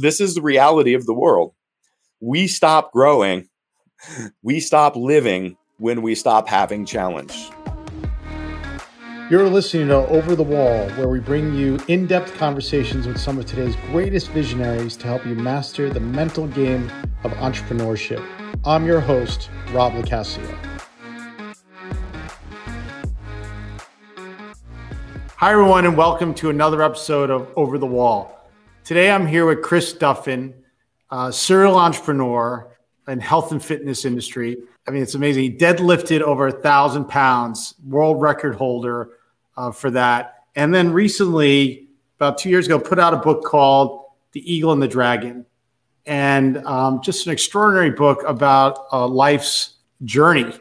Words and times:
this 0.00 0.20
is 0.20 0.34
the 0.34 0.42
reality 0.42 0.94
of 0.94 1.06
the 1.06 1.14
world. 1.14 1.54
We 2.20 2.46
stop 2.46 2.92
growing, 2.92 3.48
we 4.42 4.60
stop 4.60 4.96
living 4.96 5.56
when 5.78 6.02
we 6.02 6.14
stop 6.14 6.48
having 6.48 6.84
challenge. 6.84 7.50
You're 9.30 9.48
listening 9.48 9.88
to 9.88 10.06
Over 10.08 10.34
the 10.34 10.42
Wall, 10.42 10.88
where 10.90 11.08
we 11.08 11.20
bring 11.20 11.54
you 11.54 11.78
in 11.88 12.06
depth 12.06 12.34
conversations 12.34 13.06
with 13.06 13.18
some 13.18 13.38
of 13.38 13.44
today's 13.44 13.76
greatest 13.90 14.30
visionaries 14.30 14.96
to 14.98 15.06
help 15.06 15.26
you 15.26 15.34
master 15.34 15.90
the 15.90 16.00
mental 16.00 16.46
game 16.46 16.90
of 17.24 17.32
entrepreneurship. 17.32 18.24
I'm 18.64 18.86
your 18.86 19.00
host, 19.00 19.50
Rob 19.72 19.92
LoCascio. 19.92 20.46
Hi, 25.36 25.52
everyone, 25.52 25.84
and 25.84 25.96
welcome 25.96 26.34
to 26.34 26.50
another 26.50 26.82
episode 26.82 27.30
of 27.30 27.48
Over 27.54 27.78
the 27.78 27.86
Wall. 27.86 28.37
Today 28.88 29.10
I'm 29.10 29.26
here 29.26 29.44
with 29.44 29.60
Chris 29.60 29.92
Duffin, 29.92 30.54
serial 31.30 31.76
entrepreneur 31.76 32.74
in 33.06 33.20
health 33.20 33.52
and 33.52 33.62
fitness 33.62 34.06
industry. 34.06 34.56
I 34.86 34.92
mean, 34.92 35.02
it's 35.02 35.14
amazing. 35.14 35.42
He 35.42 35.54
deadlifted 35.54 36.22
over 36.22 36.46
a 36.46 36.52
thousand 36.52 37.04
pounds, 37.04 37.74
world 37.86 38.22
record 38.22 38.54
holder 38.54 39.10
uh, 39.58 39.72
for 39.72 39.90
that. 39.90 40.44
And 40.56 40.74
then 40.74 40.90
recently, 40.90 41.88
about 42.16 42.38
two 42.38 42.48
years 42.48 42.64
ago, 42.64 42.78
put 42.78 42.98
out 42.98 43.12
a 43.12 43.18
book 43.18 43.44
called 43.44 44.06
The 44.32 44.40
Eagle 44.50 44.72
and 44.72 44.80
the 44.80 44.88
Dragon. 44.88 45.44
And 46.06 46.56
um, 46.64 47.02
just 47.02 47.26
an 47.26 47.32
extraordinary 47.34 47.90
book 47.90 48.22
about 48.26 48.86
uh, 48.90 49.06
life's 49.06 49.74
journey. 50.04 50.54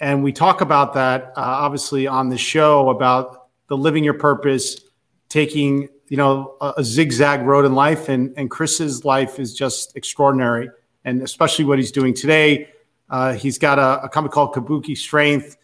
And 0.00 0.24
we 0.24 0.32
talk 0.32 0.62
about 0.62 0.94
that 0.94 1.26
uh, 1.36 1.42
obviously 1.42 2.08
on 2.08 2.28
the 2.28 2.38
show 2.38 2.90
about 2.90 3.50
the 3.68 3.76
living 3.76 4.02
your 4.02 4.14
purpose, 4.14 4.80
taking 5.28 5.90
you 6.08 6.16
know 6.16 6.56
a, 6.60 6.74
a 6.78 6.84
zigzag 6.84 7.42
road 7.42 7.64
in 7.64 7.74
life. 7.74 8.08
And, 8.08 8.34
and 8.36 8.50
Chris's 8.50 9.04
life 9.04 9.38
is 9.38 9.54
just 9.54 9.96
extraordinary, 9.96 10.70
and 11.04 11.22
especially 11.22 11.64
what 11.64 11.78
he's 11.78 11.92
doing 11.92 12.14
today. 12.14 12.68
Uh, 13.10 13.32
he's 13.32 13.58
got 13.58 13.78
a, 13.78 14.04
a 14.04 14.08
company 14.08 14.32
called 14.32 14.54
Kabuki 14.54 14.96
Strength 14.96 15.56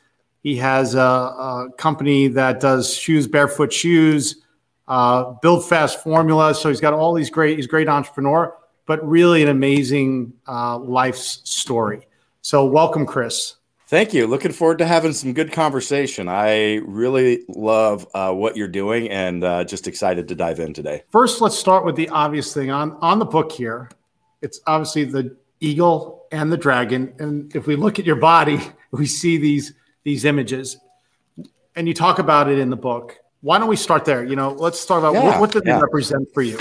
he 0.45 0.56
has 0.56 0.95
a, 0.95 1.00
a 1.00 1.69
company 1.78 2.28
that 2.28 2.61
does 2.61 2.95
shoes, 2.95 3.27
barefoot 3.27 3.72
shoes, 3.72 4.42
uh, 4.87 5.33
build 5.41 5.67
fast 5.67 6.03
formula. 6.05 6.55
So 6.55 6.69
he's 6.69 6.83
got 6.83 6.92
all 6.92 7.15
these 7.15 7.31
great, 7.31 7.56
he's 7.56 7.65
a 7.65 7.69
great 7.69 7.89
entrepreneur, 7.89 8.55
but 8.84 9.05
really 9.09 9.42
an 9.42 9.48
amazing 9.48 10.34
uh, 10.47 10.78
life's 10.78 11.41
story. 11.50 12.06
So 12.42 12.67
welcome, 12.67 13.06
Chris. 13.06 13.55
Thank 13.95 14.12
you. 14.12 14.27
Looking 14.27 14.50
forward 14.50 14.78
to 14.78 14.87
having 14.89 15.12
some 15.12 15.34
good 15.34 15.53
conversation. 15.53 16.28
I 16.28 16.81
really 16.84 17.45
love 17.47 18.09
uh, 18.12 18.33
what 18.33 18.56
you're 18.56 18.67
doing 18.67 19.09
and 19.09 19.45
uh, 19.45 19.62
just 19.62 19.87
excited 19.87 20.27
to 20.27 20.34
dive 20.34 20.59
in 20.59 20.75
today. 20.75 21.05
First, 21.11 21.41
let's 21.41 21.56
start 21.56 21.84
with 21.84 21.95
the 21.95 22.09
obvious 22.09 22.53
thing 22.53 22.72
on 22.72 22.98
on 23.00 23.20
the 23.20 23.25
book 23.25 23.53
here. 23.53 23.89
It's 24.42 24.59
obviously 24.67 25.05
the 25.05 25.37
eagle 25.61 26.27
and 26.33 26.50
the 26.50 26.56
dragon, 26.56 27.15
and 27.20 27.55
if 27.55 27.69
we 27.69 27.77
look 27.77 28.00
at 28.00 28.05
your 28.05 28.17
body, 28.17 28.59
we 28.91 29.06
see 29.06 29.37
these 29.37 29.75
these 30.03 30.25
images, 30.25 30.77
and 31.77 31.87
you 31.87 31.95
talk 31.95 32.19
about 32.19 32.50
it 32.50 32.59
in 32.59 32.70
the 32.70 32.77
book. 32.77 33.17
Why 33.42 33.61
don't 33.61 33.69
we 33.69 33.77
start 33.77 34.05
there? 34.05 34.25
You 34.25 34.34
know, 34.34 34.55
let's 34.55 34.81
start 34.81 35.05
about 35.05 35.15
yeah, 35.15 35.22
what, 35.22 35.41
what 35.41 35.53
did 35.53 35.62
yeah. 35.67 35.77
they 35.77 35.83
represent 35.83 36.34
for 36.34 36.42
you? 36.42 36.59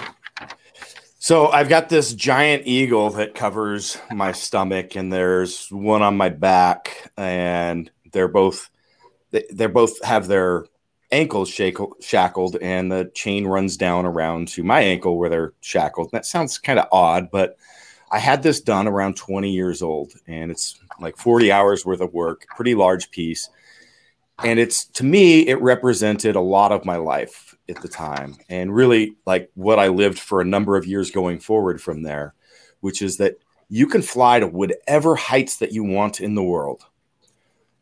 So 1.23 1.47
I've 1.47 1.69
got 1.69 1.87
this 1.87 2.13
giant 2.13 2.63
eagle 2.65 3.11
that 3.11 3.33
covers 3.33 3.97
my 4.11 4.33
stomach, 4.33 4.97
and 4.97 5.13
there's 5.13 5.69
one 5.71 6.01
on 6.01 6.17
my 6.17 6.27
back, 6.27 7.13
and 7.15 7.89
they're 8.11 8.27
both 8.27 8.69
they, 9.31 9.67
both 9.67 10.03
have 10.03 10.27
their 10.27 10.65
ankles 11.13 11.47
shackled, 12.01 12.57
and 12.57 12.91
the 12.91 13.09
chain 13.15 13.47
runs 13.47 13.77
down 13.77 14.05
around 14.05 14.49
to 14.49 14.65
my 14.65 14.81
ankle 14.81 15.17
where 15.17 15.29
they're 15.29 15.53
shackled. 15.61 16.11
That 16.11 16.25
sounds 16.25 16.57
kind 16.57 16.77
of 16.77 16.89
odd, 16.91 17.31
but 17.31 17.55
I 18.11 18.19
had 18.19 18.43
this 18.43 18.59
done 18.59 18.89
around 18.89 19.15
20 19.15 19.49
years 19.49 19.81
old, 19.81 20.11
and 20.27 20.51
it's 20.51 20.77
like 20.99 21.15
40 21.15 21.53
hours 21.53 21.85
worth 21.85 22.01
of 22.01 22.13
work, 22.13 22.47
pretty 22.53 22.75
large 22.75 23.11
piece. 23.11 23.49
And 24.43 24.59
it's 24.59 24.83
to 24.87 25.05
me, 25.05 25.47
it 25.47 25.61
represented 25.61 26.35
a 26.35 26.41
lot 26.41 26.73
of 26.73 26.83
my 26.83 26.97
life 26.97 27.52
at 27.69 27.81
the 27.81 27.87
time, 27.87 28.37
and 28.49 28.75
really 28.75 29.15
like 29.25 29.49
what 29.55 29.79
I 29.79 29.87
lived 29.87 30.19
for 30.19 30.41
a 30.41 30.45
number 30.45 30.75
of 30.75 30.85
years 30.85 31.11
going 31.11 31.39
forward 31.39 31.81
from 31.81 32.03
there, 32.03 32.33
which 32.81 33.01
is 33.01 33.17
that 33.17 33.37
you 33.69 33.87
can 33.87 34.01
fly 34.01 34.39
to 34.39 34.47
whatever 34.47 35.15
heights 35.15 35.57
that 35.57 35.71
you 35.71 35.83
want 35.83 36.21
in 36.21 36.35
the 36.35 36.43
world. 36.43 36.83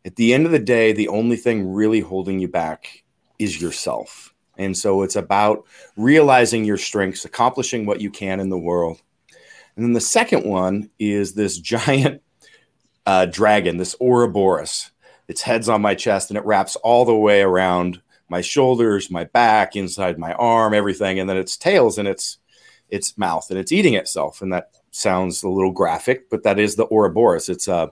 At 0.04 0.16
the 0.16 0.34
end 0.34 0.46
of 0.46 0.52
the 0.52 0.58
day, 0.58 0.92
the 0.92 1.08
only 1.08 1.36
thing 1.36 1.72
really 1.72 2.00
holding 2.00 2.38
you 2.38 2.48
back 2.48 3.04
is 3.38 3.60
yourself. 3.60 4.34
And 4.56 4.76
so 4.76 5.02
it's 5.02 5.16
about 5.16 5.64
realizing 5.96 6.64
your 6.64 6.78
strengths, 6.78 7.24
accomplishing 7.24 7.86
what 7.86 8.00
you 8.00 8.10
can 8.10 8.40
in 8.40 8.48
the 8.48 8.58
world, 8.58 9.00
and 9.76 9.84
then 9.84 9.92
the 9.92 10.00
second 10.00 10.44
one 10.44 10.90
is 10.98 11.34
this 11.34 11.58
giant 11.60 12.22
uh, 13.06 13.26
dragon, 13.26 13.76
this 13.76 13.96
Ouroboros. 14.00 14.90
Its 15.28 15.42
head's 15.42 15.68
on 15.68 15.80
my 15.80 15.94
chest 15.94 16.30
and 16.30 16.36
it 16.36 16.44
wraps 16.44 16.76
all 16.76 17.04
the 17.04 17.16
way 17.16 17.42
around 17.42 18.02
my 18.28 18.40
shoulders, 18.40 19.10
my 19.10 19.24
back, 19.24 19.76
inside 19.76 20.18
my 20.18 20.32
arm, 20.34 20.74
everything. 20.74 21.18
And 21.18 21.28
then 21.28 21.36
its 21.36 21.56
tails 21.56 21.98
and 21.98 22.08
its 22.08 22.38
its 22.88 23.16
mouth 23.16 23.48
and 23.50 23.58
it's 23.58 23.72
eating 23.72 23.94
itself. 23.94 24.42
And 24.42 24.52
that 24.52 24.70
sounds 24.90 25.42
a 25.42 25.48
little 25.48 25.72
graphic, 25.72 26.28
but 26.30 26.42
that 26.42 26.58
is 26.58 26.76
the 26.76 26.86
Ouroboros. 26.86 27.48
It's 27.48 27.68
a 27.68 27.74
uh, 27.74 27.86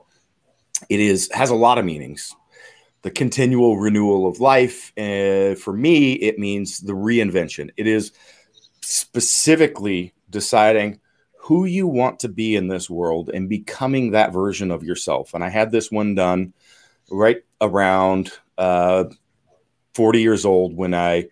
it 0.88 1.00
is 1.00 1.30
has 1.32 1.50
a 1.50 1.54
lot 1.54 1.78
of 1.78 1.84
meanings. 1.84 2.34
The 3.02 3.10
continual 3.10 3.78
renewal 3.78 4.26
of 4.26 4.40
life. 4.40 4.92
Uh, 4.96 5.54
for 5.54 5.72
me, 5.72 6.12
it 6.12 6.38
means 6.38 6.80
the 6.80 6.92
reinvention. 6.92 7.70
It 7.78 7.86
is 7.86 8.12
specifically 8.82 10.12
deciding 10.28 11.00
who 11.38 11.64
you 11.64 11.86
want 11.86 12.20
to 12.20 12.28
be 12.28 12.54
in 12.54 12.68
this 12.68 12.90
world 12.90 13.30
and 13.30 13.48
becoming 13.48 14.10
that 14.10 14.32
version 14.32 14.70
of 14.70 14.84
yourself. 14.84 15.32
And 15.32 15.42
I 15.42 15.48
had 15.48 15.72
this 15.72 15.90
one 15.90 16.14
done 16.14 16.52
right 17.10 17.42
around 17.60 18.30
uh, 18.58 19.04
40 19.94 20.20
years 20.20 20.44
old 20.44 20.76
when 20.76 20.94
I 20.94 21.26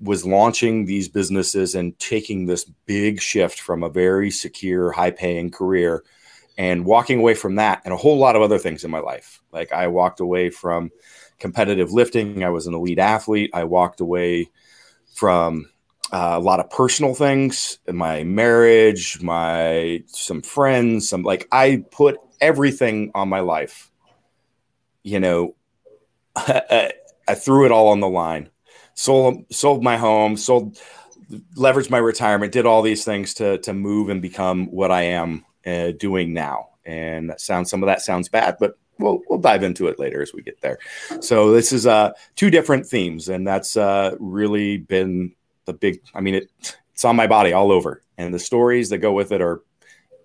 was 0.00 0.26
launching 0.26 0.84
these 0.84 1.08
businesses 1.08 1.74
and 1.74 1.98
taking 1.98 2.46
this 2.46 2.64
big 2.86 3.20
shift 3.20 3.60
from 3.60 3.82
a 3.82 3.88
very 3.88 4.30
secure, 4.30 4.90
high 4.90 5.12
paying 5.12 5.50
career 5.50 6.02
and 6.58 6.84
walking 6.84 7.20
away 7.20 7.34
from 7.34 7.54
that 7.56 7.80
and 7.84 7.94
a 7.94 7.96
whole 7.96 8.18
lot 8.18 8.36
of 8.36 8.42
other 8.42 8.58
things 8.58 8.84
in 8.84 8.90
my 8.90 8.98
life. 8.98 9.40
Like 9.52 9.72
I 9.72 9.86
walked 9.86 10.20
away 10.20 10.50
from 10.50 10.90
competitive 11.38 11.92
lifting, 11.92 12.44
I 12.44 12.50
was 12.50 12.66
an 12.66 12.74
elite 12.74 12.98
athlete, 12.98 13.50
I 13.54 13.64
walked 13.64 14.00
away 14.00 14.50
from 15.14 15.70
uh, 16.12 16.34
a 16.34 16.40
lot 16.40 16.60
of 16.60 16.68
personal 16.68 17.14
things 17.14 17.78
my 17.90 18.22
marriage 18.22 19.22
my 19.22 20.02
some 20.06 20.42
friends 20.42 21.08
some 21.08 21.22
like 21.22 21.48
i 21.50 21.82
put 21.90 22.18
everything 22.40 23.10
on 23.14 23.30
my 23.30 23.40
life 23.40 23.90
you 25.02 25.18
know 25.18 25.54
I, 27.32 27.34
threw 27.34 27.64
it 27.64 27.72
all 27.72 27.88
on 27.88 28.00
the 28.00 28.08
line. 28.08 28.50
Sold 28.94 29.44
sold 29.50 29.82
my 29.82 29.96
home 29.96 30.36
sold 30.36 30.78
leveraged 31.56 31.90
my 31.90 31.98
retirement 31.98 32.52
did 32.52 32.66
all 32.66 32.82
these 32.82 33.04
things 33.04 33.34
to 33.34 33.58
to 33.58 33.72
move 33.72 34.10
and 34.10 34.20
become 34.20 34.66
what 34.66 34.90
i 34.90 35.02
am 35.02 35.44
uh, 35.66 35.92
doing 35.92 36.34
now. 36.34 36.68
And 36.84 37.30
that 37.30 37.40
sounds 37.40 37.70
some 37.70 37.82
of 37.82 37.86
that 37.86 38.02
sounds 38.02 38.28
bad 38.28 38.56
but 38.60 38.78
we'll 38.98 39.20
we'll 39.28 39.38
dive 39.38 39.62
into 39.62 39.88
it 39.88 39.98
later 39.98 40.20
as 40.22 40.34
we 40.34 40.42
get 40.42 40.60
there. 40.60 40.78
So 41.20 41.52
this 41.52 41.72
is 41.72 41.86
uh 41.86 42.12
two 42.36 42.50
different 42.50 42.86
themes, 42.86 43.28
and 43.28 43.46
that's 43.46 43.76
uh 43.76 44.16
really 44.20 44.76
been 44.78 45.34
the 45.64 45.72
big 45.72 46.02
i 46.14 46.20
mean 46.20 46.34
it 46.34 46.50
it's 46.92 47.04
on 47.04 47.16
my 47.16 47.26
body 47.26 47.52
all 47.52 47.72
over. 47.72 48.02
And 48.18 48.34
the 48.34 48.38
stories 48.38 48.90
that 48.90 48.98
go 48.98 49.12
with 49.12 49.32
it 49.32 49.40
are 49.40 49.62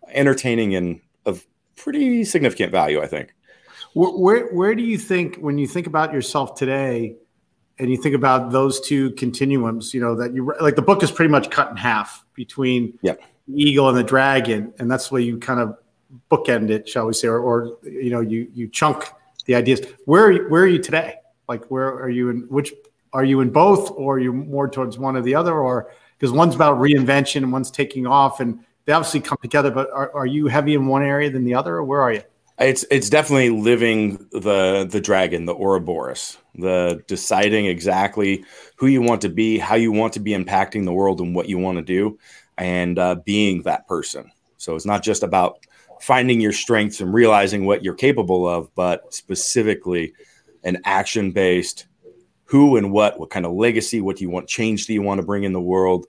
entertaining 0.09 0.75
and 0.75 1.01
of 1.25 1.45
pretty 1.75 2.23
significant 2.23 2.71
value 2.71 3.01
i 3.01 3.07
think 3.07 3.33
where, 3.97 4.11
where, 4.11 4.47
where 4.53 4.75
do 4.75 4.83
you 4.83 4.97
think 4.97 5.37
when 5.37 5.57
you 5.57 5.67
think 5.67 5.87
about 5.87 6.13
yourself 6.13 6.55
today 6.55 7.15
and 7.79 7.89
you 7.89 7.97
think 7.97 8.15
about 8.15 8.51
those 8.51 8.79
two 8.81 9.11
continuums 9.11 9.93
you 9.93 10.01
know 10.01 10.15
that 10.15 10.33
you 10.33 10.53
like 10.61 10.75
the 10.75 10.81
book 10.81 11.03
is 11.03 11.11
pretty 11.11 11.31
much 11.31 11.49
cut 11.49 11.69
in 11.69 11.77
half 11.77 12.25
between 12.33 12.97
yep. 13.01 13.21
the 13.47 13.61
eagle 13.61 13.89
and 13.89 13.97
the 13.97 14.03
dragon 14.03 14.73
and 14.79 14.89
that's 14.89 15.11
where 15.11 15.21
you 15.21 15.37
kind 15.37 15.59
of 15.59 15.77
bookend 16.31 16.69
it 16.69 16.87
shall 16.87 17.05
we 17.05 17.13
say 17.13 17.27
or, 17.27 17.39
or 17.39 17.77
you 17.83 18.09
know 18.09 18.21
you 18.21 18.49
you 18.53 18.67
chunk 18.67 19.11
the 19.47 19.55
ideas. 19.55 19.81
Where 20.05 20.45
where 20.49 20.61
are 20.61 20.67
you 20.67 20.77
today? 20.77 21.15
Like 21.49 21.65
where 21.71 21.87
are 21.87 22.09
you 22.09 22.29
in 22.29 22.41
which 22.49 22.73
are 23.13 23.23
you 23.23 23.41
in 23.41 23.49
both 23.49 23.89
or 23.91 24.15
are 24.15 24.19
you 24.19 24.31
more 24.31 24.69
towards 24.69 24.99
one 24.99 25.15
or 25.15 25.21
the 25.21 25.33
other 25.33 25.53
or 25.53 25.89
because 26.19 26.31
one's 26.31 26.53
about 26.53 26.77
reinvention 26.77 27.37
and 27.37 27.51
one's 27.51 27.71
taking 27.71 28.05
off 28.05 28.39
and 28.41 28.59
they 28.85 28.93
obviously 28.93 29.21
come 29.21 29.37
together 29.41 29.71
but 29.71 29.89
are, 29.91 30.13
are 30.13 30.25
you 30.25 30.47
heavy 30.47 30.75
in 30.75 30.85
one 30.85 31.01
area 31.01 31.29
than 31.31 31.45
the 31.45 31.55
other 31.55 31.75
or 31.75 31.83
where 31.83 32.01
are 32.01 32.11
you 32.11 32.21
it's 32.59 32.85
it's 32.89 33.09
definitely 33.09 33.49
living 33.49 34.17
the 34.31 34.87
the 34.89 35.01
dragon 35.01 35.45
the 35.45 35.55
ouroboros 35.55 36.37
the 36.55 37.03
deciding 37.07 37.65
exactly 37.65 38.43
who 38.75 38.87
you 38.87 39.01
want 39.01 39.21
to 39.21 39.29
be 39.29 39.57
how 39.57 39.75
you 39.75 39.91
want 39.91 40.13
to 40.13 40.19
be 40.19 40.31
impacting 40.31 40.85
the 40.85 40.93
world 40.93 41.21
and 41.21 41.35
what 41.35 41.49
you 41.49 41.57
want 41.57 41.77
to 41.77 41.83
do 41.83 42.17
and 42.57 42.97
uh, 42.97 43.15
being 43.25 43.61
that 43.63 43.87
person 43.87 44.31
so 44.57 44.75
it's 44.75 44.85
not 44.85 45.03
just 45.03 45.21
about 45.21 45.59
finding 46.01 46.41
your 46.41 46.51
strengths 46.51 46.99
and 46.99 47.13
realizing 47.13 47.65
what 47.65 47.83
you're 47.83 47.93
capable 47.93 48.47
of 48.47 48.73
but 48.75 49.13
specifically 49.13 50.13
an 50.63 50.77
action 50.83 51.31
based 51.31 51.87
who 52.47 52.77
and 52.77 52.91
what, 52.91 53.19
what 53.19 53.29
kind 53.29 53.45
of 53.45 53.51
legacy, 53.51 54.01
what 54.01 54.17
do 54.17 54.23
you 54.23 54.29
want 54.29 54.47
change 54.47 54.87
do 54.87 54.93
you 54.93 55.01
want 55.01 55.19
to 55.19 55.25
bring 55.25 55.43
in 55.43 55.53
the 55.53 55.61
world? 55.61 56.07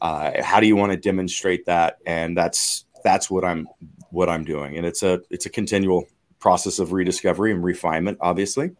Uh, 0.00 0.42
how 0.42 0.60
do 0.60 0.66
you 0.66 0.76
want 0.76 0.92
to 0.92 0.98
demonstrate 0.98 1.66
that? 1.66 1.98
And 2.06 2.36
that's 2.36 2.84
that's 3.02 3.30
what 3.30 3.44
I'm 3.44 3.66
what 4.10 4.28
I'm 4.28 4.44
doing, 4.44 4.76
and 4.76 4.86
it's 4.86 5.02
a 5.02 5.20
it's 5.30 5.46
a 5.46 5.50
continual 5.50 6.06
process 6.38 6.78
of 6.78 6.92
rediscovery 6.92 7.52
and 7.52 7.62
refinement, 7.62 8.18
obviously. 8.20 8.70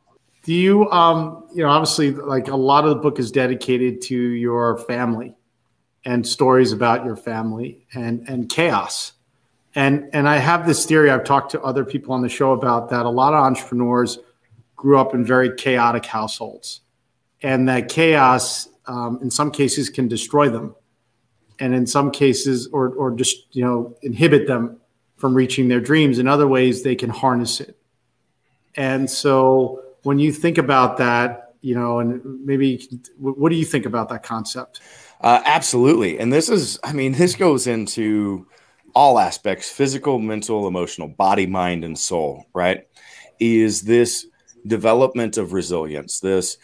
Do 0.44 0.54
you, 0.54 0.88
um, 0.90 1.44
you 1.52 1.62
know, 1.62 1.68
obviously, 1.68 2.12
like 2.12 2.48
a 2.48 2.56
lot 2.56 2.84
of 2.84 2.90
the 2.90 2.96
book 2.96 3.18
is 3.18 3.30
dedicated 3.30 4.00
to 4.02 4.16
your 4.16 4.78
family 4.78 5.34
and 6.04 6.26
stories 6.26 6.72
about 6.72 7.04
your 7.04 7.16
family 7.16 7.86
and 7.94 8.26
and 8.28 8.48
chaos. 8.48 9.12
And 9.74 10.08
and 10.12 10.28
I 10.28 10.38
have 10.38 10.66
this 10.66 10.86
theory 10.86 11.10
I've 11.10 11.24
talked 11.24 11.50
to 11.52 11.60
other 11.62 11.84
people 11.84 12.14
on 12.14 12.22
the 12.22 12.28
show 12.28 12.52
about 12.52 12.88
that 12.90 13.04
a 13.04 13.10
lot 13.10 13.34
of 13.34 13.44
entrepreneurs 13.44 14.18
grew 14.76 14.98
up 14.98 15.12
in 15.12 15.24
very 15.24 15.54
chaotic 15.54 16.06
households, 16.06 16.80
and 17.42 17.68
that 17.68 17.88
chaos 17.88 18.68
um, 18.86 19.18
in 19.20 19.30
some 19.30 19.50
cases 19.50 19.90
can 19.90 20.08
destroy 20.08 20.48
them, 20.48 20.74
and 21.60 21.74
in 21.74 21.86
some 21.86 22.10
cases 22.10 22.68
or 22.68 22.88
or 22.94 23.10
just 23.10 23.54
you 23.54 23.62
know 23.62 23.94
inhibit 24.02 24.46
them 24.46 24.80
from 25.18 25.34
reaching 25.34 25.68
their 25.68 25.80
dreams. 25.80 26.18
In 26.18 26.26
other 26.26 26.48
ways, 26.48 26.82
they 26.82 26.94
can 26.94 27.10
harness 27.10 27.60
it. 27.60 27.76
And 28.74 29.10
so 29.10 29.82
when 30.04 30.18
you 30.18 30.32
think 30.32 30.56
about 30.56 30.96
that, 30.98 31.54
you 31.60 31.74
know, 31.74 31.98
and 31.98 32.22
maybe 32.46 32.88
what 33.18 33.50
do 33.50 33.56
you 33.56 33.64
think 33.64 33.84
about 33.84 34.08
that 34.08 34.22
concept? 34.22 34.80
Uh, 35.20 35.42
absolutely. 35.44 36.18
And 36.18 36.32
this 36.32 36.48
is, 36.48 36.78
I 36.84 36.92
mean, 36.92 37.12
this 37.12 37.34
goes 37.34 37.66
into 37.66 38.46
all 38.94 39.18
aspects 39.18 39.68
physical, 39.68 40.18
mental, 40.18 40.66
emotional, 40.66 41.08
body, 41.08 41.46
mind, 41.46 41.84
and 41.84 41.98
soul, 41.98 42.46
right? 42.54 42.86
Is 43.40 43.82
this 43.82 44.26
development 44.66 45.36
of 45.36 45.52
resilience, 45.52 46.20
this, 46.20 46.58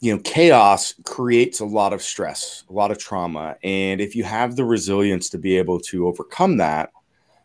you 0.00 0.14
know, 0.14 0.22
chaos 0.22 0.94
creates 1.04 1.60
a 1.60 1.64
lot 1.64 1.92
of 1.92 2.02
stress, 2.02 2.64
a 2.70 2.72
lot 2.72 2.90
of 2.90 2.98
trauma. 2.98 3.56
And 3.62 4.00
if 4.00 4.16
you 4.16 4.24
have 4.24 4.56
the 4.56 4.64
resilience 4.64 5.28
to 5.30 5.38
be 5.38 5.58
able 5.58 5.80
to 5.80 6.06
overcome 6.06 6.56
that, 6.56 6.90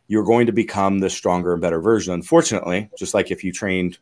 you're 0.08 0.24
going 0.24 0.46
to 0.46 0.52
become 0.52 1.00
the 1.00 1.10
stronger 1.10 1.54
and 1.54 1.62
better 1.62 1.82
version. 1.82 2.14
Unfortunately, 2.14 2.90
just 2.98 3.14
like 3.14 3.32
if 3.32 3.44
you 3.44 3.52
trained, 3.52 3.98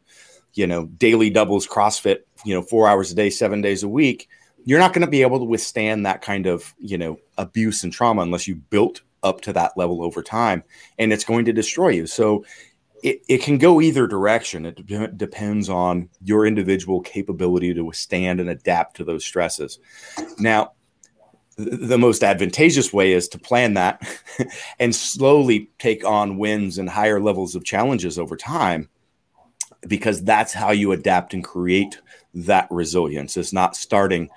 you 0.54 0.68
know, 0.68 0.86
daily 0.86 1.30
doubles 1.30 1.68
CrossFit, 1.68 2.20
you 2.46 2.54
know, 2.54 2.62
four 2.62 2.88
hours 2.88 3.12
a 3.12 3.16
day, 3.16 3.30
seven 3.30 3.62
days 3.62 3.84
a 3.84 3.90
week, 3.90 4.30
you're 4.66 4.80
not 4.80 4.94
going 4.94 5.06
to 5.06 5.12
be 5.12 5.22
able 5.22 5.40
to 5.40 5.46
withstand 5.46 6.06
that 6.06 6.22
kind 6.22 6.46
of, 6.46 6.74
you 6.78 6.98
know, 6.98 7.20
abuse 7.38 7.84
and 7.84 7.92
trauma 7.92 8.22
unless 8.22 8.48
you 8.48 8.56
built 8.56 9.02
up 9.24 9.42
to 9.42 9.54
that 9.54 9.78
level 9.78 10.04
over 10.04 10.22
time 10.22 10.64
and 11.00 11.14
it's 11.14 11.24
going 11.24 11.46
to 11.46 11.54
destroy 11.54 11.90
you. 11.90 12.06
So 12.06 12.46
it, 13.02 13.22
it 13.28 13.42
can 13.42 13.58
go 13.58 13.82
either 13.82 14.08
direction. 14.08 14.66
It 14.66 14.86
de- 14.86 15.08
depends 15.10 15.70
on 15.70 16.10
your 16.24 16.46
individual 16.46 17.02
capability 17.02 17.74
to 17.74 17.84
withstand 17.84 18.40
and 18.40 18.50
adapt 18.50 18.98
to 18.98 19.04
those 19.04 19.26
stresses. 19.26 19.80
Now, 20.40 20.74
the 21.58 21.98
most 21.98 22.24
advantageous 22.24 22.92
way 22.92 23.12
is 23.12 23.28
to 23.30 23.40
plan 23.40 23.76
that 23.76 24.02
and 24.80 24.96
slowly 24.96 25.70
take 25.80 26.04
on 26.04 26.38
wins 26.38 26.78
and 26.78 26.90
higher 26.90 27.20
levels 27.20 27.56
of 27.56 27.64
challenges 27.64 28.18
over 28.18 28.36
time 28.36 28.90
because 29.88 30.24
that's 30.24 30.54
how 30.54 30.72
you 30.72 30.92
adapt 30.92 31.34
and 31.34 31.44
create 31.44 32.00
that 32.34 32.68
resilience. 32.72 33.38
It's 33.38 33.54
not 33.54 33.76
starting 33.76 34.30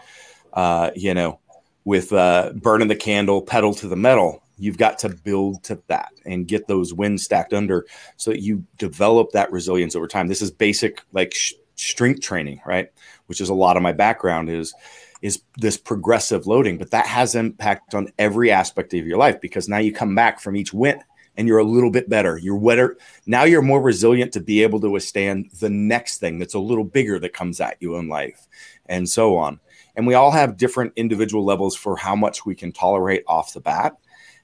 uh, 0.52 0.90
you 0.94 1.14
know 1.14 1.40
with 1.84 2.12
uh, 2.12 2.52
burning 2.54 2.88
the 2.88 2.96
candle 2.96 3.42
pedal 3.42 3.72
to 3.74 3.88
the 3.88 3.96
metal. 3.96 4.42
You've 4.58 4.78
got 4.78 4.98
to 5.00 5.10
build 5.10 5.62
to 5.64 5.80
that 5.86 6.12
and 6.24 6.48
get 6.48 6.66
those 6.66 6.92
wins 6.92 7.22
stacked 7.22 7.52
under 7.52 7.86
so 8.16 8.32
you 8.32 8.64
develop 8.78 9.32
that 9.32 9.52
resilience 9.52 9.94
over 9.94 10.08
time. 10.08 10.28
This 10.28 10.42
is 10.42 10.50
basic 10.50 11.02
like 11.12 11.34
sh- 11.34 11.52
strength 11.76 12.20
training 12.20 12.60
right 12.66 12.90
which 13.26 13.40
is 13.40 13.48
a 13.48 13.54
lot 13.54 13.76
of 13.76 13.82
my 13.82 13.92
background 13.92 14.50
is 14.50 14.74
is 15.22 15.42
this 15.56 15.76
progressive 15.76 16.46
loading, 16.46 16.78
but 16.78 16.90
that 16.90 17.06
has 17.06 17.34
impact 17.34 17.94
on 17.94 18.12
every 18.18 18.50
aspect 18.50 18.94
of 18.94 19.06
your 19.06 19.18
life 19.18 19.40
because 19.40 19.68
now 19.68 19.78
you 19.78 19.92
come 19.92 20.14
back 20.14 20.40
from 20.40 20.56
each 20.56 20.72
win 20.72 21.00
and 21.36 21.48
you're 21.48 21.58
a 21.58 21.64
little 21.64 21.90
bit 21.90 22.08
better. 22.08 22.38
You're 22.38 22.56
wetter. 22.56 22.96
Now 23.26 23.44
you're 23.44 23.62
more 23.62 23.82
resilient 23.82 24.32
to 24.34 24.40
be 24.40 24.62
able 24.62 24.80
to 24.80 24.90
withstand 24.90 25.50
the 25.58 25.70
next 25.70 26.18
thing 26.18 26.38
that's 26.38 26.54
a 26.54 26.58
little 26.58 26.84
bigger 26.84 27.18
that 27.18 27.32
comes 27.32 27.60
at 27.60 27.76
you 27.80 27.96
in 27.96 28.08
life 28.08 28.46
and 28.86 29.08
so 29.08 29.36
on. 29.36 29.60
And 29.96 30.06
we 30.06 30.14
all 30.14 30.30
have 30.30 30.56
different 30.56 30.92
individual 30.96 31.44
levels 31.44 31.74
for 31.74 31.96
how 31.96 32.14
much 32.14 32.44
we 32.44 32.54
can 32.54 32.72
tolerate 32.72 33.24
off 33.26 33.52
the 33.52 33.60
bat. 33.60 33.96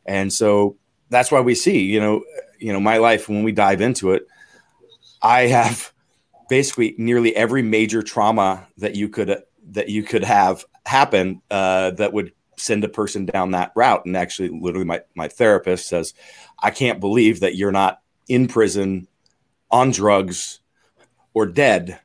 And 0.07 0.33
so 0.33 0.77
that's 1.11 1.31
why 1.31 1.41
we 1.41 1.55
see, 1.55 1.81
you 1.81 2.01
know, 2.01 2.25
you 2.59 2.73
know, 2.73 2.81
my 2.81 2.97
life 2.97 3.29
when 3.29 3.43
we 3.43 3.53
dive 3.53 3.81
into 3.81 4.13
it, 4.13 4.27
I 5.21 5.43
have 5.43 5.92
basically 6.53 6.95
nearly 6.99 7.35
every 7.35 7.63
major 7.63 8.03
trauma 8.03 8.69
that 8.77 8.95
you 8.95 9.09
could 9.09 9.43
that 9.71 9.89
you 9.89 10.03
could 10.03 10.23
have 10.23 10.67
happen 10.85 11.41
uh, 11.51 11.93
that 11.93 12.13
would 12.13 12.31
send 12.59 12.85
a 12.85 12.91
person 12.91 13.25
down 13.25 13.53
that 13.53 13.73
route. 13.75 14.05
And 14.05 14.15
actually, 14.15 14.51
literally, 14.51 14.85
my, 14.85 15.01
my 15.15 15.29
therapist 15.29 15.89
says, 15.89 16.13
I 16.59 16.71
can't 16.71 17.01
believe 17.01 17.41
that 17.41 17.57
you're 17.57 17.73
not 17.73 18.03
in 18.29 18.49
prison, 18.49 19.09
on 19.71 19.93
drugs, 19.93 20.61
or 21.33 21.47
dead, 21.47 21.99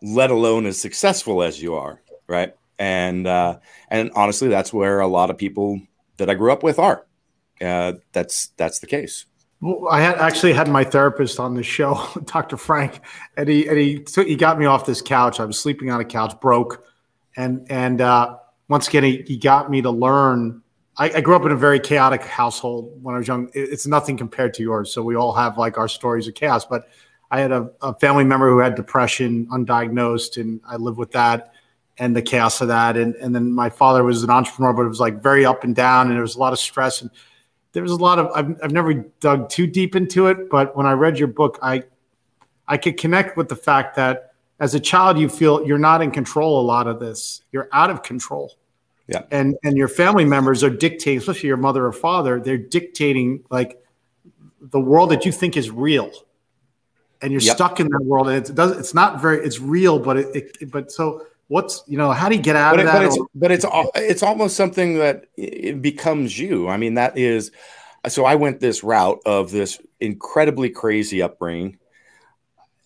let 0.00 0.30
alone 0.30 0.64
as 0.64 0.80
successful 0.80 1.42
as 1.42 1.60
you 1.60 1.74
are. 1.74 2.00
Right. 2.26 2.56
And, 2.78 3.26
uh, 3.26 3.58
and 3.90 4.10
honestly, 4.14 4.48
that's 4.48 4.72
where 4.72 5.00
a 5.00 5.08
lot 5.08 5.28
of 5.28 5.36
people 5.36 5.78
that 6.16 6.30
I 6.30 6.34
grew 6.34 6.52
up 6.52 6.62
with 6.62 6.78
are. 6.78 7.04
Uh, 7.60 7.92
that's, 8.12 8.46
that's 8.56 8.78
the 8.78 8.86
case. 8.86 9.26
Well, 9.60 9.88
I 9.90 10.00
had 10.00 10.16
actually 10.16 10.54
had 10.54 10.68
my 10.68 10.84
therapist 10.84 11.38
on 11.38 11.54
the 11.54 11.62
show, 11.62 12.06
Dr. 12.24 12.56
Frank, 12.56 13.00
and 13.36 13.48
he 13.48 13.66
and 13.68 13.78
he 13.78 13.98
took, 13.98 14.26
he 14.26 14.36
got 14.36 14.58
me 14.58 14.66
off 14.66 14.86
this 14.86 15.02
couch. 15.02 15.38
I 15.38 15.44
was 15.44 15.58
sleeping 15.58 15.90
on 15.90 16.00
a 16.00 16.04
couch, 16.04 16.38
broke, 16.40 16.84
and 17.36 17.66
and 17.70 18.00
uh, 18.00 18.36
once 18.68 18.88
again, 18.88 19.04
he, 19.04 19.22
he 19.26 19.36
got 19.36 19.70
me 19.70 19.82
to 19.82 19.90
learn. 19.90 20.62
I, 20.96 21.10
I, 21.10 21.20
grew 21.20 21.36
up 21.36 21.44
in 21.44 21.52
a 21.52 21.56
very 21.56 21.80
chaotic 21.80 22.22
household 22.22 23.02
when 23.02 23.14
I 23.14 23.18
was 23.18 23.28
young. 23.28 23.48
It, 23.54 23.68
it's 23.70 23.86
nothing 23.86 24.16
compared 24.16 24.54
to 24.54 24.62
yours. 24.62 24.92
So 24.92 25.02
we 25.02 25.14
all 25.14 25.32
have 25.32 25.58
like 25.58 25.76
our 25.76 25.88
stories 25.88 26.26
of 26.26 26.34
chaos. 26.34 26.64
But 26.64 26.88
I 27.30 27.40
had 27.40 27.52
a, 27.52 27.70
a 27.82 27.94
family 27.94 28.24
member 28.24 28.50
who 28.50 28.58
had 28.58 28.74
depression, 28.74 29.46
undiagnosed, 29.46 30.40
and 30.40 30.60
I 30.66 30.76
lived 30.76 30.98
with 30.98 31.12
that 31.12 31.52
and 31.98 32.16
the 32.16 32.22
chaos 32.22 32.60
of 32.60 32.68
that. 32.68 32.96
And 32.96 33.14
and 33.16 33.34
then 33.34 33.52
my 33.52 33.68
father 33.68 34.02
was 34.04 34.22
an 34.22 34.30
entrepreneur, 34.30 34.72
but 34.72 34.86
it 34.86 34.88
was 34.88 35.00
like 35.00 35.22
very 35.22 35.44
up 35.44 35.64
and 35.64 35.76
down, 35.76 36.06
and 36.06 36.14
there 36.14 36.22
was 36.22 36.36
a 36.36 36.38
lot 36.38 36.54
of 36.54 36.58
stress 36.58 37.02
and 37.02 37.10
there 37.72 37.82
was 37.82 37.92
a 37.92 37.96
lot 37.96 38.18
of 38.18 38.30
I've, 38.34 38.58
I've 38.62 38.72
never 38.72 38.94
dug 38.94 39.48
too 39.48 39.66
deep 39.66 39.94
into 39.96 40.26
it 40.26 40.50
but 40.50 40.76
when 40.76 40.86
i 40.86 40.92
read 40.92 41.18
your 41.18 41.28
book 41.28 41.58
i 41.62 41.82
i 42.68 42.76
could 42.76 42.96
connect 42.96 43.36
with 43.36 43.48
the 43.48 43.56
fact 43.56 43.96
that 43.96 44.30
as 44.60 44.74
a 44.74 44.80
child 44.80 45.18
you 45.18 45.28
feel 45.28 45.66
you're 45.66 45.78
not 45.78 46.02
in 46.02 46.10
control 46.10 46.60
a 46.60 46.62
lot 46.62 46.86
of 46.86 47.00
this. 47.00 47.42
You're 47.50 47.68
out 47.72 47.90
of 47.90 48.02
control. 48.02 48.54
Yeah. 49.08 49.22
And 49.32 49.56
and 49.64 49.76
your 49.76 49.88
family 49.88 50.24
members 50.24 50.62
are 50.62 50.70
dictating 50.70 51.18
especially 51.18 51.48
your 51.48 51.56
mother 51.56 51.84
or 51.84 51.92
father 51.92 52.38
they're 52.38 52.56
dictating 52.56 53.42
like 53.50 53.82
the 54.60 54.78
world 54.78 55.10
that 55.10 55.24
you 55.24 55.32
think 55.32 55.56
is 55.56 55.70
real. 55.70 56.12
And 57.22 57.32
you're 57.32 57.42
yep. 57.42 57.56
stuck 57.56 57.80
in 57.80 57.88
that 57.88 58.02
world 58.04 58.28
and 58.28 58.48
it 58.48 58.54
does 58.54 58.76
it's 58.78 58.94
not 58.94 59.20
very 59.20 59.44
it's 59.44 59.58
real 59.58 59.98
but 59.98 60.18
it, 60.18 60.56
it, 60.60 60.70
but 60.70 60.92
so 60.92 61.26
what's 61.50 61.82
you 61.88 61.98
know 61.98 62.12
how 62.12 62.28
do 62.28 62.36
you 62.36 62.40
get 62.40 62.54
out 62.54 62.76
but 62.76 62.80
of 62.80 62.86
it, 62.86 62.88
that 62.88 62.94
but 62.94 63.04
it's, 63.06 63.18
but 63.34 63.50
it's 63.50 63.66
it's 63.96 64.22
almost 64.22 64.56
something 64.56 64.98
that 64.98 65.24
it 65.36 65.82
becomes 65.82 66.38
you. 66.38 66.68
I 66.68 66.76
mean 66.76 66.94
that 66.94 67.18
is 67.18 67.50
so 68.08 68.24
i 68.24 68.34
went 68.36 68.60
this 68.60 68.82
route 68.82 69.20
of 69.26 69.50
this 69.50 69.78
incredibly 69.98 70.70
crazy 70.70 71.20
upbringing 71.20 71.76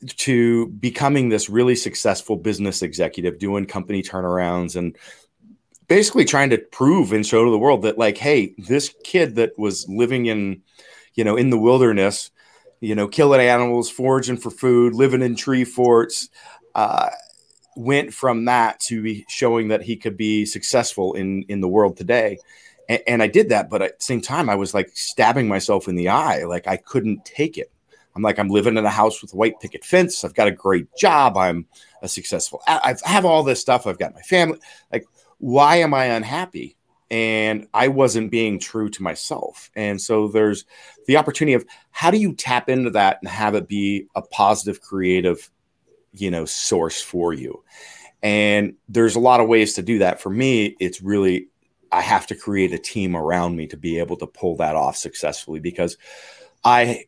to 0.06 0.68
becoming 0.68 1.28
this 1.28 1.49
really 1.49 1.76
successful 1.76 2.37
business 2.37 2.83
executive, 2.83 3.38
doing 3.38 3.66
company 3.66 4.02
turnarounds 4.02 4.76
and 4.76 4.97
basically 5.87 6.25
trying 6.25 6.50
to 6.50 6.59
prove 6.59 7.12
and 7.12 7.26
show 7.26 7.44
to 7.44 7.50
the 7.50 7.59
world 7.59 7.83
that 7.83 7.99
like, 7.99 8.16
hey, 8.16 8.54
this 8.59 8.94
kid 9.04 9.37
that 9.37 9.59
was 9.59 9.87
living 9.88 10.26
in, 10.26 10.62
you 11.14 11.25
know, 11.25 11.37
in 11.37 11.50
the 11.50 11.59
wilderness, 11.59 12.30
you 12.80 12.94
know, 12.94 13.09
killing 13.09 13.40
animals, 13.40 13.90
foraging 13.90 14.37
for 14.37 14.50
food, 14.50 14.94
living 14.94 15.23
in 15.23 15.37
tree 15.37 15.64
forts, 15.64 16.28
uh, 16.75 17.11
went 17.76 18.14
from 18.14 18.44
that 18.46 18.80
to 18.80 19.02
be 19.02 19.24
showing 19.28 19.68
that 19.68 19.82
he 19.82 19.96
could 19.96 20.16
be 20.16 20.46
successful 20.46 21.14
in 21.14 21.44
in 21.48 21.60
the 21.60 21.68
world 21.68 21.96
today. 21.96 22.38
And, 22.88 23.02
and 23.06 23.22
I 23.22 23.26
did 23.26 23.48
that, 23.48 23.70
but 23.70 23.82
at 23.82 23.98
the 23.98 24.04
same 24.04 24.20
time, 24.20 24.48
I 24.48 24.54
was 24.54 24.74
like 24.74 24.90
stabbing 24.94 25.48
myself 25.48 25.88
in 25.88 25.96
the 25.96 26.08
eye, 26.08 26.44
like 26.44 26.66
I 26.66 26.76
couldn't 26.76 27.24
take 27.24 27.58
it. 27.58 27.70
I'm 28.14 28.22
like, 28.22 28.38
I'm 28.38 28.48
living 28.48 28.76
in 28.76 28.84
a 28.84 28.90
house 28.90 29.20
with 29.20 29.32
a 29.32 29.36
white 29.36 29.58
picket 29.60 29.84
fence. 29.84 30.24
I've 30.24 30.34
got 30.34 30.46
a 30.46 30.52
great 30.52 30.86
job. 30.96 31.36
I'm 31.36 31.66
a 32.02 32.08
successful. 32.08 32.62
I 32.66 32.94
have 33.04 33.24
all 33.24 33.42
this 33.42 33.60
stuff. 33.60 33.86
I've 33.86 33.98
got 33.98 34.14
my 34.14 34.22
family. 34.22 34.58
Like, 34.92 35.04
why 35.38 35.76
am 35.76 35.92
I 35.94 36.06
unhappy? 36.06 36.76
And 37.10 37.66
I 37.74 37.88
wasn't 37.88 38.30
being 38.30 38.58
true 38.58 38.88
to 38.90 39.02
myself. 39.02 39.70
And 39.74 40.00
so 40.00 40.28
there's 40.28 40.64
the 41.06 41.16
opportunity 41.16 41.54
of 41.54 41.64
how 41.90 42.10
do 42.10 42.18
you 42.18 42.34
tap 42.34 42.68
into 42.68 42.90
that 42.90 43.18
and 43.20 43.28
have 43.28 43.54
it 43.54 43.68
be 43.68 44.06
a 44.14 44.22
positive, 44.22 44.80
creative, 44.80 45.50
you 46.14 46.30
know, 46.30 46.44
source 46.44 47.00
for 47.02 47.33
you. 47.33 47.62
And 48.23 48.75
there's 48.88 49.16
a 49.16 49.21
lot 49.21 49.40
of 49.40 49.49
ways 49.49 49.75
to 49.75 49.83
do 49.83 49.99
that. 49.99 50.21
For 50.21 50.30
me, 50.30 50.76
it's 50.80 51.02
really 51.02 51.49
I 51.92 52.00
have 52.00 52.26
to 52.28 52.35
create 52.35 52.73
a 52.73 52.78
team 52.78 53.16
around 53.16 53.56
me 53.56 53.66
to 53.68 53.76
be 53.76 53.99
able 53.99 54.16
to 54.16 54.26
pull 54.26 54.56
that 54.56 54.76
off 54.76 54.97
successfully 54.97 55.61
because 55.61 55.97
I 56.64 57.04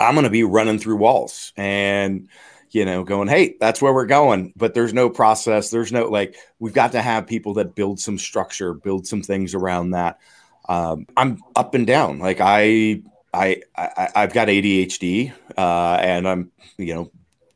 I'm 0.00 0.14
going 0.14 0.24
to 0.24 0.30
be 0.30 0.44
running 0.44 0.78
through 0.78 0.96
walls. 0.96 1.52
And, 1.56 2.28
you 2.70 2.84
know, 2.84 3.04
going, 3.04 3.28
hey, 3.28 3.56
that's 3.60 3.80
where 3.80 3.92
we're 3.92 4.06
going. 4.06 4.52
But 4.56 4.74
there's 4.74 4.92
no 4.92 5.08
process. 5.08 5.70
There's 5.70 5.92
no 5.92 6.08
like, 6.08 6.36
we've 6.58 6.74
got 6.74 6.92
to 6.92 7.02
have 7.02 7.26
people 7.26 7.54
that 7.54 7.74
build 7.74 8.00
some 8.00 8.18
structure, 8.18 8.74
build 8.74 9.06
some 9.06 9.22
things 9.22 9.54
around 9.54 9.90
that. 9.90 10.18
Um, 10.68 11.06
I'm 11.16 11.40
up 11.54 11.74
and 11.74 11.86
down. 11.86 12.18
Like 12.18 12.40
I, 12.40 13.02
I, 13.32 13.62
I 13.76 14.08
I've 14.16 14.32
got 14.32 14.48
ADHD, 14.48 15.32
uh, 15.58 15.98
and 16.00 16.26
I'm, 16.26 16.52
you 16.78 16.94
know, 16.94 17.10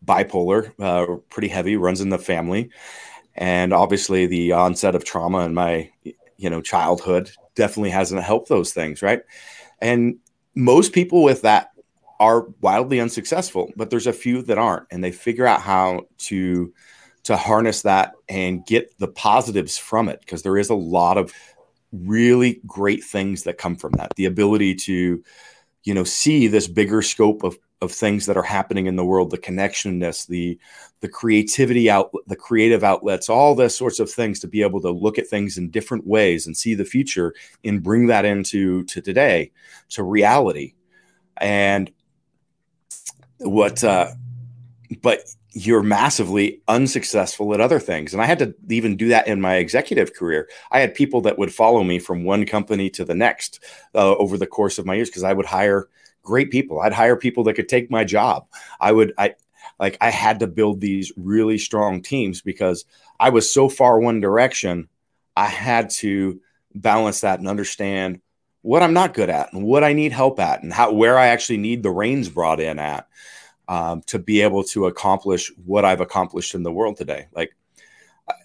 bipolar, 0.08 0.72
uh, 0.80 1.16
pretty 1.28 1.48
heavy, 1.48 1.76
runs 1.76 2.00
in 2.00 2.08
the 2.08 2.18
family, 2.18 2.70
and 3.34 3.72
obviously 3.72 4.26
the 4.26 4.52
onset 4.52 4.94
of 4.94 5.04
trauma 5.04 5.40
in 5.44 5.54
my, 5.54 5.90
you 6.36 6.50
know, 6.50 6.62
childhood 6.62 7.30
definitely 7.54 7.90
hasn't 7.90 8.22
helped 8.22 8.48
those 8.48 8.72
things, 8.72 9.02
right? 9.02 9.22
And 9.80 10.16
most 10.54 10.92
people 10.92 11.22
with 11.22 11.42
that 11.42 11.70
are 12.18 12.48
wildly 12.60 13.00
unsuccessful, 13.00 13.70
but 13.76 13.90
there's 13.90 14.06
a 14.06 14.12
few 14.12 14.42
that 14.42 14.58
aren't, 14.58 14.86
and 14.90 15.04
they 15.04 15.12
figure 15.12 15.46
out 15.46 15.60
how 15.60 16.06
to 16.18 16.72
to 17.24 17.36
harness 17.36 17.82
that 17.82 18.12
and 18.28 18.64
get 18.64 18.96
the 18.98 19.08
positives 19.08 19.76
from 19.76 20.08
it 20.08 20.20
because 20.20 20.42
there 20.42 20.56
is 20.56 20.70
a 20.70 20.74
lot 20.74 21.18
of 21.18 21.34
really 21.92 22.60
great 22.66 23.04
things 23.04 23.42
that 23.42 23.58
come 23.58 23.76
from 23.76 23.92
that. 23.92 24.14
The 24.16 24.24
ability 24.24 24.74
to, 24.76 25.22
you 25.84 25.94
know, 25.94 26.04
see 26.04 26.46
this 26.46 26.68
bigger 26.68 27.02
scope 27.02 27.42
of 27.42 27.58
of 27.80 27.92
things 27.92 28.26
that 28.26 28.36
are 28.36 28.42
happening 28.42 28.86
in 28.86 28.96
the 28.96 29.04
world, 29.04 29.30
the 29.30 29.38
connectionness, 29.38 30.26
the 30.26 30.58
the 31.00 31.08
creativity 31.08 31.88
out, 31.88 32.10
the 32.26 32.36
creative 32.36 32.82
outlets, 32.82 33.28
all 33.28 33.54
this 33.54 33.76
sorts 33.76 34.00
of 34.00 34.10
things 34.10 34.40
to 34.40 34.48
be 34.48 34.62
able 34.62 34.80
to 34.80 34.90
look 34.90 35.18
at 35.18 35.28
things 35.28 35.56
in 35.56 35.70
different 35.70 36.06
ways 36.06 36.46
and 36.46 36.56
see 36.56 36.74
the 36.74 36.84
future 36.84 37.34
and 37.64 37.82
bring 37.82 38.06
that 38.06 38.24
into 38.24 38.84
to 38.84 39.00
today, 39.00 39.52
to 39.90 40.02
reality. 40.02 40.74
And 41.36 41.92
what 43.38 43.84
uh, 43.84 44.08
but 45.02 45.20
you're 45.52 45.82
massively 45.82 46.60
unsuccessful 46.68 47.54
at 47.54 47.60
other 47.60 47.80
things 47.80 48.12
and 48.12 48.22
i 48.22 48.26
had 48.26 48.38
to 48.38 48.54
even 48.68 48.96
do 48.96 49.08
that 49.08 49.26
in 49.26 49.40
my 49.40 49.56
executive 49.56 50.14
career 50.14 50.48
i 50.70 50.78
had 50.78 50.94
people 50.94 51.20
that 51.22 51.38
would 51.38 51.52
follow 51.52 51.82
me 51.82 51.98
from 51.98 52.22
one 52.22 52.44
company 52.44 52.90
to 52.90 53.04
the 53.04 53.14
next 53.14 53.64
uh, 53.94 54.14
over 54.16 54.36
the 54.36 54.46
course 54.46 54.78
of 54.78 54.84
my 54.86 54.94
years 54.94 55.08
because 55.08 55.24
i 55.24 55.32
would 55.32 55.46
hire 55.46 55.88
great 56.22 56.50
people 56.50 56.80
i'd 56.80 56.92
hire 56.92 57.16
people 57.16 57.44
that 57.44 57.54
could 57.54 57.68
take 57.68 57.90
my 57.90 58.04
job 58.04 58.46
i 58.80 58.92
would 58.92 59.12
i 59.18 59.34
like 59.80 59.96
i 60.00 60.10
had 60.10 60.40
to 60.40 60.46
build 60.46 60.80
these 60.80 61.12
really 61.16 61.58
strong 61.58 62.02
teams 62.02 62.42
because 62.42 62.84
i 63.18 63.30
was 63.30 63.52
so 63.52 63.68
far 63.68 63.98
one 63.98 64.20
direction 64.20 64.88
i 65.36 65.46
had 65.46 65.90
to 65.90 66.40
balance 66.74 67.22
that 67.22 67.38
and 67.38 67.48
understand 67.48 68.20
what 68.62 68.82
I'm 68.82 68.92
not 68.92 69.14
good 69.14 69.30
at 69.30 69.52
and 69.52 69.62
what 69.64 69.84
I 69.84 69.92
need 69.92 70.12
help 70.12 70.40
at 70.40 70.62
and 70.62 70.72
how 70.72 70.92
where 70.92 71.18
I 71.18 71.28
actually 71.28 71.58
need 71.58 71.82
the 71.82 71.90
reins 71.90 72.28
brought 72.28 72.60
in 72.60 72.78
at 72.78 73.06
um, 73.68 74.02
to 74.06 74.18
be 74.18 74.42
able 74.42 74.64
to 74.64 74.86
accomplish 74.86 75.52
what 75.64 75.84
I've 75.84 76.00
accomplished 76.00 76.54
in 76.54 76.62
the 76.62 76.72
world 76.72 76.96
today. 76.96 77.28
Like 77.32 77.54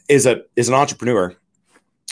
is 0.07 0.25
a 0.25 0.43
is 0.55 0.69
an 0.69 0.75
entrepreneur. 0.75 1.35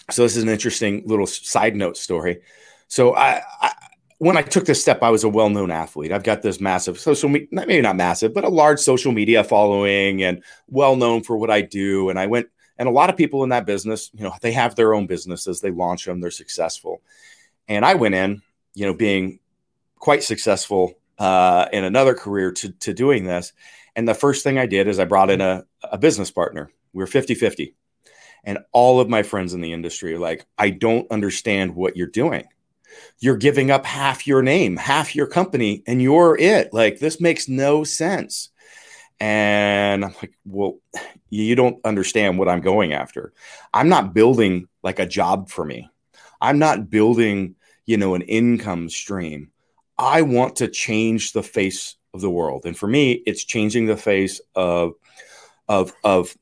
So 0.09 0.23
this 0.23 0.35
is 0.35 0.43
an 0.43 0.49
interesting 0.49 1.03
little 1.05 1.27
side 1.27 1.75
note 1.75 1.95
story. 1.95 2.41
So 2.87 3.15
I, 3.15 3.43
I 3.61 3.73
when 4.21 4.37
I 4.37 4.43
took 4.43 4.65
this 4.65 4.79
step, 4.79 5.01
I 5.01 5.09
was 5.09 5.23
a 5.23 5.29
well-known 5.29 5.71
athlete. 5.71 6.11
I've 6.11 6.21
got 6.21 6.43
this 6.43 6.61
massive 6.61 6.99
social 6.99 7.27
media, 7.27 7.47
maybe 7.49 7.81
not 7.81 7.95
massive, 7.95 8.35
but 8.35 8.43
a 8.43 8.49
large 8.49 8.79
social 8.79 9.11
media 9.11 9.43
following 9.43 10.21
and 10.21 10.43
well-known 10.67 11.23
for 11.23 11.37
what 11.37 11.49
I 11.49 11.61
do. 11.61 12.07
And 12.11 12.19
I 12.19 12.27
went, 12.27 12.47
and 12.77 12.87
a 12.87 12.91
lot 12.91 13.09
of 13.09 13.17
people 13.17 13.41
in 13.41 13.49
that 13.49 13.65
business, 13.65 14.11
you 14.13 14.23
know, 14.23 14.31
they 14.41 14.51
have 14.51 14.75
their 14.75 14.93
own 14.93 15.07
businesses, 15.07 15.59
they 15.59 15.71
launch 15.71 16.05
them, 16.05 16.21
they're 16.21 16.29
successful. 16.29 17.01
And 17.67 17.83
I 17.83 17.95
went 17.95 18.13
in, 18.13 18.43
you 18.75 18.85
know, 18.85 18.93
being 18.93 19.39
quite 19.95 20.21
successful 20.21 20.99
uh, 21.17 21.65
in 21.73 21.83
another 21.83 22.13
career 22.13 22.51
to, 22.51 22.69
to 22.73 22.93
doing 22.93 23.23
this. 23.23 23.53
And 23.95 24.07
the 24.07 24.13
first 24.13 24.43
thing 24.43 24.59
I 24.59 24.67
did 24.67 24.87
is 24.87 24.99
I 24.99 25.05
brought 25.05 25.31
in 25.31 25.41
a, 25.41 25.65
a 25.81 25.97
business 25.97 26.29
partner. 26.29 26.69
We 26.93 27.03
are 27.03 27.07
50 27.07 27.33
50. 27.33 27.73
And 28.43 28.59
all 28.71 28.99
of 28.99 29.09
my 29.09 29.23
friends 29.23 29.55
in 29.55 29.61
the 29.61 29.73
industry 29.73 30.13
are 30.13 30.19
like, 30.19 30.45
I 30.59 30.69
don't 30.69 31.09
understand 31.09 31.73
what 31.73 31.97
you're 31.97 32.05
doing. 32.05 32.43
You're 33.19 33.37
giving 33.37 33.71
up 33.71 33.85
half 33.85 34.25
your 34.25 34.41
name, 34.41 34.77
half 34.77 35.15
your 35.15 35.27
company, 35.27 35.83
and 35.85 36.01
you're 36.01 36.37
it. 36.37 36.73
Like, 36.73 36.99
this 36.99 37.21
makes 37.21 37.47
no 37.47 37.83
sense. 37.83 38.49
And 39.19 40.03
I'm 40.03 40.15
like, 40.21 40.33
well, 40.45 40.79
you 41.29 41.55
don't 41.55 41.79
understand 41.85 42.39
what 42.39 42.49
I'm 42.49 42.61
going 42.61 42.93
after. 42.93 43.33
I'm 43.73 43.87
not 43.87 44.13
building 44.13 44.67
like 44.81 44.99
a 44.99 45.05
job 45.05 45.49
for 45.49 45.63
me. 45.63 45.89
I'm 46.41 46.57
not 46.57 46.89
building, 46.89 47.55
you 47.85 47.97
know, 47.97 48.15
an 48.15 48.23
income 48.23 48.89
stream. 48.89 49.51
I 49.97 50.23
want 50.23 50.55
to 50.57 50.67
change 50.67 51.33
the 51.33 51.43
face 51.43 51.95
of 52.15 52.21
the 52.21 52.29
world. 52.31 52.65
And 52.65 52.75
for 52.75 52.87
me, 52.87 53.11
it's 53.27 53.43
changing 53.43 53.85
the 53.85 53.97
face 53.97 54.41
of 54.55 54.93
of 55.69 55.93
of 56.03 56.35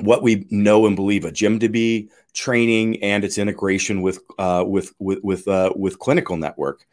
what 0.00 0.22
we 0.22 0.46
know 0.50 0.86
and 0.86 0.96
believe 0.96 1.24
a 1.24 1.30
gym 1.30 1.60
to 1.60 1.68
be, 1.68 2.10
training, 2.32 3.02
and 3.02 3.24
its 3.24 3.38
integration 3.38 4.02
with 4.02 4.20
uh, 4.38 4.64
with 4.66 4.92
with 4.98 5.20
with 5.22 5.48
uh, 5.48 5.72
with 5.76 5.98
clinical 5.98 6.36
network, 6.36 6.86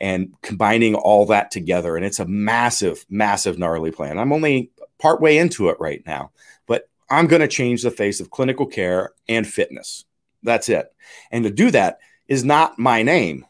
and 0.00 0.34
combining 0.42 0.94
all 0.94 1.26
that 1.26 1.50
together. 1.50 1.96
And 1.96 2.04
it's 2.04 2.20
a 2.20 2.26
massive, 2.26 3.04
massive, 3.08 3.58
gnarly 3.58 3.90
plan. 3.90 4.18
I'm 4.18 4.32
only 4.32 4.70
part 4.98 5.20
way 5.20 5.38
into 5.38 5.68
it 5.68 5.76
right 5.80 6.02
now, 6.06 6.30
but 6.66 6.88
I'm 7.10 7.26
going 7.26 7.42
to 7.42 7.48
change 7.48 7.82
the 7.82 7.90
face 7.90 8.20
of 8.20 8.30
clinical 8.30 8.66
care 8.66 9.12
and 9.28 9.46
fitness. 9.46 10.04
That's 10.42 10.68
it. 10.68 10.92
And 11.30 11.44
to 11.44 11.50
do 11.50 11.70
that 11.70 11.98
is 12.28 12.44
not 12.44 12.78
my 12.78 13.02
name. 13.02 13.46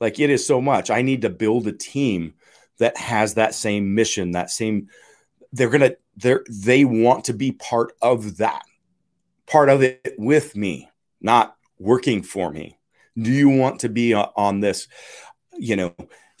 Like 0.00 0.20
it 0.20 0.30
is 0.30 0.46
so 0.46 0.60
much. 0.60 0.90
I 0.90 1.02
need 1.02 1.22
to 1.22 1.30
build 1.30 1.66
a 1.66 1.72
team 1.72 2.34
that 2.78 2.96
has 2.96 3.34
that 3.34 3.54
same 3.54 3.94
mission, 3.94 4.32
that 4.32 4.50
same 4.50 4.88
they're 5.52 5.70
going 5.70 5.80
to 5.80 5.96
they're 6.16 6.44
they 6.50 6.84
want 6.84 7.24
to 7.24 7.32
be 7.32 7.52
part 7.52 7.92
of 8.02 8.38
that. 8.38 8.64
Part 9.46 9.68
of 9.68 9.82
it 9.82 10.14
with 10.18 10.56
me, 10.56 10.88
not 11.20 11.56
working 11.78 12.22
for 12.22 12.50
me. 12.50 12.78
Do 13.18 13.30
you 13.30 13.48
want 13.48 13.80
to 13.80 13.88
be 13.88 14.14
on 14.14 14.60
this, 14.60 14.88
you 15.56 15.76
know, 15.76 15.94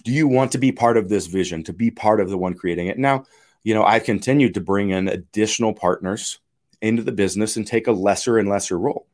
do 0.04 0.12
you 0.12 0.28
want 0.28 0.52
to 0.52 0.58
be 0.58 0.72
part 0.72 0.96
of 0.96 1.08
this 1.08 1.26
vision, 1.26 1.62
to 1.64 1.72
be 1.72 1.90
part 1.90 2.20
of 2.20 2.28
the 2.30 2.38
one 2.38 2.54
creating 2.54 2.88
it? 2.88 2.98
Now, 2.98 3.24
you 3.62 3.74
know, 3.74 3.84
I've 3.84 4.04
continued 4.04 4.54
to 4.54 4.60
bring 4.60 4.90
in 4.90 5.08
additional 5.08 5.72
partners 5.72 6.40
into 6.82 7.02
the 7.02 7.12
business 7.12 7.56
and 7.56 7.66
take 7.66 7.86
a 7.86 7.92
lesser 7.92 8.38
and 8.38 8.48
lesser 8.48 8.78
role. 8.78 9.06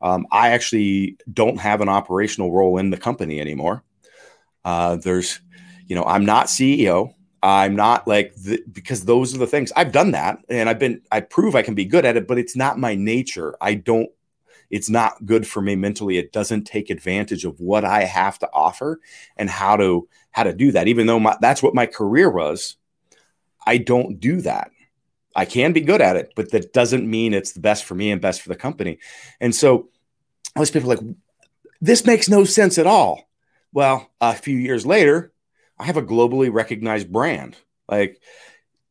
Um, 0.00 0.26
I 0.30 0.50
actually 0.50 1.18
don't 1.32 1.58
have 1.58 1.80
an 1.80 1.88
operational 1.88 2.52
role 2.52 2.78
in 2.78 2.90
the 2.90 2.96
company 2.96 3.40
anymore. 3.40 3.82
Uh, 4.64 4.96
there's, 4.96 5.40
you 5.86 5.96
know, 5.96 6.04
I'm 6.04 6.24
not 6.24 6.46
CEO. 6.46 7.14
I'm 7.42 7.76
not 7.76 8.08
like 8.08 8.34
the, 8.34 8.62
because 8.70 9.04
those 9.04 9.34
are 9.34 9.38
the 9.38 9.46
things 9.46 9.72
I've 9.76 9.92
done 9.92 10.10
that 10.12 10.38
and 10.48 10.68
I've 10.68 10.78
been 10.78 11.02
I 11.10 11.20
prove 11.20 11.54
I 11.54 11.62
can 11.62 11.74
be 11.74 11.84
good 11.84 12.04
at 12.04 12.16
it, 12.16 12.26
but 12.26 12.38
it's 12.38 12.56
not 12.56 12.78
my 12.78 12.94
nature. 12.94 13.56
I 13.60 13.74
don't. 13.74 14.10
It's 14.70 14.90
not 14.90 15.24
good 15.24 15.46
for 15.46 15.62
me 15.62 15.76
mentally. 15.76 16.18
It 16.18 16.32
doesn't 16.32 16.64
take 16.64 16.90
advantage 16.90 17.44
of 17.44 17.58
what 17.58 17.84
I 17.84 18.04
have 18.04 18.38
to 18.40 18.50
offer 18.52 19.00
and 19.36 19.48
how 19.48 19.76
to 19.76 20.08
how 20.30 20.42
to 20.42 20.52
do 20.52 20.72
that. 20.72 20.88
Even 20.88 21.06
though 21.06 21.20
my, 21.20 21.36
that's 21.40 21.62
what 21.62 21.74
my 21.74 21.86
career 21.86 22.28
was, 22.28 22.76
I 23.66 23.78
don't 23.78 24.20
do 24.20 24.40
that. 24.42 24.70
I 25.34 25.44
can 25.44 25.72
be 25.72 25.80
good 25.80 26.00
at 26.00 26.16
it, 26.16 26.32
but 26.34 26.50
that 26.50 26.72
doesn't 26.72 27.08
mean 27.08 27.32
it's 27.32 27.52
the 27.52 27.60
best 27.60 27.84
for 27.84 27.94
me 27.94 28.10
and 28.10 28.20
best 28.20 28.42
for 28.42 28.48
the 28.48 28.56
company. 28.56 28.98
And 29.40 29.54
so 29.54 29.88
most 30.56 30.72
people 30.72 30.90
are 30.90 30.96
like, 30.96 31.16
this 31.80 32.04
makes 32.04 32.28
no 32.28 32.44
sense 32.44 32.76
at 32.78 32.86
all. 32.86 33.28
Well, 33.72 34.10
a 34.20 34.34
few 34.34 34.56
years 34.56 34.84
later, 34.84 35.32
I 35.78 35.84
have 35.84 35.96
a 35.96 36.02
globally 36.02 36.52
recognized 36.52 37.12
brand. 37.12 37.56
Like, 37.88 38.20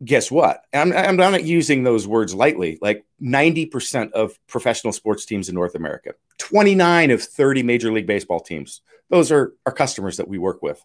guess 0.04 0.32
what? 0.32 0.64
I'm, 0.74 0.94
I'm 0.94 1.18
not 1.18 1.44
using 1.44 1.84
those 1.84 2.08
words 2.08 2.34
lightly. 2.34 2.78
Like 2.82 3.06
90% 3.22 4.12
of 4.12 4.38
professional 4.48 4.94
sports 4.94 5.26
teams 5.26 5.50
in 5.50 5.56
North 5.56 5.76
America, 5.76 6.14
29 6.38 7.12
of 7.12 7.22
30 7.24 7.64
Major 7.64 7.92
League 7.92 8.08
Baseball 8.08 8.40
teams, 8.40 8.82
those 9.10 9.32
are 9.32 9.54
our 9.66 9.74
customers 9.74 10.18
that 10.18 10.28
we 10.28 10.38
work 10.38 10.62
with. 10.62 10.84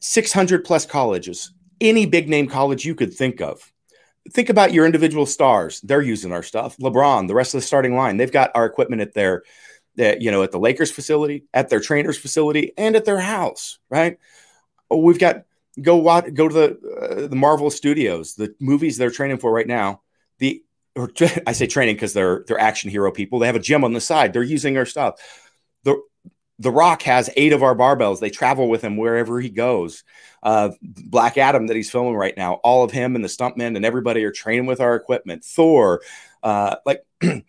600 0.00 0.64
plus 0.64 0.86
colleges, 0.86 1.52
any 1.80 2.06
big 2.06 2.28
name 2.28 2.46
college 2.46 2.84
you 2.84 2.94
could 2.94 3.12
think 3.12 3.40
of 3.40 3.72
think 4.28 4.48
about 4.48 4.72
your 4.72 4.86
individual 4.86 5.26
stars. 5.26 5.80
They're 5.80 6.02
using 6.02 6.32
our 6.32 6.42
stuff. 6.42 6.76
LeBron, 6.78 7.28
the 7.28 7.34
rest 7.34 7.54
of 7.54 7.60
the 7.60 7.66
starting 7.66 7.96
line, 7.96 8.16
they've 8.16 8.30
got 8.30 8.50
our 8.54 8.66
equipment 8.66 9.02
at 9.02 9.14
their, 9.14 9.42
you 9.96 10.30
know, 10.30 10.42
at 10.42 10.52
the 10.52 10.58
Lakers 10.58 10.90
facility, 10.90 11.44
at 11.54 11.68
their 11.68 11.80
trainers 11.80 12.18
facility, 12.18 12.72
and 12.76 12.96
at 12.96 13.04
their 13.04 13.18
house. 13.18 13.78
Right? 13.88 14.18
Oh, 14.90 14.98
we've 14.98 15.18
got 15.18 15.44
go 15.80 15.96
watch, 15.96 16.32
go 16.34 16.48
to 16.48 16.54
the 16.54 17.24
uh, 17.24 17.28
the 17.28 17.36
Marvel 17.36 17.70
Studios, 17.70 18.34
the 18.34 18.54
movies 18.60 18.96
they're 18.96 19.10
training 19.10 19.38
for 19.38 19.52
right 19.52 19.66
now. 19.66 20.02
The 20.38 20.62
or 20.96 21.10
I 21.46 21.52
say 21.52 21.66
training 21.66 21.96
because 21.96 22.12
they're 22.12 22.44
they're 22.46 22.60
action 22.60 22.90
hero 22.90 23.12
people. 23.12 23.38
They 23.38 23.46
have 23.46 23.56
a 23.56 23.60
gym 23.60 23.84
on 23.84 23.92
the 23.92 24.00
side. 24.00 24.32
They're 24.32 24.42
using 24.42 24.76
our 24.76 24.86
stuff. 24.86 25.20
The 25.84 26.00
the 26.58 26.70
Rock 26.70 27.02
has 27.02 27.30
eight 27.36 27.54
of 27.54 27.62
our 27.62 27.74
barbells. 27.74 28.20
They 28.20 28.28
travel 28.28 28.68
with 28.68 28.82
him 28.82 28.98
wherever 28.98 29.40
he 29.40 29.48
goes. 29.48 30.04
Uh, 30.42 30.70
Black 30.82 31.38
Adam 31.38 31.66
that 31.68 31.76
he's 31.76 31.90
filming 31.90 32.16
right 32.16 32.36
now, 32.36 32.54
all 32.54 32.84
of 32.84 32.90
him 32.90 33.14
and 33.14 33.24
the 33.24 33.28
stuntmen 33.28 33.76
and 33.76 33.84
everybody 33.84 34.24
are 34.24 34.32
training 34.32 34.66
with 34.66 34.80
our 34.80 34.94
equipment. 34.94 35.42
Thor, 35.42 36.02
uh, 36.42 36.76
like 36.84 37.02
the 37.20 37.42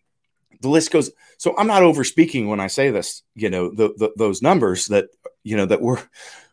list 0.64 0.92
goes. 0.92 1.12
So 1.38 1.58
I'm 1.58 1.68
not 1.68 1.84
over 1.84 2.04
speaking 2.04 2.48
when 2.48 2.60
I 2.60 2.68
say 2.68 2.92
this. 2.92 3.24
You 3.36 3.50
know 3.50 3.70
the, 3.74 3.94
the, 3.98 4.12
those 4.16 4.42
numbers 4.42 4.88
that 4.88 5.10
you 5.44 5.58
know 5.58 5.66
that 5.66 5.82
we're 5.82 6.02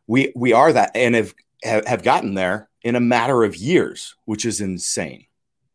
we 0.08 0.32
we 0.34 0.52
are 0.52 0.72
that 0.72 0.90
and 0.96 1.14
have 1.14 1.34
have 1.62 2.02
gotten 2.02 2.34
there 2.34 2.68
in 2.82 2.96
a 2.96 3.00
matter 3.00 3.44
of 3.44 3.54
years, 3.54 4.16
which 4.24 4.44
is 4.44 4.60
insane. 4.60 5.26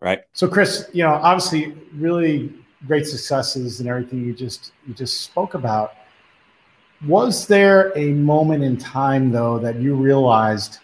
right? 0.03 0.21
So, 0.33 0.47
Chris, 0.47 0.89
you 0.93 1.03
know, 1.03 1.13
obviously, 1.13 1.73
really 1.93 2.53
great 2.85 3.07
successes 3.07 3.79
and 3.79 3.87
everything 3.87 4.25
you 4.25 4.33
just 4.33 4.73
you 4.85 4.93
just 4.93 5.21
spoke 5.21 5.53
about. 5.53 5.93
Was 7.07 7.47
there 7.47 7.97
a 7.97 8.11
moment 8.11 8.63
in 8.63 8.77
time 8.77 9.31
though 9.31 9.59
that 9.59 9.79
you 9.79 9.95
realized, 9.95 10.79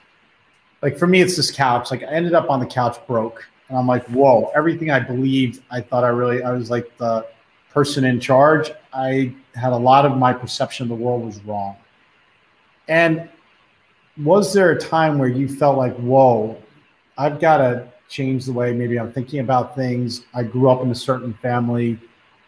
like 0.81 0.97
for 0.97 1.07
me, 1.07 1.21
it's 1.21 1.35
this 1.35 1.51
couch. 1.51 1.91
Like 1.91 2.03
I 2.03 2.07
ended 2.07 2.33
up 2.33 2.49
on 2.49 2.59
the 2.59 2.65
couch 2.65 2.97
broke, 3.07 3.45
and 3.67 3.77
I'm 3.77 3.87
like, 3.87 4.05
whoa! 4.07 4.51
Everything 4.55 4.89
I 4.89 4.99
believed, 4.99 5.61
I 5.69 5.81
thought 5.81 6.03
I 6.03 6.09
really, 6.09 6.41
I 6.43 6.51
was 6.51 6.69
like 6.69 6.97
the 6.97 7.25
person 7.71 8.03
in 8.05 8.19
charge. 8.19 8.71
I 8.93 9.35
had 9.53 9.73
a 9.73 9.77
lot 9.77 10.05
of 10.05 10.17
my 10.17 10.33
perception 10.33 10.83
of 10.83 10.97
the 10.97 11.03
world 11.03 11.23
was 11.23 11.43
wrong. 11.43 11.75
And 12.87 13.29
was 14.23 14.53
there 14.53 14.71
a 14.71 14.79
time 14.79 15.17
where 15.17 15.29
you 15.29 15.47
felt 15.47 15.77
like, 15.77 15.95
whoa, 15.97 16.57
I've 17.17 17.39
got 17.39 17.57
to 17.57 17.88
change 18.09 18.45
the 18.45 18.53
way 18.53 18.73
maybe 18.73 18.99
I'm 18.99 19.11
thinking 19.11 19.39
about 19.39 19.75
things? 19.75 20.25
I 20.33 20.43
grew 20.43 20.69
up 20.69 20.81
in 20.81 20.91
a 20.91 20.95
certain 20.95 21.33
family. 21.35 21.99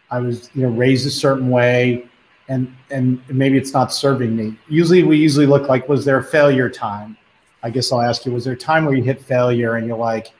I 0.10 0.20
was, 0.20 0.50
you 0.54 0.64
know, 0.64 0.70
raised 0.70 1.08
a 1.08 1.12
certain 1.12 1.50
way 1.50 2.10
and 2.52 2.76
and 2.90 3.22
maybe 3.30 3.58
it's 3.58 3.74
not 3.74 3.94
serving 3.94 4.36
me. 4.36 4.58
Usually 4.68 5.04
we 5.04 5.18
usually 5.18 5.46
look 5.46 5.70
like 5.70 5.88
was 5.88 6.04
there 6.04 6.18
a 6.18 6.24
failure 6.24 6.70
time? 6.70 7.18
I 7.64 7.70
guess 7.70 7.92
I'll 7.92 8.02
ask 8.02 8.26
you, 8.26 8.34
was 8.34 8.44
there 8.44 8.54
a 8.54 8.58
time 8.58 8.86
where 8.86 8.94
you 8.94 9.04
hit 9.04 9.22
failure 9.22 9.76
and 9.76 9.88
you're 9.88 9.98
like, 9.98 10.34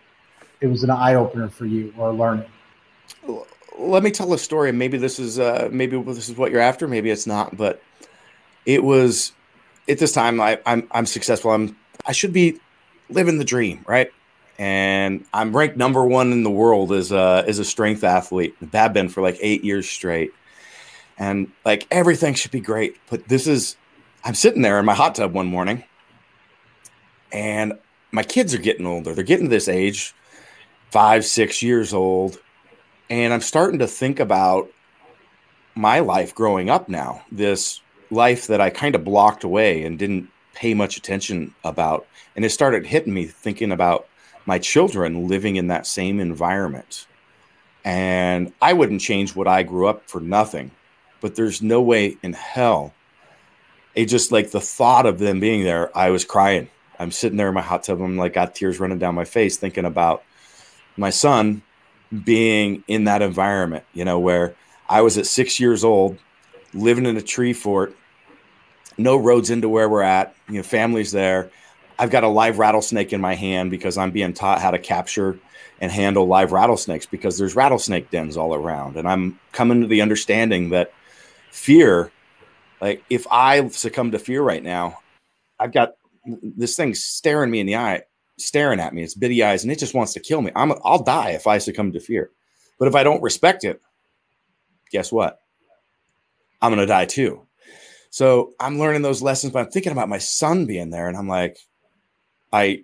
it 0.60 0.68
was 0.68 0.84
an 0.84 0.90
eye 0.90 1.16
opener 1.16 1.48
for 1.48 1.66
you 1.66 1.94
or 1.98 2.12
learning? 2.12 2.50
Let 3.78 4.04
me 4.04 4.12
tell 4.12 4.34
a 4.34 4.38
story. 4.38 4.72
Maybe 4.72 4.98
this 4.98 5.20
is 5.20 5.40
uh, 5.40 5.70
maybe 5.72 6.02
this 6.02 6.28
is 6.28 6.36
what 6.36 6.52
you're 6.52 6.62
after. 6.62 6.88
Maybe 6.88 7.10
it's 7.10 7.26
not, 7.26 7.56
but 7.56 7.82
it 8.66 8.84
was 8.84 9.32
at 9.92 10.00
this 10.00 10.14
time 10.14 10.40
I, 10.40 10.60
I'm 10.66 10.88
I'm 10.92 11.06
successful. 11.06 11.52
I'm 11.52 11.78
I 12.06 12.14
should 12.14 12.34
be 12.34 12.60
living 13.10 13.38
the 13.38 13.46
dream, 13.46 13.84
right? 13.88 14.12
And 14.58 15.26
I'm 15.34 15.56
ranked 15.56 15.78
number 15.78 16.06
one 16.06 16.32
in 16.32 16.44
the 16.44 16.50
world 16.50 16.92
as 16.92 17.12
a 17.12 17.44
as 17.48 17.60
a 17.60 17.66
strength 17.66 18.04
athlete. 18.04 18.56
Have 18.74 18.94
been 18.94 19.10
for 19.10 19.22
like 19.22 19.38
eight 19.42 19.64
years 19.64 19.90
straight, 19.90 20.32
and 21.18 21.52
like 21.66 21.88
everything 21.92 22.34
should 22.34 22.52
be 22.52 22.62
great. 22.62 22.98
But 23.10 23.28
this 23.28 23.48
is 23.48 23.76
I'm 24.24 24.36
sitting 24.36 24.62
there 24.62 24.80
in 24.80 24.86
my 24.86 24.96
hot 24.96 25.16
tub 25.16 25.34
one 25.34 25.48
morning, 25.48 25.84
and 27.32 27.74
my 28.12 28.24
kids 28.24 28.54
are 28.54 28.60
getting 28.60 28.86
older. 28.86 29.14
They're 29.14 29.24
getting 29.24 29.48
to 29.48 29.50
this 29.50 29.68
age, 29.68 30.14
five, 30.90 31.26
six 31.26 31.62
years 31.62 31.94
old, 31.94 32.40
and 33.10 33.34
I'm 33.34 33.42
starting 33.42 33.80
to 33.80 33.88
think 33.88 34.20
about 34.20 34.70
my 35.76 36.00
life 36.00 36.36
growing 36.36 36.70
up 36.70 36.90
now. 36.90 37.24
This 37.32 37.82
life 38.12 38.48
that 38.48 38.62
I 38.62 38.70
kind 38.70 38.96
of 38.96 39.04
blocked 39.04 39.44
away 39.44 39.84
and 39.84 39.98
didn't 39.98 40.30
pay 40.54 40.74
much 40.74 40.98
attention 40.98 41.54
about. 41.64 42.06
And 42.36 42.46
it 42.46 42.50
started 42.50 42.86
hitting 42.86 43.14
me 43.14 43.26
thinking 43.26 43.72
about 43.72 44.08
my 44.46 44.60
children 44.60 45.28
living 45.28 45.56
in 45.56 45.68
that 45.68 45.88
same 45.88 46.20
environment. 46.20 47.08
And 47.84 48.54
I 48.62 48.74
wouldn't 48.74 49.02
change 49.02 49.36
what 49.36 49.48
I 49.48 49.64
grew 49.64 49.88
up 49.88 50.08
for 50.08 50.22
nothing, 50.22 50.72
but 51.20 51.36
there's 51.36 51.62
no 51.62 51.82
way 51.82 52.18
in 52.22 52.34
hell. 52.34 52.94
It 53.96 54.06
just 54.06 54.32
like 54.32 54.52
the 54.52 54.62
thought 54.62 55.06
of 55.06 55.20
them 55.20 55.40
being 55.40 55.64
there, 55.64 55.96
I 55.98 56.10
was 56.12 56.26
crying. 56.26 56.70
I'm 57.00 57.12
sitting 57.12 57.38
there 57.38 57.48
in 57.48 57.54
my 57.54 57.62
hot 57.62 57.84
tub. 57.84 58.02
I'm 58.02 58.18
like, 58.18 58.34
got 58.34 58.54
tears 58.54 58.80
running 58.80 59.00
down 59.00 59.16
my 59.16 59.26
face 59.26 59.58
thinking 59.58 59.86
about 59.86 60.24
my 60.98 61.10
son 61.10 61.64
being 62.24 62.84
in 62.88 63.06
that 63.06 63.22
environment, 63.22 63.86
you 63.94 64.06
know, 64.06 64.20
where 64.20 64.56
I 64.88 65.02
was 65.02 65.18
at 65.18 65.26
six 65.26 65.60
years 65.60 65.84
old, 65.84 66.18
living 66.74 67.06
in 67.06 67.18
a 67.18 67.22
tree 67.22 67.54
fort, 67.54 67.96
no 69.02 69.18
roads 69.18 69.50
into 69.50 69.70
where 69.70 69.90
we're 69.90 70.02
at. 70.02 70.36
You 70.48 70.56
know, 70.56 70.64
family's 70.64 71.12
there. 71.12 71.50
I've 72.00 72.10
got 72.10 72.24
a 72.24 72.28
live 72.28 72.58
rattlesnake 72.58 73.14
in 73.14 73.22
my 73.22 73.36
hand 73.36 73.70
because 73.70 73.98
I'm 73.98 74.12
being 74.12 74.34
taught 74.34 74.62
how 74.62 74.72
to 74.72 74.80
capture 74.80 75.38
and 75.80 75.92
handle 75.92 76.26
live 76.26 76.52
rattlesnakes 76.52 77.06
because 77.06 77.38
there's 77.38 77.56
rattlesnake 77.56 78.10
dens 78.12 78.38
all 78.38 78.54
around. 78.54 78.98
And 78.98 79.08
I'm 79.08 79.40
coming 79.52 79.82
to 79.82 79.88
the 79.88 80.02
understanding 80.02 80.70
that 80.70 80.94
fear, 81.52 82.12
like 82.80 83.04
if 83.10 83.28
I 83.30 83.68
succumb 83.70 84.12
to 84.12 84.20
fear 84.20 84.42
right 84.42 84.64
now, 84.64 85.00
I've 85.60 85.74
got 85.74 85.94
this 86.26 86.76
thing 86.76 86.96
staring 86.96 87.52
me 87.52 87.60
in 87.60 87.68
the 87.68 87.76
eye, 87.76 88.04
staring 88.38 88.80
at 88.80 88.94
me. 88.94 89.04
It's 89.04 89.14
bitty 89.14 89.44
eyes, 89.44 89.64
and 89.64 89.72
it 89.72 89.80
just 89.80 89.94
wants 89.94 90.14
to 90.14 90.20
kill 90.20 90.42
me. 90.42 90.52
I'm 90.56 90.74
I'll 90.84 91.04
die 91.04 91.32
if 91.32 91.48
I 91.48 91.58
succumb 91.58 91.92
to 91.94 92.00
fear. 92.00 92.32
But 92.80 92.88
if 92.88 92.96
I 92.96 93.04
don't 93.04 93.22
respect 93.22 93.64
it, 93.64 93.82
guess 94.92 95.12
what? 95.12 95.40
I'm 96.62 96.72
gonna 96.72 96.86
die 96.88 97.06
too. 97.06 97.46
So 98.12 98.54
I'm 98.60 98.78
learning 98.78 99.02
those 99.02 99.22
lessons, 99.22 99.54
but 99.54 99.60
I'm 99.60 99.72
thinking 99.72 99.94
about 99.94 100.10
my 100.10 100.20
son 100.20 100.66
being 100.66 100.92
there, 100.92 101.08
and 101.08 101.18
I'm 101.18 101.28
like, 101.28 101.58
I 102.54 102.84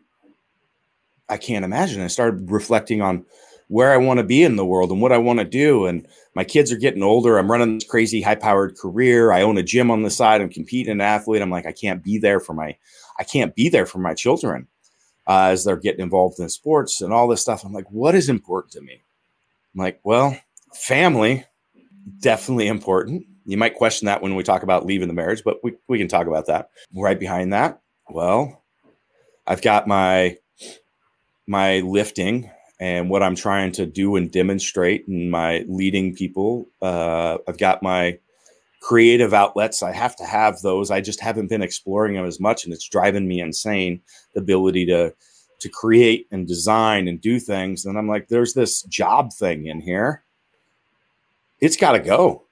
I 1.30 1.38
can't 1.38 1.66
imagine. 1.66 2.02
I 2.02 2.08
started 2.08 2.50
reflecting 2.50 3.02
on 3.02 3.26
where 3.68 3.92
I 3.92 3.98
want 3.98 4.20
to 4.20 4.24
be 4.24 4.44
in 4.44 4.56
the 4.56 4.66
world 4.66 4.92
and 4.92 5.02
what 5.02 5.12
I 5.12 5.18
want 5.18 5.40
to 5.40 5.46
do. 5.46 5.86
And 5.86 6.08
my 6.36 6.46
kids 6.46 6.72
are 6.72 6.78
getting 6.78 7.04
older. 7.04 7.38
I'm 7.38 7.52
running 7.52 7.76
this 7.76 7.88
crazy 7.88 8.22
high 8.22 8.36
powered 8.36 8.78
career. 8.78 9.34
I 9.34 9.42
own 9.42 9.58
a 9.58 9.64
gym 9.64 9.92
on 9.92 10.04
the 10.04 10.10
side. 10.10 10.40
I'm 10.40 10.50
competing 10.50 10.94
an 10.94 11.02
athlete. 11.02 11.42
I'm 11.42 11.50
like, 11.50 11.66
I 11.66 11.74
can't 11.74 12.02
be 12.02 12.18
there 12.18 12.40
for 12.40 12.54
my, 12.54 12.78
I 13.20 13.24
can't 13.26 13.56
be 13.56 13.68
there 13.68 13.86
for 13.86 14.00
my 14.00 14.14
children 14.14 14.68
uh, 15.28 15.48
as 15.48 15.66
they're 15.66 15.76
getting 15.76 16.02
involved 16.02 16.40
in 16.40 16.48
sports 16.48 17.02
and 17.02 17.12
all 17.12 17.28
this 17.28 17.42
stuff. 17.42 17.66
I'm 17.66 17.74
like, 17.74 17.92
what 17.92 18.16
is 18.16 18.30
important 18.30 18.72
to 18.74 18.82
me? 18.82 19.04
I'm 19.76 19.80
like, 19.80 20.00
well, 20.04 20.40
family, 20.74 21.44
definitely 22.20 22.68
important. 22.68 23.26
You 23.48 23.58
might 23.58 23.76
question 23.76 24.08
that 24.08 24.22
when 24.22 24.36
we 24.36 24.44
talk 24.44 24.62
about 24.62 24.86
leaving 24.86 25.08
the 25.08 25.14
marriage, 25.14 25.42
but 25.44 25.64
we, 25.64 25.74
we 25.88 25.98
can 25.98 26.10
talk 26.10 26.28
about 26.28 26.48
that. 26.48 26.70
Right 26.94 27.18
behind 27.18 27.54
that, 27.54 27.82
well, 28.10 28.62
I've 29.48 29.62
got 29.62 29.88
my 29.88 30.38
my 31.48 31.80
lifting 31.80 32.52
and 32.82 33.10
what 33.10 33.24
I'm 33.24 33.36
trying 33.36 33.72
to 33.74 33.86
do 33.86 34.18
and 34.18 34.30
demonstrate 34.30 35.08
and 35.08 35.32
my 35.32 35.64
leading 35.70 36.14
people. 36.14 36.68
Uh, 36.82 37.38
I've 37.48 37.58
got 37.58 37.82
my 37.82 38.20
creative 38.82 39.34
outlets. 39.34 39.82
I 39.82 39.94
have 39.94 40.18
to 40.18 40.26
have 40.26 40.60
those. 40.60 40.92
I 40.92 41.00
just 41.00 41.22
haven't 41.22 41.48
been 41.48 41.62
exploring 41.62 42.16
them 42.16 42.26
as 42.26 42.42
much, 42.42 42.66
and 42.66 42.74
it's 42.74 42.90
driving 42.90 43.30
me 43.30 43.40
insane. 43.40 44.02
The 44.36 44.42
ability 44.42 44.88
to 44.88 45.16
to 45.60 45.70
create 45.70 46.28
and 46.32 46.46
design 46.46 47.08
and 47.08 47.22
do 47.22 47.40
things, 47.40 47.86
and 47.86 47.98
I'm 47.98 48.10
like, 48.10 48.28
there's 48.28 48.54
this 48.54 48.82
job 48.84 49.32
thing 49.32 49.68
in 49.68 49.80
here. 49.80 50.26
It's 51.62 51.78
got 51.78 51.94
to 51.94 52.00
go 52.00 52.47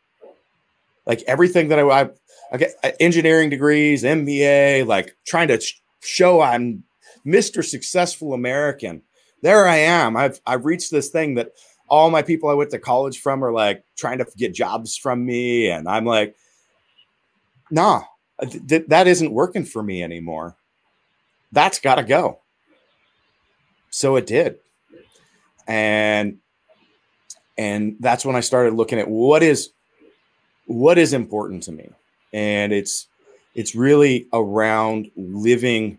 like 1.05 1.23
everything 1.27 1.69
that 1.69 1.79
I, 1.79 1.83
I, 1.83 2.09
I 2.51 2.57
get 2.57 2.71
uh, 2.83 2.91
engineering 2.99 3.49
degrees, 3.49 4.03
MBA, 4.03 4.85
like 4.85 5.15
trying 5.25 5.47
to 5.49 5.61
show 6.01 6.41
I'm 6.41 6.83
Mr. 7.25 7.63
Successful 7.63 8.33
American. 8.33 9.01
There 9.41 9.67
I 9.67 9.77
am. 9.77 10.17
I've 10.17 10.39
I've 10.45 10.65
reached 10.65 10.91
this 10.91 11.09
thing 11.09 11.35
that 11.35 11.51
all 11.87 12.09
my 12.09 12.21
people 12.21 12.49
I 12.49 12.53
went 12.53 12.71
to 12.71 12.79
college 12.79 13.19
from 13.19 13.43
are 13.43 13.51
like 13.51 13.83
trying 13.97 14.17
to 14.19 14.27
get 14.37 14.53
jobs 14.53 14.97
from 14.97 15.25
me, 15.25 15.69
and 15.69 15.87
I'm 15.87 16.05
like, 16.05 16.35
nah, 17.69 18.03
th- 18.41 18.87
that 18.87 19.07
isn't 19.07 19.31
working 19.31 19.65
for 19.65 19.83
me 19.83 20.03
anymore. 20.03 20.55
That's 21.51 21.79
got 21.79 21.95
to 21.95 22.03
go. 22.03 22.39
So 23.91 24.15
it 24.15 24.25
did, 24.25 24.57
and 25.67 26.37
and 27.57 27.97
that's 27.99 28.25
when 28.25 28.35
I 28.35 28.41
started 28.41 28.73
looking 28.73 28.99
at 28.99 29.07
what 29.07 29.43
is 29.43 29.71
what 30.65 30.97
is 30.97 31.13
important 31.13 31.63
to 31.63 31.71
me. 31.71 31.89
And 32.33 32.73
it's 32.73 33.07
it's 33.53 33.75
really 33.75 34.27
around 34.33 35.09
living 35.15 35.97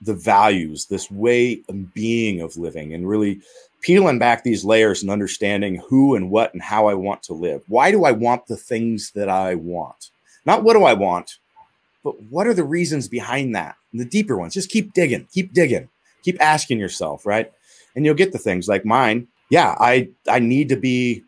the 0.00 0.14
values 0.14 0.86
this 0.86 1.10
way 1.10 1.60
of 1.68 1.94
being 1.94 2.40
of 2.40 2.56
living 2.56 2.92
and 2.94 3.08
really 3.08 3.40
peeling 3.80 4.18
back 4.18 4.42
these 4.42 4.64
layers 4.64 5.02
and 5.02 5.10
understanding 5.10 5.82
who 5.88 6.14
and 6.14 6.30
what 6.30 6.52
and 6.52 6.62
how 6.62 6.86
i 6.86 6.94
want 6.94 7.22
to 7.22 7.34
live. 7.34 7.62
Why 7.68 7.90
do 7.90 8.04
i 8.04 8.12
want 8.12 8.46
the 8.46 8.56
things 8.56 9.10
that 9.12 9.28
i 9.28 9.54
want? 9.54 10.10
Not 10.46 10.62
what 10.62 10.74
do 10.74 10.84
i 10.84 10.92
want 10.94 11.38
but 12.02 12.20
what 12.24 12.46
are 12.46 12.52
the 12.52 12.64
reasons 12.64 13.08
behind 13.08 13.54
that? 13.54 13.76
And 13.90 13.98
the 13.98 14.04
deeper 14.04 14.36
ones. 14.36 14.52
Just 14.54 14.70
keep 14.70 14.92
digging 14.92 15.26
keep 15.32 15.52
digging 15.52 15.88
keep 16.22 16.40
asking 16.40 16.78
yourself 16.78 17.26
right? 17.26 17.50
And 17.96 18.04
you'll 18.04 18.14
get 18.14 18.32
the 18.32 18.38
things 18.38 18.68
like 18.68 18.84
mine. 18.84 19.28
Yeah 19.50 19.74
i 19.78 20.08
i 20.28 20.38
need 20.38 20.68
to 20.70 20.76
be 20.76 21.22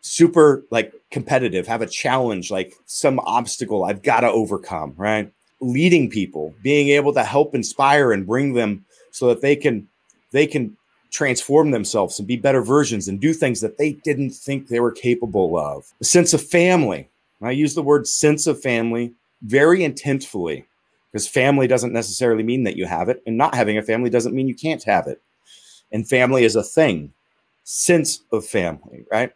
super 0.00 0.64
like 0.70 0.92
competitive, 1.10 1.66
have 1.66 1.82
a 1.82 1.86
challenge, 1.86 2.50
like 2.50 2.74
some 2.86 3.18
obstacle 3.20 3.84
I've 3.84 4.02
got 4.02 4.20
to 4.20 4.30
overcome, 4.30 4.94
right? 4.96 5.32
Leading 5.60 6.08
people, 6.08 6.54
being 6.62 6.88
able 6.88 7.12
to 7.14 7.24
help 7.24 7.54
inspire 7.54 8.12
and 8.12 8.26
bring 8.26 8.54
them 8.54 8.84
so 9.10 9.28
that 9.28 9.42
they 9.42 9.56
can 9.56 9.88
they 10.32 10.46
can 10.46 10.76
transform 11.10 11.72
themselves 11.72 12.18
and 12.18 12.28
be 12.28 12.36
better 12.36 12.62
versions 12.62 13.08
and 13.08 13.20
do 13.20 13.32
things 13.32 13.60
that 13.60 13.78
they 13.78 13.92
didn't 14.04 14.30
think 14.30 14.68
they 14.68 14.80
were 14.80 14.92
capable 14.92 15.58
of. 15.58 15.92
A 16.00 16.04
sense 16.04 16.32
of 16.32 16.42
family. 16.42 17.08
I 17.42 17.50
use 17.50 17.74
the 17.74 17.82
word 17.82 18.06
sense 18.06 18.46
of 18.46 18.60
family 18.60 19.14
very 19.42 19.80
intentfully 19.80 20.64
because 21.10 21.26
family 21.26 21.66
doesn't 21.66 21.92
necessarily 21.92 22.42
mean 22.42 22.64
that 22.64 22.76
you 22.76 22.86
have 22.86 23.08
it, 23.08 23.22
and 23.26 23.36
not 23.36 23.54
having 23.54 23.76
a 23.76 23.82
family 23.82 24.10
doesn't 24.10 24.34
mean 24.34 24.46
you 24.46 24.54
can't 24.54 24.84
have 24.84 25.06
it. 25.08 25.20
And 25.90 26.08
family 26.08 26.44
is 26.44 26.54
a 26.54 26.62
thing, 26.62 27.12
sense 27.64 28.22
of 28.30 28.46
family, 28.46 29.04
right? 29.10 29.32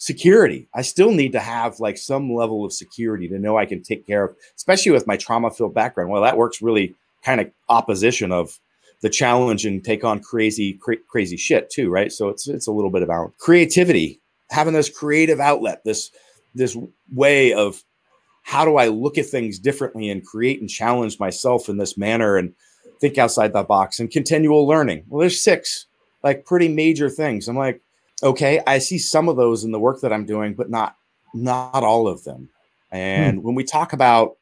Security. 0.00 0.66
I 0.74 0.80
still 0.80 1.12
need 1.12 1.32
to 1.32 1.40
have 1.40 1.78
like 1.78 1.98
some 1.98 2.32
level 2.32 2.64
of 2.64 2.72
security 2.72 3.28
to 3.28 3.38
know 3.38 3.58
I 3.58 3.66
can 3.66 3.82
take 3.82 4.06
care 4.06 4.24
of, 4.24 4.36
especially 4.56 4.92
with 4.92 5.06
my 5.06 5.18
trauma 5.18 5.50
filled 5.50 5.74
background. 5.74 6.10
Well, 6.10 6.22
that 6.22 6.38
works 6.38 6.62
really 6.62 6.96
kind 7.22 7.38
of 7.38 7.50
opposition 7.68 8.32
of 8.32 8.58
the 9.02 9.10
challenge 9.10 9.66
and 9.66 9.84
take 9.84 10.02
on 10.02 10.20
crazy 10.20 10.72
cra- 10.72 10.96
crazy 11.08 11.36
shit 11.36 11.70
too 11.70 11.90
right? 11.90 12.10
So 12.10 12.28
it's 12.30 12.48
it's 12.48 12.66
a 12.66 12.72
little 12.72 12.90
bit 12.90 13.02
about 13.02 13.36
creativity. 13.38 14.20
Having 14.48 14.74
this 14.74 14.88
creative 14.88 15.38
outlet 15.38 15.84
this 15.84 16.10
this 16.54 16.76
way 17.12 17.52
of 17.52 17.84
how 18.42 18.64
do 18.64 18.76
i 18.76 18.88
look 18.88 19.18
at 19.18 19.26
things 19.26 19.58
differently 19.58 20.08
and 20.08 20.26
create 20.26 20.60
and 20.60 20.68
challenge 20.68 21.20
myself 21.20 21.68
in 21.68 21.76
this 21.76 21.96
manner 21.96 22.36
and 22.36 22.54
think 23.00 23.18
outside 23.18 23.52
the 23.52 23.62
box 23.62 24.00
and 24.00 24.10
continual 24.10 24.66
learning. 24.66 25.04
Well 25.08 25.20
there's 25.20 25.40
six 25.40 25.86
like 26.24 26.46
pretty 26.46 26.68
major 26.68 27.08
things. 27.10 27.48
I'm 27.48 27.56
like 27.56 27.80
okay 28.22 28.60
i 28.66 28.78
see 28.78 28.98
some 28.98 29.28
of 29.28 29.36
those 29.36 29.64
in 29.64 29.72
the 29.72 29.78
work 29.78 30.00
that 30.00 30.12
i'm 30.12 30.26
doing 30.26 30.54
but 30.54 30.70
not 30.70 30.96
not 31.34 31.82
all 31.82 32.08
of 32.08 32.22
them 32.24 32.48
and 32.90 33.38
hmm. 33.38 33.44
when 33.44 33.54
we 33.54 33.64
talk 33.64 33.92
about 33.92 34.36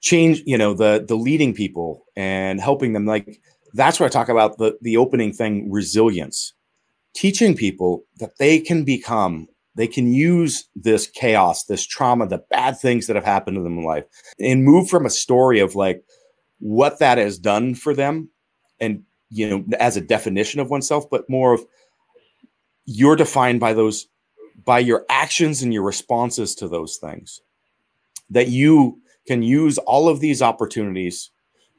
change 0.00 0.42
you 0.46 0.58
know 0.58 0.74
the 0.74 1.04
the 1.06 1.14
leading 1.14 1.54
people 1.54 2.04
and 2.16 2.60
helping 2.60 2.92
them 2.92 3.06
like 3.06 3.40
that's 3.74 3.98
where 3.98 4.06
i 4.06 4.10
talk 4.10 4.28
about 4.28 4.58
the 4.58 4.76
the 4.82 4.96
opening 4.96 5.32
thing 5.32 5.70
resilience 5.70 6.54
teaching 7.14 7.54
people 7.54 8.04
that 8.18 8.36
they 8.38 8.58
can 8.58 8.84
become 8.84 9.46
they 9.74 9.86
can 9.86 10.12
use 10.12 10.68
this 10.74 11.06
chaos 11.06 11.64
this 11.64 11.86
trauma 11.86 12.26
the 12.26 12.42
bad 12.50 12.78
things 12.78 13.06
that 13.06 13.16
have 13.16 13.24
happened 13.24 13.56
to 13.56 13.62
them 13.62 13.78
in 13.78 13.84
life 13.84 14.04
and 14.40 14.64
move 14.64 14.88
from 14.88 15.06
a 15.06 15.10
story 15.10 15.60
of 15.60 15.74
like 15.74 16.02
what 16.58 16.98
that 16.98 17.18
has 17.18 17.38
done 17.38 17.74
for 17.74 17.94
them 17.94 18.28
and 18.80 19.02
you 19.30 19.48
know 19.48 19.64
as 19.78 19.96
a 19.96 20.00
definition 20.00 20.60
of 20.60 20.70
oneself 20.70 21.08
but 21.10 21.28
more 21.28 21.52
of 21.52 21.64
you're 22.84 23.16
defined 23.16 23.60
by 23.60 23.72
those 23.72 24.08
by 24.64 24.78
your 24.78 25.04
actions 25.08 25.62
and 25.62 25.72
your 25.72 25.82
responses 25.82 26.54
to 26.54 26.68
those 26.68 26.96
things 26.96 27.40
that 28.30 28.48
you 28.48 29.00
can 29.26 29.42
use 29.42 29.78
all 29.78 30.08
of 30.08 30.20
these 30.20 30.42
opportunities 30.42 31.30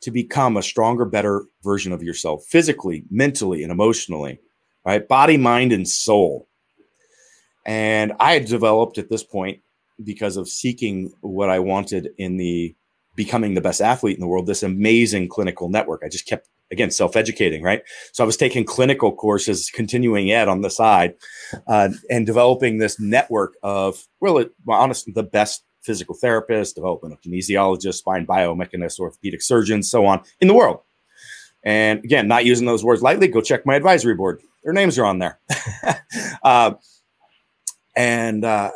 to 0.01 0.11
become 0.11 0.57
a 0.57 0.63
stronger, 0.63 1.05
better 1.05 1.45
version 1.63 1.91
of 1.91 2.03
yourself 2.03 2.43
physically, 2.45 3.03
mentally, 3.09 3.63
and 3.63 3.71
emotionally, 3.71 4.39
right? 4.85 5.07
Body, 5.07 5.37
mind, 5.37 5.71
and 5.71 5.87
soul. 5.87 6.47
And 7.65 8.13
I 8.19 8.33
had 8.33 8.45
developed 8.45 8.97
at 8.97 9.09
this 9.09 9.23
point 9.23 9.61
because 10.03 10.35
of 10.35 10.49
seeking 10.49 11.13
what 11.21 11.49
I 11.49 11.59
wanted 11.59 12.09
in 12.17 12.37
the 12.37 12.75
becoming 13.15 13.53
the 13.53 13.61
best 13.61 13.79
athlete 13.79 14.17
in 14.17 14.21
the 14.21 14.27
world, 14.27 14.47
this 14.47 14.63
amazing 14.63 15.29
clinical 15.29 15.69
network. 15.69 16.01
I 16.03 16.09
just 16.09 16.27
kept 16.27 16.49
again 16.73 16.91
self-educating 16.91 17.63
right 17.63 17.83
so 18.11 18.23
i 18.23 18.25
was 18.25 18.35
taking 18.35 18.65
clinical 18.65 19.13
courses 19.13 19.69
continuing 19.73 20.31
ed 20.31 20.49
on 20.49 20.61
the 20.61 20.69
side 20.69 21.13
uh, 21.67 21.89
and 22.09 22.25
developing 22.25 22.77
this 22.77 22.99
network 22.99 23.53
of 23.63 24.05
really 24.19 24.49
well, 24.65 24.79
honestly 24.79 25.13
the 25.13 25.23
best 25.23 25.63
physical 25.83 26.15
therapists, 26.15 26.73
developmental 26.73 27.17
kinesiologists, 27.25 27.95
spine 27.95 28.25
biomechanists, 28.25 28.99
orthopedic 28.99 29.41
surgeons, 29.41 29.89
so 29.89 30.05
on 30.05 30.21
in 30.39 30.47
the 30.47 30.53
world. 30.53 30.79
And 31.63 32.03
again, 32.03 32.27
not 32.27 32.45
using 32.45 32.65
those 32.65 32.83
words 32.83 33.01
lightly, 33.01 33.27
go 33.27 33.41
check 33.41 33.65
my 33.65 33.75
advisory 33.75 34.15
board. 34.15 34.41
Their 34.63 34.73
names 34.73 34.97
are 34.97 35.05
on 35.05 35.19
there. 35.19 35.39
uh, 36.43 36.73
and 37.95 38.43
uh, 38.43 38.71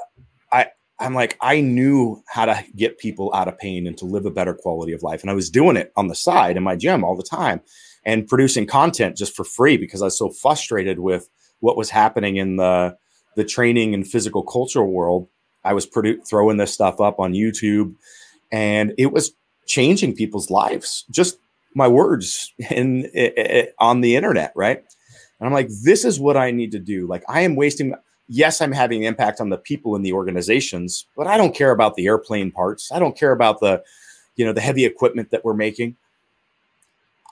I, 0.52 0.68
I'm 1.00 1.14
like, 1.14 1.38
I 1.42 1.62
knew 1.62 2.24
how 2.28 2.46
to 2.46 2.64
get 2.76 2.98
people 2.98 3.34
out 3.34 3.48
of 3.48 3.58
pain 3.58 3.88
and 3.88 3.98
to 3.98 4.06
live 4.06 4.26
a 4.26 4.32
better 4.32 4.54
quality 4.54 4.94
of 4.94 5.04
life. 5.04 5.22
And 5.22 5.30
I 5.30 5.34
was 5.34 5.50
doing 5.50 5.76
it 5.76 5.92
on 5.96 6.08
the 6.08 6.16
side 6.16 6.56
in 6.56 6.64
my 6.64 6.76
gym 6.76 7.04
all 7.04 7.16
the 7.16 7.24
time 7.24 7.62
and 8.08 8.28
producing 8.28 8.66
content 8.66 9.16
just 9.16 9.36
for 9.36 9.44
free 9.44 9.78
because 9.78 10.02
I 10.02 10.06
was 10.06 10.18
so 10.18 10.32
frustrated 10.32 10.98
with 10.98 11.30
what 11.60 11.78
was 11.78 11.92
happening 11.92 12.38
in 12.38 12.56
the 12.56 12.98
the 13.36 13.44
training 13.44 13.94
and 13.94 14.08
physical 14.08 14.42
culture 14.42 14.84
world 14.84 15.28
I 15.68 15.74
was 15.74 15.86
produ- 15.86 16.26
throwing 16.28 16.58
this 16.58 16.74
stuff 16.74 17.02
up 17.02 17.20
on 17.20 17.34
YouTube, 17.34 17.94
and 18.52 18.94
it 18.98 19.12
was 19.12 19.34
changing 19.68 20.16
people's 20.16 20.50
lives. 20.50 21.04
Just 21.12 21.38
my 21.76 21.88
words 21.88 22.54
in, 22.72 23.06
in 23.06 23.68
on 23.78 24.02
the 24.02 24.16
internet, 24.16 24.54
right? 24.56 24.84
And 25.40 25.48
I'm 25.48 25.54
like, 25.54 25.70
this 25.84 26.06
is 26.06 26.20
what 26.20 26.38
I 26.38 26.52
need 26.52 26.72
to 26.72 26.80
do. 26.80 27.06
Like, 27.06 27.24
I 27.28 27.42
am 27.42 27.56
wasting. 27.56 27.94
Yes, 28.30 28.62
I'm 28.62 28.72
having 28.72 29.04
impact 29.04 29.40
on 29.40 29.50
the 29.50 29.58
people 29.58 29.96
in 29.96 30.02
the 30.02 30.14
organizations, 30.14 31.06
but 31.16 31.28
I 31.28 31.38
don't 31.38 31.56
care 31.56 31.72
about 31.72 31.96
the 31.96 32.08
airplane 32.08 32.52
parts. 32.52 32.92
I 32.92 33.00
don't 33.00 33.18
care 33.18 33.32
about 33.32 33.60
the, 33.60 33.84
you 34.36 34.46
know, 34.46 34.52
the 34.52 34.62
heavy 34.62 34.86
equipment 34.86 35.32
that 35.32 35.46
we're 35.46 35.54
making. 35.54 35.96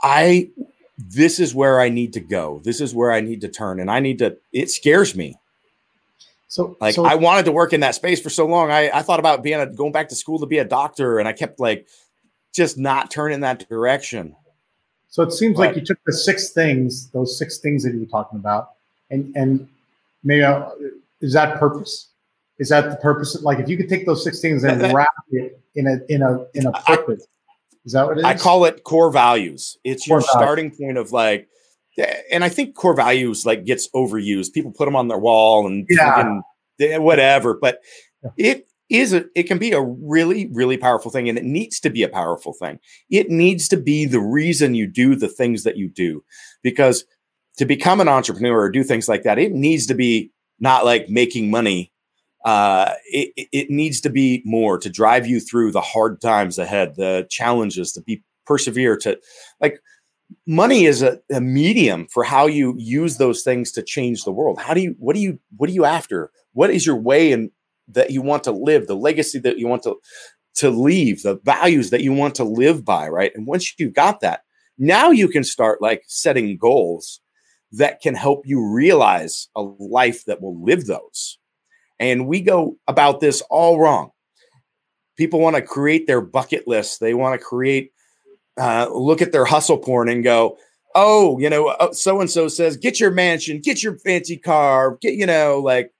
I 0.01 0.49
this 0.97 1.39
is 1.39 1.53
where 1.53 1.81
I 1.81 1.89
need 1.89 2.13
to 2.13 2.19
go. 2.19 2.61
This 2.63 2.79
is 2.79 2.95
where 2.95 3.11
I 3.11 3.21
need 3.21 3.41
to 3.41 3.49
turn. 3.49 3.79
And 3.79 3.91
I 3.91 3.99
need 3.99 4.19
to, 4.19 4.37
it 4.53 4.69
scares 4.69 5.15
me. 5.15 5.37
So 6.47 6.77
like 6.79 6.95
so, 6.95 7.05
I 7.05 7.15
wanted 7.15 7.45
to 7.45 7.51
work 7.51 7.73
in 7.73 7.81
that 7.81 7.95
space 7.95 8.21
for 8.21 8.29
so 8.29 8.45
long. 8.45 8.71
I, 8.71 8.89
I 8.93 9.01
thought 9.01 9.19
about 9.19 9.43
being 9.43 9.59
a, 9.59 9.65
going 9.65 9.91
back 9.91 10.07
to 10.09 10.15
school 10.15 10.39
to 10.39 10.45
be 10.45 10.59
a 10.59 10.63
doctor, 10.63 11.19
and 11.19 11.27
I 11.27 11.33
kept 11.33 11.59
like 11.59 11.87
just 12.53 12.77
not 12.77 13.11
turning 13.11 13.41
that 13.41 13.67
direction. 13.67 14.35
So 15.09 15.23
it 15.23 15.33
seems 15.33 15.57
but, 15.57 15.67
like 15.67 15.75
you 15.75 15.83
took 15.83 15.97
the 16.05 16.13
six 16.13 16.51
things, 16.51 17.09
those 17.09 17.37
six 17.37 17.57
things 17.57 17.83
that 17.83 17.93
you 17.93 17.99
were 18.01 18.05
talking 18.05 18.39
about, 18.39 18.71
and 19.09 19.35
and 19.35 19.67
maybe 20.23 20.43
uh, 20.43 20.69
is 21.19 21.33
that 21.33 21.59
purpose? 21.59 22.07
Is 22.57 22.69
that 22.69 22.89
the 22.89 22.95
purpose? 22.97 23.41
Like 23.41 23.59
if 23.59 23.67
you 23.67 23.75
could 23.75 23.89
take 23.89 24.05
those 24.05 24.23
six 24.23 24.39
things 24.39 24.63
and 24.63 24.79
that, 24.79 24.93
wrap 24.95 25.09
it 25.31 25.59
in 25.75 25.87
a 25.87 25.99
in 26.07 26.21
a 26.21 26.45
in 26.53 26.67
a 26.67 26.71
purpose. 26.83 27.27
Is 27.85 27.93
that 27.93 28.07
what 28.07 28.17
it 28.17 28.21
is? 28.21 28.25
I 28.25 28.35
call 28.35 28.65
it 28.65 28.83
core 28.83 29.11
values. 29.11 29.77
It's 29.83 30.07
core 30.07 30.17
your 30.17 30.21
values. 30.21 30.31
starting 30.31 30.71
point 30.71 30.97
of 30.97 31.11
like 31.11 31.47
eh, 31.97 32.21
and 32.31 32.43
I 32.43 32.49
think 32.49 32.75
core 32.75 32.95
values 32.95 33.45
like 33.45 33.65
gets 33.65 33.89
overused. 33.95 34.53
People 34.53 34.71
put 34.71 34.85
them 34.85 34.95
on 34.95 35.07
their 35.07 35.19
wall 35.19 35.67
and 35.67 35.85
yeah. 35.89 36.39
Eh, 36.79 36.97
whatever, 36.97 37.57
but 37.59 37.79
it 38.37 38.67
is 38.89 39.13
a 39.13 39.25
it 39.35 39.43
can 39.43 39.57
be 39.57 39.71
a 39.71 39.81
really 39.81 40.47
really 40.51 40.77
powerful 40.77 41.09
thing 41.09 41.27
and 41.29 41.37
it 41.37 41.43
needs 41.43 41.79
to 41.79 41.89
be 41.89 42.03
a 42.03 42.09
powerful 42.09 42.53
thing. 42.53 42.79
It 43.09 43.29
needs 43.29 43.67
to 43.69 43.77
be 43.77 44.05
the 44.05 44.19
reason 44.19 44.75
you 44.75 44.87
do 44.87 45.15
the 45.15 45.29
things 45.29 45.63
that 45.63 45.77
you 45.77 45.89
do 45.89 46.23
because 46.63 47.05
to 47.57 47.65
become 47.65 48.01
an 48.01 48.07
entrepreneur 48.07 48.59
or 48.59 48.69
do 48.69 48.83
things 48.83 49.07
like 49.07 49.23
that, 49.23 49.39
it 49.39 49.53
needs 49.53 49.85
to 49.87 49.93
be 49.93 50.31
not 50.59 50.85
like 50.85 51.09
making 51.09 51.49
money. 51.49 51.91
Uh, 52.45 52.93
it, 53.05 53.47
it 53.51 53.69
needs 53.69 53.99
to 54.01 54.09
be 54.09 54.41
more 54.45 54.77
to 54.77 54.89
drive 54.89 55.25
you 55.25 55.39
through 55.39 55.71
the 55.71 55.81
hard 55.81 56.21
times 56.21 56.59
ahead, 56.59 56.95
the 56.95 57.27
challenges, 57.29 57.91
to 57.91 58.01
be 58.01 58.23
persevere, 58.45 58.95
to 58.95 59.19
like 59.59 59.79
money 60.45 60.85
is 60.85 61.01
a, 61.01 61.19
a, 61.33 61.41
medium 61.41 62.05
for 62.11 62.23
how 62.23 62.45
you 62.45 62.75
use 62.77 63.17
those 63.17 63.41
things 63.41 63.71
to 63.71 63.81
change 63.81 64.23
the 64.23 64.31
world. 64.31 64.59
How 64.59 64.75
do 64.75 64.81
you 64.81 64.95
what 64.99 65.15
do 65.15 65.21
you 65.21 65.39
what 65.57 65.69
are 65.69 65.73
you 65.73 65.85
after? 65.85 66.31
What 66.53 66.69
is 66.69 66.85
your 66.85 66.97
way 66.97 67.31
and 67.31 67.49
that 67.87 68.11
you 68.11 68.21
want 68.21 68.43
to 68.43 68.51
live 68.51 68.87
the 68.87 68.95
legacy 68.95 69.39
that 69.39 69.57
you 69.57 69.67
want 69.67 69.83
to 69.83 69.95
to 70.57 70.69
leave 70.69 71.23
the 71.23 71.39
values 71.43 71.89
that 71.89 72.01
you 72.01 72.13
want 72.13 72.35
to 72.35 72.43
live 72.43 72.85
by 72.85 73.09
right? 73.09 73.31
And 73.33 73.47
once 73.47 73.73
you've 73.79 73.93
got 73.93 74.21
that 74.21 74.41
now 74.77 75.11
you 75.11 75.27
can 75.27 75.43
start 75.43 75.81
like 75.81 76.03
setting 76.07 76.57
goals 76.57 77.21
that 77.71 78.01
can 78.01 78.15
help 78.15 78.45
you 78.45 78.65
realize 78.65 79.47
a 79.55 79.61
life 79.61 80.25
that 80.25 80.41
will 80.41 80.61
live 80.63 80.85
those 80.85 81.37
and 81.99 82.27
we 82.27 82.41
go 82.41 82.77
about 82.87 83.19
this 83.19 83.41
all 83.49 83.79
wrong 83.79 84.11
people 85.17 85.39
want 85.39 85.55
to 85.55 85.61
create 85.61 86.07
their 86.07 86.21
bucket 86.21 86.67
list 86.67 86.99
they 86.99 87.13
want 87.13 87.39
to 87.39 87.45
create 87.45 87.91
uh, 88.57 88.87
look 88.91 89.21
at 89.21 89.31
their 89.31 89.45
hustle 89.45 89.77
porn 89.77 90.09
and 90.09 90.23
go, 90.23 90.57
oh, 90.93 91.37
you 91.39 91.49
know, 91.49 91.75
so 91.91 92.21
and 92.21 92.29
so 92.29 92.47
says, 92.47 92.77
get 92.77 92.99
your 92.99 93.11
mansion, 93.11 93.59
get 93.59 93.83
your 93.83 93.97
fancy 93.99 94.37
car, 94.37 94.97
get, 95.01 95.15
you 95.15 95.25
know, 95.25 95.59
like, 95.59 95.91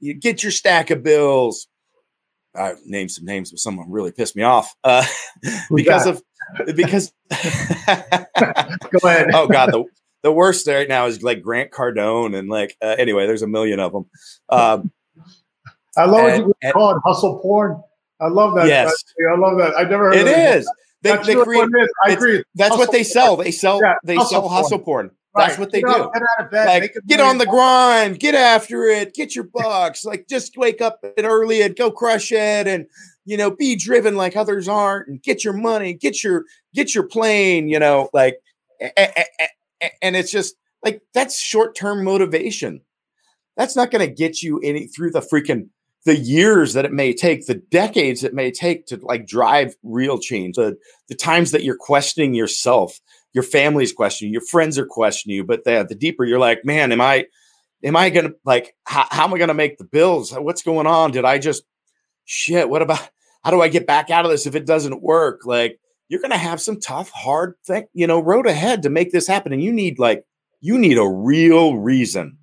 you 0.00 0.14
get 0.14 0.42
your 0.42 0.52
stack 0.52 0.90
of 0.90 1.02
bills. 1.02 1.68
I 2.56 2.74
named 2.84 3.10
some 3.10 3.24
names, 3.24 3.50
but 3.50 3.60
someone 3.60 3.90
really 3.90 4.12
pissed 4.12 4.36
me 4.36 4.42
off 4.42 4.74
uh, 4.84 5.04
because 5.74 6.06
of 6.06 6.22
because. 6.74 7.12
Go 7.30 9.08
ahead. 9.08 9.28
oh 9.32 9.48
God, 9.48 9.72
the 9.72 9.84
the 10.22 10.32
worst 10.32 10.66
right 10.66 10.88
now 10.88 11.06
is 11.06 11.22
like 11.22 11.40
Grant 11.40 11.70
Cardone 11.70 12.36
and 12.36 12.50
like 12.50 12.76
uh, 12.82 12.96
anyway, 12.98 13.26
there's 13.26 13.42
a 13.42 13.46
million 13.46 13.80
of 13.80 13.92
them. 13.92 14.10
Um, 14.50 14.90
I 15.96 16.04
love 16.04 16.28
and, 16.28 16.46
what 16.46 16.56
you 16.62 16.72
call 16.72 16.96
it, 16.96 17.02
hustle 17.04 17.38
porn. 17.40 17.82
I 18.20 18.28
love 18.28 18.54
that. 18.54 18.66
Yes, 18.66 18.92
I, 19.28 19.34
I 19.34 19.38
love 19.38 19.58
that. 19.58 19.76
I 19.76 19.84
never. 19.84 20.06
Heard 20.06 20.16
it 20.16 20.26
is. 20.26 20.70
They, 21.02 21.16
they 21.16 21.34
create, 21.34 21.68
I 22.04 22.12
agree. 22.12 22.44
That's 22.54 22.70
hustle 22.70 22.78
what 22.78 22.92
they 22.92 23.02
sell. 23.02 23.36
They 23.36 23.50
sell. 23.50 23.80
Yeah, 23.82 23.94
they 24.04 24.14
hustle 24.14 24.42
sell 24.42 24.48
hustle 24.48 24.78
porn. 24.78 25.08
porn. 25.08 25.16
Right. 25.34 25.48
That's 25.48 25.58
what 25.58 25.72
they 25.72 25.80
get 25.80 25.88
do. 25.88 26.10
Get 26.12 26.22
out 26.22 26.44
of 26.44 26.50
bed. 26.50 26.82
Like, 26.82 26.96
get 27.06 27.20
on 27.20 27.38
the 27.38 27.46
grind. 27.46 28.20
Get 28.20 28.34
after 28.34 28.84
it. 28.84 29.14
Get 29.14 29.34
your 29.34 29.44
bucks. 29.44 30.04
like, 30.04 30.28
just 30.28 30.56
wake 30.58 30.82
up 30.82 31.02
early 31.18 31.62
and 31.62 31.74
go 31.74 31.90
crush 31.90 32.30
it, 32.30 32.68
and 32.68 32.86
you 33.24 33.36
know, 33.36 33.50
be 33.50 33.74
driven 33.74 34.16
like 34.16 34.36
others 34.36 34.68
aren't, 34.68 35.08
and 35.08 35.22
get 35.22 35.42
your 35.42 35.54
money. 35.54 35.94
Get 35.94 36.22
your 36.22 36.44
get 36.74 36.94
your 36.94 37.04
plane. 37.04 37.68
You 37.68 37.78
know, 37.78 38.10
like, 38.12 38.36
and 38.80 40.14
it's 40.16 40.30
just 40.30 40.54
like 40.84 41.02
that's 41.14 41.40
short 41.40 41.74
term 41.74 42.04
motivation. 42.04 42.82
That's 43.56 43.76
not 43.76 43.90
going 43.90 44.06
to 44.06 44.12
get 44.12 44.42
you 44.42 44.60
any 44.60 44.86
through 44.86 45.10
the 45.10 45.20
freaking 45.20 45.68
the 46.04 46.16
years 46.16 46.72
that 46.72 46.84
it 46.84 46.92
may 46.92 47.12
take, 47.12 47.46
the 47.46 47.54
decades 47.54 48.24
it 48.24 48.34
may 48.34 48.50
take 48.50 48.86
to 48.86 48.98
like 49.02 49.26
drive 49.26 49.76
real 49.82 50.18
change, 50.18 50.56
the, 50.56 50.76
the 51.08 51.14
times 51.14 51.52
that 51.52 51.62
you're 51.62 51.76
questioning 51.76 52.34
yourself, 52.34 53.00
your 53.32 53.44
family's 53.44 53.92
questioning, 53.92 54.32
your 54.32 54.42
friends 54.42 54.78
are 54.78 54.86
questioning 54.86 55.36
you, 55.36 55.44
but 55.44 55.64
the, 55.64 55.86
the 55.88 55.94
deeper 55.94 56.24
you're 56.24 56.38
like, 56.38 56.64
man, 56.64 56.90
am 56.92 57.00
I, 57.00 57.26
am 57.84 57.96
I 57.96 58.10
going 58.10 58.26
to 58.26 58.34
like, 58.44 58.74
how, 58.84 59.06
how 59.10 59.24
am 59.24 59.34
I 59.34 59.38
going 59.38 59.48
to 59.48 59.54
make 59.54 59.78
the 59.78 59.84
bills? 59.84 60.32
What's 60.32 60.62
going 60.62 60.86
on? 60.86 61.12
Did 61.12 61.24
I 61.24 61.38
just 61.38 61.62
shit? 62.24 62.68
What 62.68 62.82
about, 62.82 63.08
how 63.44 63.50
do 63.50 63.62
I 63.62 63.68
get 63.68 63.86
back 63.86 64.10
out 64.10 64.24
of 64.24 64.30
this 64.30 64.46
if 64.46 64.54
it 64.54 64.66
doesn't 64.66 65.02
work? 65.02 65.42
Like, 65.44 65.78
you're 66.08 66.20
going 66.20 66.32
to 66.32 66.36
have 66.36 66.60
some 66.60 66.78
tough, 66.78 67.10
hard 67.10 67.54
thing, 67.64 67.86
you 67.94 68.06
know, 68.06 68.20
road 68.20 68.46
ahead 68.46 68.82
to 68.82 68.90
make 68.90 69.12
this 69.12 69.26
happen. 69.26 69.52
And 69.52 69.62
you 69.62 69.72
need 69.72 69.98
like, 69.98 70.24
you 70.60 70.78
need 70.78 70.98
a 70.98 71.08
real 71.08 71.76
reason. 71.76 72.38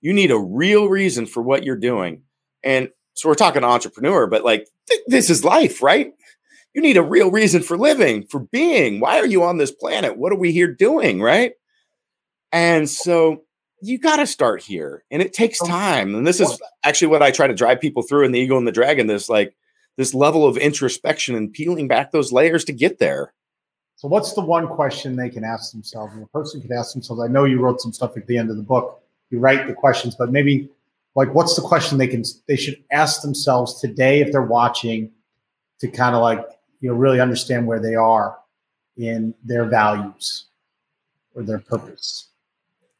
You 0.00 0.12
need 0.12 0.30
a 0.30 0.38
real 0.38 0.88
reason 0.88 1.26
for 1.26 1.42
what 1.42 1.64
you're 1.64 1.76
doing. 1.76 2.22
And 2.62 2.90
so 3.14 3.28
we're 3.28 3.34
talking 3.34 3.64
entrepreneur, 3.64 4.26
but 4.26 4.44
like 4.44 4.68
th- 4.88 5.02
this 5.06 5.30
is 5.30 5.44
life, 5.44 5.82
right? 5.82 6.12
You 6.74 6.82
need 6.82 6.96
a 6.96 7.02
real 7.02 7.30
reason 7.30 7.62
for 7.62 7.78
living, 7.78 8.26
for 8.26 8.40
being. 8.40 9.00
Why 9.00 9.18
are 9.18 9.26
you 9.26 9.42
on 9.42 9.56
this 9.56 9.70
planet? 9.70 10.18
What 10.18 10.32
are 10.32 10.38
we 10.38 10.52
here 10.52 10.72
doing, 10.72 11.22
right? 11.22 11.52
And 12.52 12.88
so 12.88 13.44
you 13.80 13.98
got 13.98 14.16
to 14.16 14.26
start 14.26 14.62
here 14.62 15.04
and 15.10 15.22
it 15.22 15.32
takes 15.32 15.60
oh. 15.62 15.66
time. 15.66 16.14
And 16.14 16.26
this 16.26 16.40
is 16.40 16.60
actually 16.82 17.08
what 17.08 17.22
I 17.22 17.30
try 17.30 17.46
to 17.46 17.54
drive 17.54 17.80
people 17.80 18.02
through 18.02 18.24
in 18.24 18.32
the 18.32 18.38
Eagle 18.38 18.58
and 18.58 18.66
the 18.66 18.72
Dragon 18.72 19.06
this 19.06 19.28
like 19.28 19.56
this 19.96 20.14
level 20.14 20.46
of 20.46 20.56
introspection 20.56 21.34
and 21.34 21.52
peeling 21.52 21.88
back 21.88 22.12
those 22.12 22.32
layers 22.32 22.64
to 22.66 22.72
get 22.72 22.98
there. 22.98 23.32
So, 23.96 24.08
what's 24.08 24.34
the 24.34 24.42
one 24.42 24.68
question 24.68 25.16
they 25.16 25.30
can 25.30 25.42
ask 25.42 25.72
themselves? 25.72 26.12
And 26.14 26.22
a 26.22 26.26
person 26.26 26.60
could 26.60 26.72
ask 26.72 26.92
themselves, 26.92 27.22
I 27.22 27.28
know 27.28 27.44
you 27.44 27.60
wrote 27.60 27.80
some 27.80 27.94
stuff 27.94 28.16
at 28.16 28.26
the 28.26 28.36
end 28.36 28.50
of 28.50 28.56
the 28.56 28.62
book. 28.62 29.00
You 29.30 29.38
write 29.38 29.66
the 29.66 29.74
questions, 29.74 30.14
but 30.14 30.30
maybe 30.30 30.68
like 31.14 31.34
what's 31.34 31.56
the 31.56 31.62
question 31.62 31.98
they 31.98 32.06
can 32.06 32.22
they 32.46 32.56
should 32.56 32.82
ask 32.92 33.22
themselves 33.22 33.80
today 33.80 34.20
if 34.20 34.30
they're 34.30 34.42
watching 34.42 35.10
to 35.80 35.88
kind 35.88 36.14
of 36.14 36.22
like 36.22 36.46
you 36.80 36.90
know 36.90 36.94
really 36.94 37.20
understand 37.20 37.66
where 37.66 37.80
they 37.80 37.94
are 37.94 38.38
in 38.96 39.34
their 39.44 39.64
values 39.64 40.46
or 41.34 41.42
their 41.42 41.58
purpose. 41.58 42.30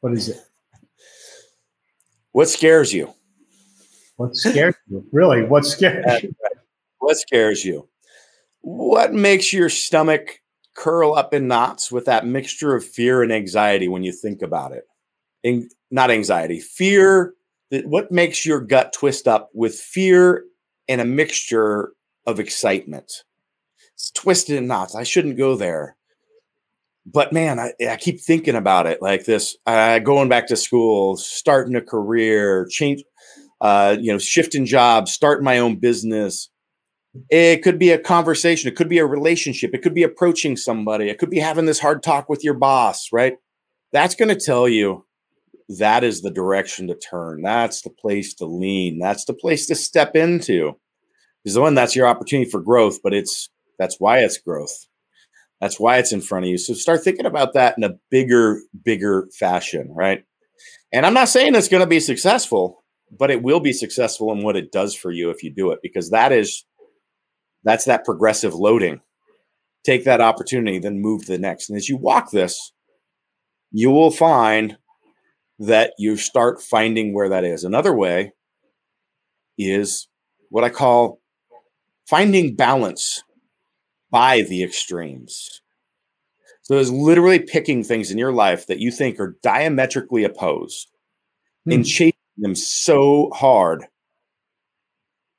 What 0.01 0.13
is 0.13 0.29
it? 0.29 0.37
What 2.31 2.49
scares 2.49 2.93
you? 2.93 3.13
What 4.17 4.35
scares 4.35 4.75
you? 4.87 5.05
Really? 5.11 5.43
What 5.43 5.65
scares 5.65 6.23
you? 6.23 6.35
What 6.99 7.17
scares 7.17 7.63
you? 7.63 7.87
What 8.61 9.13
makes 9.13 9.53
your 9.53 9.69
stomach 9.69 10.41
curl 10.75 11.13
up 11.15 11.33
in 11.33 11.47
knots 11.47 11.91
with 11.91 12.05
that 12.05 12.25
mixture 12.25 12.75
of 12.75 12.85
fear 12.85 13.23
and 13.23 13.31
anxiety 13.31 13.87
when 13.87 14.03
you 14.03 14.11
think 14.11 14.41
about 14.41 14.71
it? 14.71 14.83
In, 15.43 15.69
not 15.91 16.11
anxiety, 16.11 16.59
fear. 16.59 17.33
What 17.71 18.11
makes 18.11 18.45
your 18.45 18.61
gut 18.61 18.93
twist 18.93 19.27
up 19.27 19.49
with 19.53 19.75
fear 19.75 20.43
and 20.87 21.01
a 21.01 21.05
mixture 21.05 21.91
of 22.25 22.39
excitement? 22.39 23.11
It's 23.93 24.11
twisted 24.11 24.57
in 24.57 24.67
knots. 24.67 24.95
I 24.95 25.03
shouldn't 25.03 25.37
go 25.37 25.55
there. 25.55 25.95
But 27.05 27.31
man, 27.31 27.59
I, 27.59 27.73
I 27.89 27.95
keep 27.95 28.19
thinking 28.19 28.55
about 28.55 28.85
it 28.85 29.01
like 29.01 29.25
this: 29.25 29.55
uh, 29.65 29.99
going 29.99 30.27
back 30.29 30.47
to 30.47 30.57
school, 30.57 31.15
starting 31.15 31.75
a 31.75 31.81
career, 31.81 32.67
change, 32.69 33.03
uh, 33.61 33.95
you 33.99 34.11
know, 34.11 34.19
shifting 34.19 34.65
jobs, 34.65 35.13
starting 35.13 35.45
my 35.45 35.59
own 35.59 35.77
business 35.77 36.49
it 37.29 37.63
could 37.63 37.79
be 37.79 37.91
a 37.91 37.99
conversation. 37.99 38.67
It 38.67 38.75
could 38.75 38.89
be 38.89 38.99
a 38.99 39.05
relationship. 39.05 39.71
It 39.73 39.81
could 39.81 39.93
be 39.93 40.03
approaching 40.03 40.57
somebody. 40.57 41.09
It 41.09 41.17
could 41.17 41.29
be 41.29 41.39
having 41.39 41.65
this 41.65 41.79
hard 41.79 42.03
talk 42.03 42.29
with 42.29 42.43
your 42.43 42.53
boss, 42.53 43.09
right? 43.11 43.37
That's 43.91 44.15
going 44.15 44.29
to 44.29 44.39
tell 44.39 44.67
you 44.67 45.05
that 45.69 46.03
is 46.03 46.21
the 46.21 46.31
direction 46.31 46.87
to 46.87 46.95
turn. 46.95 47.41
That's 47.41 47.81
the 47.81 47.89
place 47.89 48.33
to 48.35 48.45
lean. 48.45 48.99
That's 48.99 49.25
the 49.25 49.33
place 49.33 49.67
to 49.67 49.75
step 49.75 50.15
into. 50.15 50.73
Because 51.43 51.55
the 51.55 51.61
one 51.61 51.75
that's 51.75 51.95
your 51.95 52.07
opportunity 52.07 52.49
for 52.49 52.61
growth, 52.61 52.99
but 53.03 53.13
it's 53.13 53.49
that's 53.79 53.97
why 53.99 54.19
it's 54.19 54.37
growth. 54.37 54.87
That's 55.61 55.79
why 55.79 55.97
it's 55.97 56.11
in 56.11 56.21
front 56.21 56.45
of 56.45 56.49
you. 56.49 56.57
So 56.57 56.73
start 56.73 57.03
thinking 57.03 57.25
about 57.25 57.53
that 57.53 57.75
in 57.77 57.83
a 57.83 57.95
bigger, 58.11 58.61
bigger 58.85 59.27
fashion, 59.37 59.91
right? 59.95 60.23
And 60.93 61.05
I'm 61.05 61.13
not 61.13 61.29
saying 61.29 61.55
it's 61.55 61.67
going 61.67 61.81
to 61.81 61.87
be 61.87 61.99
successful, 61.99 62.83
but 63.17 63.31
it 63.31 63.41
will 63.41 63.59
be 63.59 63.73
successful 63.73 64.31
in 64.31 64.43
what 64.43 64.55
it 64.55 64.71
does 64.71 64.95
for 64.95 65.11
you 65.11 65.29
if 65.29 65.43
you 65.43 65.53
do 65.53 65.71
it, 65.71 65.79
because 65.81 66.11
that 66.11 66.31
is 66.31 66.65
that's 67.63 67.85
that 67.85 68.05
progressive 68.05 68.53
loading. 68.53 69.01
Take 69.83 70.05
that 70.05 70.21
opportunity, 70.21 70.79
then 70.79 71.01
move 71.01 71.25
to 71.25 71.33
the 71.33 71.37
next. 71.37 71.69
And 71.69 71.77
as 71.77 71.89
you 71.89 71.97
walk 71.97 72.31
this, 72.31 72.71
you 73.71 73.89
will 73.89 74.11
find 74.11 74.77
that 75.59 75.93
you 75.97 76.17
start 76.17 76.61
finding 76.61 77.13
where 77.13 77.29
that 77.29 77.43
is. 77.43 77.63
Another 77.63 77.93
way 77.93 78.33
is 79.57 80.07
what 80.49 80.63
I 80.63 80.69
call 80.69 81.19
finding 82.07 82.55
balance 82.55 83.23
by 84.11 84.41
the 84.41 84.63
extremes. 84.63 85.61
So 86.61 86.77
it's 86.77 86.89
literally 86.89 87.39
picking 87.39 87.83
things 87.83 88.11
in 88.11 88.17
your 88.17 88.33
life 88.33 88.67
that 88.67 88.79
you 88.79 88.91
think 88.91 89.19
are 89.19 89.37
diametrically 89.41 90.23
opposed 90.23 90.89
hmm. 91.65 91.71
and 91.71 91.85
chasing 91.85 92.13
them 92.37 92.55
so 92.55 93.29
hard 93.33 93.85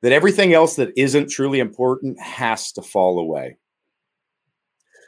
that 0.03 0.13
everything 0.13 0.53
else 0.53 0.77
that 0.77 0.93
isn't 0.97 1.31
truly 1.31 1.61
important 1.61 2.21
has 2.21 2.73
to 2.73 2.83
fall 2.83 3.19
away. 3.19 3.57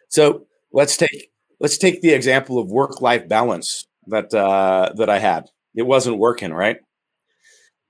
So 0.08 0.46
let's 0.72 0.96
take 0.96 1.30
let's 1.60 1.78
take 1.78 2.00
the 2.00 2.10
example 2.10 2.58
of 2.58 2.70
work 2.70 3.00
life 3.00 3.28
balance 3.28 3.86
that 4.10 4.32
uh, 4.34 4.92
that 4.96 5.10
I 5.10 5.18
had. 5.18 5.46
It 5.74 5.82
wasn't 5.82 6.18
working 6.18 6.52
right, 6.52 6.78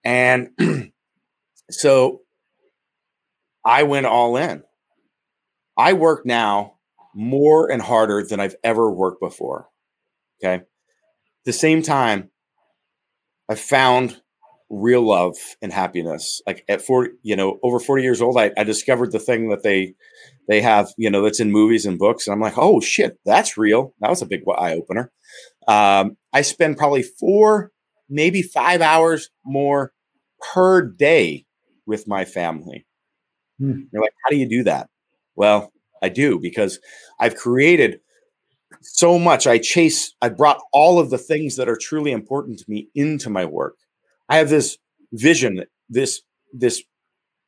and 0.04 0.50
so 1.70 2.20
I 3.64 3.82
went 3.84 4.06
all 4.06 4.36
in. 4.36 4.62
I 5.76 5.94
work 5.94 6.26
now 6.26 6.74
more 7.14 7.70
and 7.70 7.82
harder 7.82 8.24
than 8.24 8.40
I've 8.40 8.56
ever 8.62 8.90
worked 8.90 9.20
before. 9.20 9.68
Okay. 10.42 10.64
The 11.44 11.52
same 11.52 11.82
time, 11.82 12.30
I 13.48 13.54
found 13.54 14.20
real 14.68 15.02
love 15.02 15.36
and 15.60 15.72
happiness. 15.72 16.40
Like 16.46 16.64
at 16.68 16.82
40, 16.82 17.12
you 17.22 17.34
know, 17.34 17.58
over 17.62 17.80
40 17.80 18.02
years 18.02 18.22
old, 18.22 18.38
I, 18.38 18.52
I 18.56 18.64
discovered 18.64 19.12
the 19.12 19.18
thing 19.18 19.48
that 19.48 19.62
they 19.62 19.94
they 20.48 20.60
have, 20.60 20.92
you 20.96 21.10
know, 21.10 21.22
that's 21.22 21.40
in 21.40 21.50
movies 21.50 21.86
and 21.86 21.98
books. 21.98 22.26
And 22.26 22.34
I'm 22.34 22.40
like, 22.40 22.58
oh 22.58 22.80
shit, 22.80 23.18
that's 23.24 23.56
real. 23.56 23.94
That 24.00 24.10
was 24.10 24.22
a 24.22 24.26
big 24.26 24.42
eye 24.58 24.74
opener. 24.74 25.12
Um, 25.68 26.16
I 26.32 26.42
spend 26.42 26.76
probably 26.76 27.02
four, 27.02 27.72
maybe 28.08 28.42
five 28.42 28.80
hours 28.80 29.30
more 29.44 29.92
per 30.52 30.82
day 30.82 31.46
with 31.86 32.08
my 32.08 32.24
family. 32.24 32.86
Hmm. 33.58 33.82
You're 33.92 34.02
like, 34.02 34.14
how 34.24 34.30
do 34.30 34.36
you 34.36 34.48
do 34.48 34.64
that? 34.64 34.88
Well, 35.36 35.72
I 36.02 36.08
do 36.08 36.38
because 36.38 36.78
I've 37.18 37.36
created 37.36 38.00
so 38.80 39.18
much. 39.18 39.46
I 39.46 39.58
chase, 39.58 40.14
I 40.22 40.28
brought 40.28 40.60
all 40.72 40.98
of 40.98 41.10
the 41.10 41.18
things 41.18 41.56
that 41.56 41.68
are 41.68 41.76
truly 41.76 42.12
important 42.12 42.58
to 42.60 42.64
me 42.68 42.88
into 42.94 43.30
my 43.30 43.44
work. 43.44 43.76
I 44.28 44.36
have 44.36 44.48
this 44.48 44.78
vision, 45.12 45.64
this 45.88 46.22
this 46.52 46.82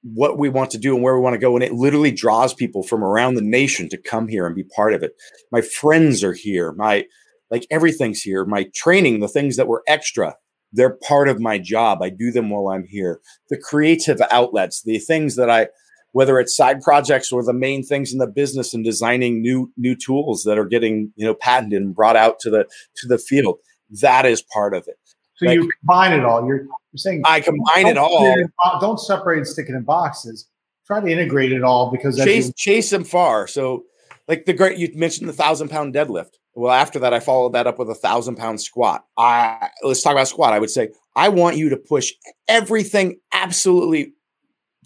what 0.02 0.36
we 0.36 0.48
want 0.48 0.70
to 0.72 0.78
do 0.78 0.94
and 0.94 1.02
where 1.02 1.14
we 1.14 1.22
want 1.22 1.34
to 1.34 1.38
go, 1.40 1.54
and 1.54 1.62
it 1.62 1.72
literally 1.72 2.10
draws 2.10 2.52
people 2.52 2.82
from 2.82 3.04
around 3.04 3.34
the 3.34 3.42
nation 3.42 3.88
to 3.88 3.96
come 3.96 4.26
here 4.26 4.46
and 4.46 4.56
be 4.56 4.64
part 4.64 4.94
of 4.94 5.02
it. 5.02 5.12
My 5.52 5.60
friends 5.60 6.24
are 6.24 6.32
here. 6.32 6.72
My 6.72 7.04
like 7.52 7.66
everything's 7.70 8.20
here. 8.20 8.44
My 8.44 8.68
training, 8.74 9.20
the 9.20 9.28
things 9.28 9.56
that 9.56 9.68
were 9.68 9.84
extra, 9.86 10.34
they're 10.72 10.98
part 11.06 11.28
of 11.28 11.38
my 11.38 11.58
job. 11.58 12.02
I 12.02 12.08
do 12.08 12.32
them 12.32 12.50
while 12.50 12.74
I'm 12.74 12.84
here. 12.84 13.20
The 13.48 13.58
creative 13.58 14.20
outlets, 14.32 14.82
the 14.82 14.98
things 14.98 15.36
that 15.36 15.48
I 15.48 15.68
whether 16.10 16.38
it's 16.38 16.54
side 16.54 16.82
projects 16.82 17.32
or 17.32 17.42
the 17.42 17.54
main 17.54 17.82
things 17.82 18.12
in 18.12 18.18
the 18.18 18.26
business 18.26 18.74
and 18.74 18.84
designing 18.84 19.40
new 19.40 19.72
new 19.76 19.94
tools 19.94 20.42
that 20.42 20.58
are 20.58 20.66
getting 20.66 21.12
you 21.14 21.24
know 21.24 21.34
patented 21.34 21.80
and 21.80 21.94
brought 21.94 22.16
out 22.16 22.40
to 22.40 22.50
the 22.50 22.66
to 22.96 23.06
the 23.06 23.18
field 23.18 23.58
that 24.02 24.26
is 24.26 24.42
part 24.42 24.74
of 24.74 24.86
it 24.88 24.98
so 25.42 25.46
like, 25.46 25.54
you 25.56 25.70
combine 25.80 26.12
it 26.12 26.24
all. 26.24 26.46
You're, 26.46 26.64
you're 26.64 26.96
saying 26.96 27.22
I 27.24 27.40
combine 27.40 27.86
it 27.86 27.98
all. 27.98 28.36
don't 28.80 29.00
separate 29.00 29.38
and 29.38 29.46
stick 29.46 29.68
it 29.68 29.74
in 29.74 29.82
boxes. 29.82 30.48
Try 30.86 31.00
to 31.00 31.08
integrate 31.08 31.52
it 31.52 31.62
all 31.62 31.90
because 31.90 32.16
chase 32.16 32.48
you- 32.48 32.52
chase 32.56 32.90
them 32.90 33.04
far. 33.04 33.46
So, 33.46 33.84
like 34.28 34.44
the 34.44 34.52
great 34.52 34.78
you 34.78 34.90
mentioned 34.94 35.28
the 35.28 35.34
thousand 35.34 35.68
pound 35.68 35.94
deadlift. 35.94 36.34
Well, 36.54 36.72
after 36.72 36.98
that, 36.98 37.14
I 37.14 37.20
followed 37.20 37.54
that 37.54 37.66
up 37.66 37.78
with 37.78 37.88
a 37.88 37.94
thousand 37.94 38.36
pound 38.36 38.60
squat. 38.60 39.04
I 39.16 39.70
let's 39.82 40.02
talk 40.02 40.12
about 40.12 40.28
squat. 40.28 40.52
I 40.52 40.58
would 40.58 40.70
say 40.70 40.90
I 41.16 41.28
want 41.28 41.56
you 41.56 41.68
to 41.70 41.76
push 41.76 42.12
everything 42.48 43.20
absolutely 43.32 44.14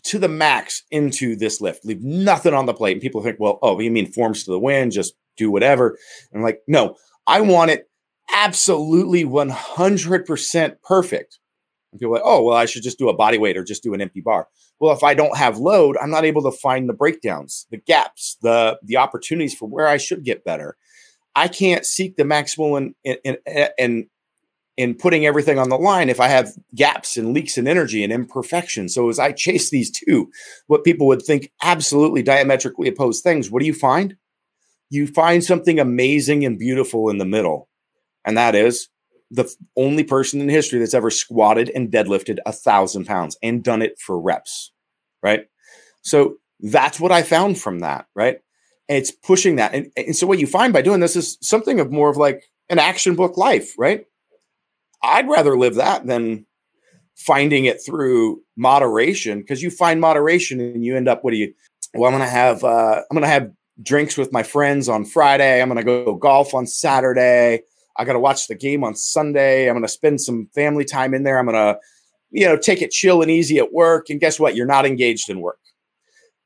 to 0.05 0.19
the 0.19 0.29
max 0.29 0.83
into 0.91 1.35
this 1.35 1.61
lift. 1.61 1.85
Leave 1.85 2.03
nothing 2.03 2.55
on 2.55 2.67
the 2.67 2.75
plate. 2.75 2.93
And 2.93 3.03
people 3.03 3.23
think, 3.23 3.39
well, 3.41 3.59
oh, 3.63 3.81
you 3.81 3.91
mean 3.91 4.13
forms 4.13 4.45
to 4.45 4.53
the 4.53 4.59
wind? 4.59 4.93
Just 4.93 5.15
do 5.37 5.51
whatever. 5.51 5.99
And 6.31 6.41
I'm 6.41 6.45
like, 6.45 6.61
no, 6.69 6.97
I 7.27 7.41
want 7.41 7.73
it 7.73 7.89
absolutely 8.33 9.25
100% 9.25 10.77
perfect. 10.83 11.39
And 11.97 12.01
people 12.01 12.15
are 12.15 12.19
like, 12.19 12.27
oh, 12.27 12.43
well, 12.43 12.57
I 12.57 12.67
should 12.67 12.83
just 12.83 12.99
do 12.99 13.09
a 13.09 13.17
body 13.17 13.39
weight 13.39 13.57
or 13.57 13.65
just 13.65 13.83
do 13.83 13.95
an 13.95 14.03
empty 14.03 14.21
bar. 14.21 14.49
Well, 14.79 14.95
if 14.95 15.03
I 15.03 15.15
don't 15.15 15.37
have 15.37 15.57
load, 15.57 15.97
I'm 15.97 16.11
not 16.11 16.27
able 16.27 16.43
to 16.43 16.53
find 16.53 16.89
the 16.89 16.93
breakdowns, 16.93 17.67
the 17.71 17.79
gaps, 17.79 18.37
the 18.43 18.79
the 18.83 18.99
opportunities 18.99 19.55
for 19.55 19.67
where 19.67 19.89
I 19.89 19.97
should 19.97 20.25
get 20.25 20.45
better. 20.45 20.77
I 21.35 21.49
can't 21.49 21.87
seek 21.87 22.17
the 22.17 22.25
maximal 22.25 22.93
and 23.05 23.39
and 23.79 24.07
in 24.77 24.95
putting 24.95 25.25
everything 25.25 25.59
on 25.59 25.71
the 25.71 25.79
line 25.79 26.11
if 26.11 26.21
I 26.21 26.29
have 26.29 26.53
gaps 26.75 27.17
and 27.17 27.33
leaks 27.33 27.57
in 27.57 27.67
energy 27.67 28.05
and 28.05 28.13
imperfection. 28.13 28.91
So 28.91 29.09
as 29.09 29.19
I 29.19 29.33
chase 29.33 29.71
these 29.71 29.91
two, 29.91 30.31
what 30.67 30.85
people 30.85 31.07
would 31.07 31.23
think 31.23 31.51
absolutely 31.63 32.23
diametrically 32.23 32.87
opposed 32.87 33.23
things, 33.23 33.51
what 33.51 33.61
do 33.61 33.67
you 33.67 33.73
find? 33.73 34.17
You 34.91 35.07
find 35.07 35.43
something 35.43 35.81
amazing 35.81 36.45
and 36.45 36.59
beautiful 36.59 37.09
in 37.09 37.17
the 37.17 37.25
middle 37.25 37.71
and 38.27 38.37
that 38.37 38.55
is 38.55 38.89
the 39.31 39.53
only 39.77 40.05
person 40.05 40.41
in 40.41 40.49
history 40.49 40.79
that's 40.79 40.95
ever 40.95 41.11
squatted 41.11 41.71
and 41.75 41.91
deadlifted 41.91 42.39
a 42.47 42.53
thousand 42.53 43.07
pounds 43.07 43.37
and 43.43 43.65
done 43.65 43.83
it 43.83 43.99
for 43.99 44.21
reps, 44.21 44.73
right? 45.23 45.47
So 46.03 46.37
that's 46.61 47.01
what 47.01 47.13
I 47.13 47.23
found 47.23 47.59
from 47.59 47.81
that, 47.81 48.07
right? 48.15 48.39
And 48.89 48.99
it's 48.99 49.11
pushing 49.11 49.57
that. 49.57 49.75
And, 49.75 49.91
and 49.97 50.15
so 50.15 50.27
what 50.27 50.39
you 50.39 50.47
find 50.47 50.73
by 50.73 50.83
doing 50.83 51.01
this 51.01 51.17
is 51.17 51.39
something 51.41 51.81
of 51.81 51.91
more 51.91 52.09
of 52.09 52.17
like 52.17 52.45
an 52.71 52.79
action 52.79 53.17
book 53.17 53.37
life, 53.37 53.75
right? 53.77 54.07
I'd 55.03 55.29
rather 55.29 55.59
live 55.59 55.75
that 55.75 56.07
than 56.07 56.47
finding 57.17 57.65
it 57.65 57.79
through 57.85 58.43
moderation 58.57 59.41
because 59.41 59.63
you 59.63 59.71
find 59.71 60.01
moderation 60.01 60.61
and 60.61 60.85
you 60.85 60.97
end 60.97 61.09
up 61.09 61.25
what 61.25 61.31
do 61.31 61.39
you 61.39 61.53
well 61.95 62.07
i'm 62.07 62.13
gonna 62.13 62.29
have 62.29 62.63
uh, 62.63 63.01
i'm 63.11 63.15
gonna 63.15 63.27
have 63.27 63.51
drinks 63.83 64.19
with 64.19 64.33
my 64.33 64.43
friends 64.43 64.87
on 64.87 65.03
friday 65.05 65.63
i'm 65.63 65.69
gonna 65.69 65.83
go 65.83 66.15
golf 66.15 66.53
on 66.53 66.67
saturday 66.67 67.63
i 67.99 68.05
gotta 68.05 68.19
watch 68.19 68.49
the 68.49 68.55
game 68.55 68.85
on 68.85 68.95
sunday. 68.95 69.69
I'm 69.69 69.77
gonna 69.77 69.89
spend 69.89 70.21
some 70.21 70.49
family 70.55 70.85
time 70.85 71.15
in 71.15 71.23
there. 71.23 71.39
I'm 71.39 71.47
gonna 71.47 71.79
you 72.31 72.47
know 72.47 72.57
take 72.57 72.83
it 72.83 72.91
chill 72.91 73.23
and 73.23 73.31
easy 73.31 73.59
at 73.59 73.73
work. 73.73 74.11
And 74.11 74.21
guess 74.21 74.39
what? 74.41 74.57
You're 74.57 74.67
not 74.67 74.87
engaged 74.87 75.31
in 75.31 75.41
work. 75.41 75.59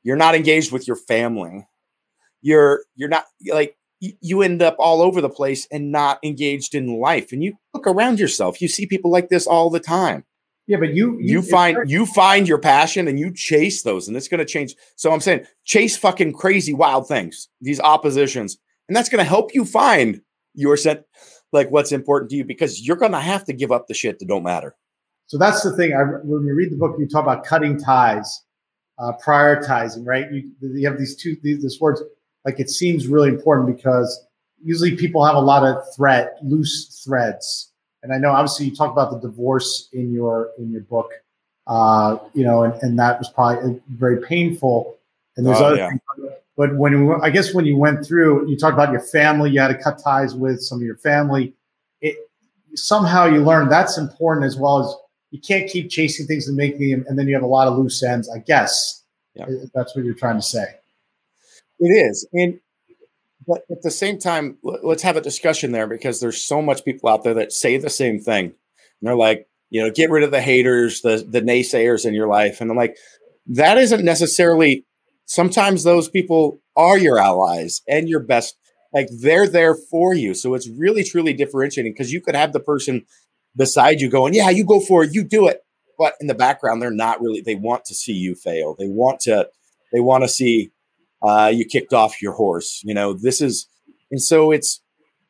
You're 0.03 0.17
not 0.17 0.35
engaged 0.35 0.71
with 0.71 0.87
your 0.87 0.95
family. 0.95 1.67
You're 2.41 2.83
you're 2.95 3.09
not 3.09 3.25
like 3.51 3.77
you 4.01 4.41
end 4.41 4.61
up 4.61 4.75
all 4.79 5.01
over 5.01 5.21
the 5.21 5.29
place 5.29 5.67
and 5.71 5.91
not 5.91 6.19
engaged 6.23 6.73
in 6.73 6.99
life. 6.99 7.31
And 7.31 7.43
you 7.43 7.53
look 7.73 7.85
around 7.85 8.19
yourself. 8.19 8.59
You 8.59 8.67
see 8.67 8.87
people 8.87 9.11
like 9.11 9.29
this 9.29 9.45
all 9.45 9.69
the 9.69 9.79
time. 9.79 10.25
Yeah, 10.67 10.77
but 10.77 10.93
you 10.93 11.17
you, 11.19 11.33
you 11.33 11.41
find 11.41 11.77
you 11.89 12.05
find 12.05 12.47
your 12.47 12.57
passion 12.57 13.07
and 13.07 13.19
you 13.19 13.33
chase 13.33 13.83
those, 13.83 14.07
and 14.07 14.15
it's 14.15 14.27
going 14.27 14.39
to 14.39 14.45
change. 14.45 14.75
So 14.95 15.11
I'm 15.11 15.19
saying 15.19 15.45
chase 15.65 15.97
fucking 15.97 16.33
crazy 16.33 16.73
wild 16.73 17.07
things, 17.07 17.49
these 17.59 17.79
oppositions, 17.79 18.57
and 18.87 18.95
that's 18.95 19.09
going 19.09 19.23
to 19.23 19.27
help 19.27 19.53
you 19.53 19.65
find 19.65 20.21
your 20.53 20.77
set, 20.77 21.05
like 21.51 21.69
what's 21.71 21.91
important 21.91 22.31
to 22.31 22.37
you, 22.37 22.45
because 22.45 22.85
you're 22.85 22.97
going 22.97 23.11
to 23.11 23.19
have 23.19 23.45
to 23.45 23.53
give 23.53 23.71
up 23.71 23.87
the 23.87 23.93
shit 23.93 24.19
that 24.19 24.27
don't 24.27 24.43
matter. 24.43 24.75
So 25.27 25.37
that's 25.37 25.63
the 25.63 25.75
thing. 25.75 25.93
I, 25.93 26.03
when 26.23 26.45
you 26.45 26.53
read 26.53 26.71
the 26.71 26.77
book, 26.77 26.95
you 26.99 27.07
talk 27.07 27.23
about 27.23 27.45
cutting 27.45 27.79
ties, 27.79 28.43
uh, 28.99 29.13
prioritizing, 29.23 30.05
right? 30.05 30.31
You, 30.31 30.51
you 30.61 30.87
have 30.87 30.97
these 30.97 31.15
two 31.15 31.37
these, 31.41 31.61
this 31.61 31.79
words 31.79 32.01
like 32.45 32.59
it 32.59 32.69
seems 32.69 33.07
really 33.07 33.29
important 33.29 33.75
because 33.75 34.25
usually 34.63 34.95
people 34.95 35.25
have 35.25 35.35
a 35.35 35.41
lot 35.41 35.63
of 35.63 35.77
thread, 35.95 36.31
loose 36.43 37.03
threads 37.03 37.71
and 38.03 38.13
I 38.13 38.17
know 38.17 38.31
obviously 38.31 38.67
you 38.67 38.75
talk 38.75 38.91
about 38.91 39.11
the 39.11 39.19
divorce 39.19 39.89
in 39.93 40.11
your 40.11 40.51
in 40.57 40.71
your 40.71 40.81
book, 40.81 41.11
uh, 41.67 42.17
you 42.33 42.43
know, 42.43 42.63
and, 42.63 42.73
and 42.81 42.99
that 42.99 43.19
was 43.19 43.29
probably 43.29 43.79
very 43.89 44.21
painful. 44.21 44.97
And 45.37 45.45
there's 45.45 45.61
oh, 45.61 45.65
other 45.65 45.77
yeah. 45.77 45.89
things, 45.89 46.01
but 46.61 46.77
when 46.77 47.19
I 47.23 47.31
guess 47.31 47.55
when 47.55 47.65
you 47.65 47.75
went 47.75 48.05
through, 48.05 48.47
you 48.47 48.55
talked 48.55 48.75
about 48.75 48.91
your 48.91 49.01
family, 49.01 49.49
you 49.49 49.59
had 49.59 49.69
to 49.69 49.83
cut 49.83 49.97
ties 49.97 50.35
with 50.35 50.61
some 50.61 50.77
of 50.77 50.83
your 50.83 50.97
family. 50.97 51.55
It 52.01 52.15
somehow 52.75 53.25
you 53.25 53.39
learned 53.43 53.71
that's 53.71 53.97
important 53.97 54.45
as 54.45 54.57
well 54.57 54.79
as 54.81 54.95
you 55.31 55.41
can't 55.41 55.67
keep 55.67 55.89
chasing 55.89 56.27
things 56.27 56.47
and 56.47 56.55
making 56.55 56.91
them, 56.91 57.03
and 57.07 57.17
then 57.17 57.27
you 57.27 57.33
have 57.33 57.41
a 57.41 57.47
lot 57.47 57.67
of 57.67 57.79
loose 57.79 58.03
ends. 58.03 58.29
I 58.29 58.37
guess 58.37 59.03
yeah. 59.33 59.47
that's 59.73 59.95
what 59.95 60.05
you're 60.05 60.13
trying 60.13 60.35
to 60.35 60.43
say. 60.43 60.65
It 61.79 61.87
is, 61.87 62.27
and 62.31 62.59
but 63.47 63.63
at 63.71 63.81
the 63.81 63.89
same 63.89 64.19
time, 64.19 64.59
let's 64.61 65.01
have 65.01 65.17
a 65.17 65.21
discussion 65.21 65.71
there 65.71 65.87
because 65.87 66.19
there's 66.19 66.45
so 66.45 66.61
much 66.61 66.85
people 66.85 67.09
out 67.09 67.23
there 67.23 67.33
that 67.33 67.51
say 67.51 67.77
the 67.77 67.89
same 67.89 68.19
thing. 68.19 68.45
And 68.45 68.53
they're 69.01 69.15
like, 69.15 69.47
you 69.71 69.81
know, 69.81 69.89
get 69.89 70.11
rid 70.11 70.21
of 70.23 70.29
the 70.29 70.41
haters, 70.41 71.01
the 71.01 71.25
the 71.27 71.41
naysayers 71.41 72.05
in 72.05 72.13
your 72.13 72.27
life. 72.27 72.61
And 72.61 72.69
I'm 72.69 72.77
like, 72.77 72.97
that 73.47 73.79
isn't 73.79 74.05
necessarily 74.05 74.85
sometimes 75.31 75.83
those 75.83 76.09
people 76.09 76.61
are 76.75 76.97
your 76.97 77.17
allies 77.17 77.81
and 77.87 78.09
your 78.09 78.19
best 78.19 78.57
like 78.93 79.07
they're 79.21 79.47
there 79.47 79.73
for 79.73 80.13
you. 80.13 80.33
So 80.33 80.53
it's 80.53 80.69
really 80.69 81.05
truly 81.05 81.31
differentiating 81.31 81.93
because 81.93 82.11
you 82.11 82.19
could 82.19 82.35
have 82.35 82.51
the 82.51 82.59
person 82.59 83.05
beside 83.55 84.01
you 84.01 84.09
going, 84.09 84.33
Yeah, 84.33 84.49
you 84.49 84.65
go 84.65 84.81
for 84.81 85.03
it, 85.03 85.13
you 85.13 85.23
do 85.23 85.47
it. 85.47 85.61
But 85.97 86.15
in 86.19 86.27
the 86.27 86.35
background, 86.35 86.81
they're 86.81 86.91
not 86.91 87.21
really 87.21 87.39
they 87.39 87.55
want 87.55 87.85
to 87.85 87.95
see 87.95 88.11
you 88.11 88.35
fail. 88.35 88.75
They 88.77 88.87
want 88.87 89.21
to 89.21 89.47
they 89.93 90.01
want 90.01 90.25
to 90.25 90.27
see 90.27 90.71
uh, 91.21 91.51
you 91.53 91.65
kicked 91.65 91.93
off 91.93 92.21
your 92.21 92.33
horse. 92.33 92.81
You 92.83 92.93
know, 92.93 93.13
this 93.13 93.39
is, 93.39 93.69
and 94.09 94.21
so 94.21 94.51
it's 94.51 94.81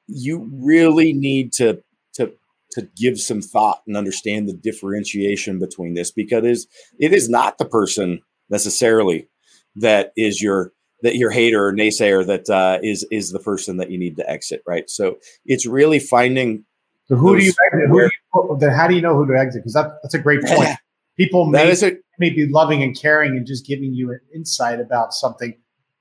you 0.08 0.50
really 0.52 1.14
need 1.14 1.54
to 1.54 1.84
to 2.16 2.34
to 2.72 2.88
give 2.96 3.20
some 3.20 3.42
thought 3.42 3.82
and 3.86 3.96
understand 3.96 4.48
the 4.48 4.54
differentiation 4.54 5.60
between 5.60 5.94
this 5.94 6.10
because 6.10 6.44
it 6.44 6.50
is, 6.50 6.68
it 7.00 7.14
is 7.14 7.30
not 7.30 7.58
the 7.58 7.66
person 7.66 8.22
necessarily 8.50 9.28
that 9.76 10.12
is 10.18 10.42
your 10.42 10.74
that 11.04 11.16
your 11.16 11.32
hater 11.32 11.66
or 11.66 11.74
naysayer 11.74 12.26
that 12.26 12.50
uh, 12.50 12.80
is 12.84 13.06
is 13.12 13.32
the 13.32 13.40
person 13.40 13.78
that 13.78 13.90
you 13.92 13.98
need 13.98 14.16
to 14.18 14.30
exit, 14.30 14.62
right? 14.66 14.90
So 14.90 15.18
it's 15.46 15.66
really 15.66 16.00
finding. 16.00 16.66
So 17.08 17.16
who 17.16 17.38
do 17.38 17.44
you 17.44 17.54
exit? 17.68 17.90
Who 17.90 18.00
do 18.00 18.06
you, 18.06 18.58
then 18.60 18.72
how 18.72 18.88
do 18.88 18.96
you 18.96 19.02
know 19.02 19.16
who 19.16 19.26
to 19.28 19.38
exit? 19.38 19.64
Because 19.64 19.74
that, 19.74 19.98
that's 20.02 20.14
a 20.14 20.20
great 20.20 20.44
point. 20.44 20.70
People 21.18 21.46
may, 21.46 21.70
a, 21.72 21.92
may 22.20 22.30
be 22.30 22.48
loving 22.48 22.82
and 22.82 22.98
caring 22.98 23.32
and 23.32 23.46
just 23.46 23.66
giving 23.66 23.94
you 23.94 24.12
an 24.12 24.22
insight 24.34 24.80
about 24.80 25.14
something, 25.14 25.54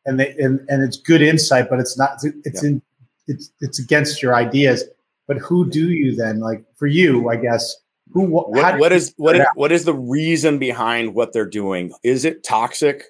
and 0.07 0.21
they 0.21 0.31
and, 0.39 0.61
and 0.69 0.83
it's 0.83 0.97
good 0.97 1.21
insight, 1.21 1.69
but 1.69 1.81
it's 1.81 1.99
not 1.99 2.19
it's 2.45 2.63
yeah. 2.63 2.71
in 2.71 2.83
it's 3.27 3.51
it's 3.61 3.79
against 3.79 4.23
your 4.23 4.35
ideas. 4.35 4.85
But 5.27 5.39
who 5.39 5.69
do 5.69 5.91
you 5.91 6.15
then 6.15 6.41
like 6.41 6.65
for 6.77 6.87
you? 6.87 7.29
I 7.29 7.37
guess 7.37 7.77
who 8.13 8.23
what, 8.23 8.51
what 8.51 8.93
is 8.93 9.15
what 9.17 9.37
is, 9.37 9.47
what 9.55 9.73
is 9.73 9.85
the 9.85 9.95
reason 9.95 10.59
behind 10.59 11.15
what 11.15 11.33
they're 11.33 11.47
doing? 11.47 11.93
Is 12.03 12.25
it 12.25 12.45
toxic? 12.45 13.05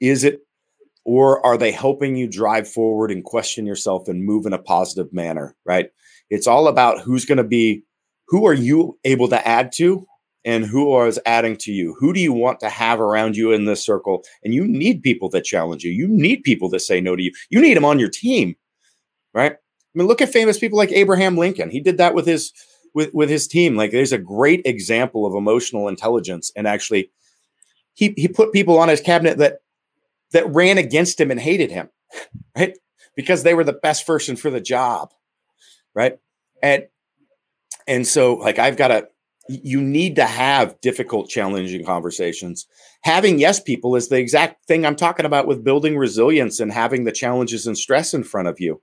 Is 0.00 0.24
it 0.24 0.40
or 1.04 1.44
are 1.46 1.56
they 1.56 1.70
helping 1.70 2.16
you 2.16 2.26
drive 2.26 2.68
forward 2.68 3.12
and 3.12 3.24
question 3.24 3.64
yourself 3.64 4.08
and 4.08 4.24
move 4.24 4.46
in 4.46 4.52
a 4.52 4.58
positive 4.58 5.12
manner? 5.12 5.54
Right. 5.64 5.90
It's 6.30 6.46
all 6.46 6.68
about 6.68 7.00
who's 7.00 7.24
going 7.24 7.38
to 7.38 7.44
be 7.44 7.84
who 8.28 8.46
are 8.46 8.54
you 8.54 8.98
able 9.04 9.28
to 9.28 9.48
add 9.48 9.72
to 9.76 10.06
and 10.44 10.64
who 10.64 11.00
is 11.04 11.18
adding 11.26 11.56
to 11.56 11.72
you. 11.72 11.96
Who 11.98 12.12
do 12.12 12.20
you 12.20 12.32
want 12.32 12.60
to 12.60 12.68
have 12.68 13.00
around 13.00 13.36
you 13.36 13.52
in 13.52 13.64
this 13.64 13.84
circle? 13.84 14.24
And 14.44 14.54
you 14.54 14.66
need 14.66 15.02
people 15.02 15.28
that 15.30 15.44
challenge 15.44 15.82
you. 15.82 15.90
You 15.90 16.06
need 16.08 16.44
people 16.44 16.68
that 16.70 16.80
say 16.80 17.00
no 17.00 17.16
to 17.16 17.22
you. 17.22 17.32
You 17.50 17.60
need 17.60 17.76
them 17.76 17.84
on 17.84 17.98
your 17.98 18.08
team, 18.08 18.54
right? 19.34 19.52
I 19.52 19.98
mean, 19.98 20.06
look 20.06 20.22
at 20.22 20.32
famous 20.32 20.58
people 20.58 20.78
like 20.78 20.92
Abraham 20.92 21.36
Lincoln. 21.36 21.70
He 21.70 21.80
did 21.80 21.98
that 21.98 22.14
with 22.14 22.26
his 22.26 22.52
with 22.94 23.12
with 23.12 23.28
his 23.28 23.48
team. 23.48 23.76
Like, 23.76 23.90
there's 23.90 24.12
a 24.12 24.18
great 24.18 24.62
example 24.64 25.26
of 25.26 25.34
emotional 25.34 25.88
intelligence, 25.88 26.52
and 26.54 26.66
actually, 26.66 27.10
he 27.94 28.14
he 28.16 28.28
put 28.28 28.52
people 28.52 28.78
on 28.78 28.88
his 28.88 29.00
cabinet 29.00 29.38
that 29.38 29.58
that 30.36 30.52
ran 30.52 30.76
against 30.76 31.18
him 31.18 31.30
and 31.30 31.40
hated 31.40 31.70
him, 31.70 31.88
right? 32.56 32.76
Because 33.16 33.42
they 33.42 33.54
were 33.54 33.64
the 33.64 33.72
best 33.72 34.06
person 34.06 34.36
for 34.36 34.50
the 34.50 34.60
job, 34.60 35.14
right? 35.94 36.18
And 36.62 36.88
and 37.88 38.06
so, 38.06 38.34
like, 38.34 38.58
I've 38.58 38.76
got 38.76 38.88
to 38.88 39.08
you 39.48 39.80
need 39.80 40.16
to 40.16 40.26
have 40.26 40.78
difficult, 40.82 41.30
challenging 41.30 41.86
conversations. 41.86 42.66
Having 43.02 43.38
yes 43.38 43.60
people 43.60 43.96
is 43.96 44.08
the 44.08 44.18
exact 44.18 44.66
thing 44.66 44.84
I'm 44.84 44.96
talking 44.96 45.24
about 45.24 45.46
with 45.46 45.64
building 45.64 45.96
resilience 45.96 46.60
and 46.60 46.70
having 46.70 47.04
the 47.04 47.12
challenges 47.12 47.66
and 47.66 47.78
stress 47.78 48.12
in 48.12 48.22
front 48.22 48.48
of 48.48 48.60
you. 48.60 48.82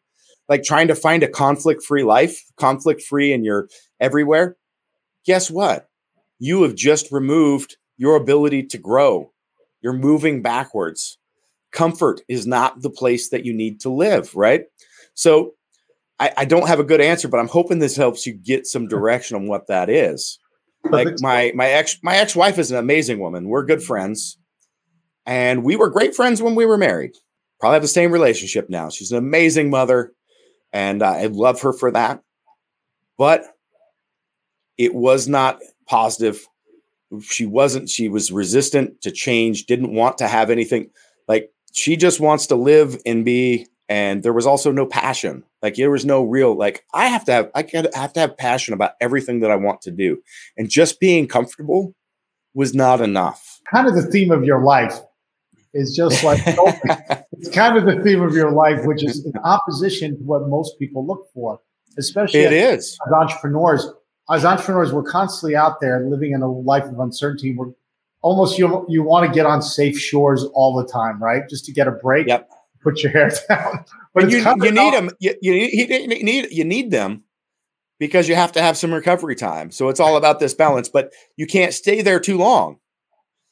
Like 0.49 0.63
trying 0.63 0.87
to 0.87 0.95
find 0.95 1.21
a 1.21 1.27
conflict 1.27 1.83
free 1.83 2.03
life, 2.03 2.41
conflict 2.57 3.03
free, 3.03 3.31
and 3.31 3.45
you're 3.45 3.67
everywhere. 3.99 4.57
Guess 5.23 5.51
what? 5.51 5.87
You 6.39 6.63
have 6.63 6.73
just 6.73 7.11
removed 7.11 7.77
your 7.97 8.15
ability 8.15 8.63
to 8.63 8.79
grow. 8.79 9.33
You're 9.81 9.93
moving 9.93 10.41
backwards. 10.41 11.19
Comfort 11.73 12.21
is 12.29 12.47
not 12.47 12.81
the 12.81 12.89
place 12.89 13.29
that 13.29 13.45
you 13.45 13.53
need 13.53 13.81
to 13.81 13.89
live, 13.89 14.33
right? 14.35 14.63
So 15.13 15.55
I, 16.19 16.31
I 16.37 16.45
don't 16.45 16.67
have 16.67 16.79
a 16.79 16.85
good 16.85 17.01
answer, 17.01 17.27
but 17.27 17.39
I'm 17.39 17.47
hoping 17.49 17.79
this 17.79 17.97
helps 17.97 18.25
you 18.25 18.33
get 18.33 18.65
some 18.65 18.87
direction 18.87 19.35
on 19.35 19.47
what 19.47 19.67
that 19.67 19.89
is. 19.89 20.39
Like 20.89 21.07
my 21.19 21.51
my 21.55 21.67
ex 21.67 21.97
my 22.03 22.17
ex-wife 22.17 22.57
is 22.57 22.71
an 22.71 22.77
amazing 22.77 23.19
woman. 23.19 23.47
We're 23.47 23.65
good 23.65 23.81
friends. 23.81 24.37
And 25.25 25.63
we 25.63 25.75
were 25.75 25.89
great 25.89 26.15
friends 26.15 26.41
when 26.41 26.55
we 26.55 26.65
were 26.65 26.77
married. 26.77 27.15
Probably 27.59 27.75
have 27.75 27.81
the 27.81 27.87
same 27.87 28.11
relationship 28.11 28.69
now. 28.69 28.89
She's 28.89 29.11
an 29.11 29.17
amazing 29.17 29.69
mother 29.69 30.13
and 30.73 31.03
i 31.03 31.27
love 31.27 31.61
her 31.61 31.71
for 31.71 31.91
that. 31.91 32.21
But 33.17 33.45
it 34.77 34.93
was 34.93 35.27
not 35.27 35.59
positive. 35.87 36.45
She 37.21 37.45
wasn't 37.45 37.89
she 37.89 38.09
was 38.09 38.31
resistant 38.31 39.01
to 39.01 39.11
change 39.11 39.65
didn't 39.65 39.93
want 39.93 40.17
to 40.17 40.27
have 40.27 40.49
anything. 40.49 40.89
Like 41.27 41.52
she 41.73 41.97
just 41.97 42.19
wants 42.19 42.47
to 42.47 42.55
live 42.55 43.01
and 43.05 43.25
be 43.25 43.67
and 43.89 44.23
there 44.23 44.31
was 44.31 44.47
also 44.47 44.71
no 44.71 44.85
passion. 44.85 45.43
Like 45.61 45.75
there 45.75 45.91
was 45.91 46.05
no 46.05 46.23
real 46.23 46.57
like 46.57 46.83
i 46.93 47.07
have 47.07 47.25
to 47.25 47.31
have 47.31 47.51
i 47.53 47.65
have 47.93 48.13
to 48.13 48.19
have 48.19 48.37
passion 48.37 48.73
about 48.73 48.91
everything 49.01 49.41
that 49.41 49.51
i 49.51 49.55
want 49.55 49.81
to 49.81 49.91
do. 49.91 50.21
And 50.57 50.69
just 50.69 50.99
being 50.99 51.27
comfortable 51.27 51.93
was 52.53 52.73
not 52.73 53.01
enough. 53.01 53.59
Kind 53.69 53.87
of 53.87 53.95
the 53.95 54.03
theme 54.03 54.31
of 54.31 54.43
your 54.43 54.63
life 54.63 54.99
is 55.73 55.95
just 55.95 56.23
like 56.23 56.39
it's 56.45 57.49
kind 57.49 57.77
of 57.77 57.85
the 57.85 58.01
theme 58.03 58.21
of 58.21 58.33
your 58.33 58.51
life 58.51 58.85
which 58.85 59.03
is 59.03 59.25
in 59.25 59.33
opposition 59.43 60.15
to 60.17 60.23
what 60.23 60.47
most 60.47 60.77
people 60.77 61.05
look 61.05 61.27
for 61.33 61.59
especially 61.97 62.41
it 62.41 62.53
as, 62.53 62.79
is. 62.79 62.97
as 63.07 63.13
entrepreneurs. 63.13 63.87
As 64.29 64.45
entrepreneurs 64.45 64.93
we're 64.93 65.03
constantly 65.03 65.55
out 65.55 65.81
there 65.81 66.07
living 66.07 66.33
in 66.33 66.41
a 66.41 66.51
life 66.51 66.85
of 66.85 66.99
uncertainty. 66.99 67.55
We're 67.55 67.71
almost 68.23 68.57
you 68.57 68.85
you 68.89 69.03
want 69.03 69.27
to 69.27 69.31
get 69.31 69.45
on 69.45 69.61
safe 69.61 69.97
shores 69.99 70.43
all 70.55 70.75
the 70.75 70.91
time 70.91 71.21
right 71.21 71.43
just 71.47 71.65
to 71.65 71.71
get 71.71 71.87
a 71.87 71.91
break 71.91 72.27
yep 72.27 72.49
put 72.83 73.01
your 73.01 73.11
hair 73.11 73.31
down. 73.49 73.85
But 74.13 74.29
you, 74.29 74.37
you 74.37 74.71
need 74.71 74.93
them. 74.93 75.09
You, 75.19 75.35
you, 75.41 75.53
you 75.53 75.87
need 76.23 76.51
you 76.51 76.65
need 76.65 76.91
them 76.91 77.23
because 77.99 78.27
you 78.27 78.35
have 78.35 78.51
to 78.51 78.61
have 78.61 78.77
some 78.77 78.93
recovery 78.93 79.35
time. 79.35 79.71
So 79.71 79.89
it's 79.89 79.99
all 79.99 80.17
about 80.17 80.39
this 80.39 80.53
balance. 80.53 80.89
But 80.89 81.11
you 81.37 81.47
can't 81.47 81.73
stay 81.73 82.01
there 82.01 82.19
too 82.19 82.37
long. 82.37 82.77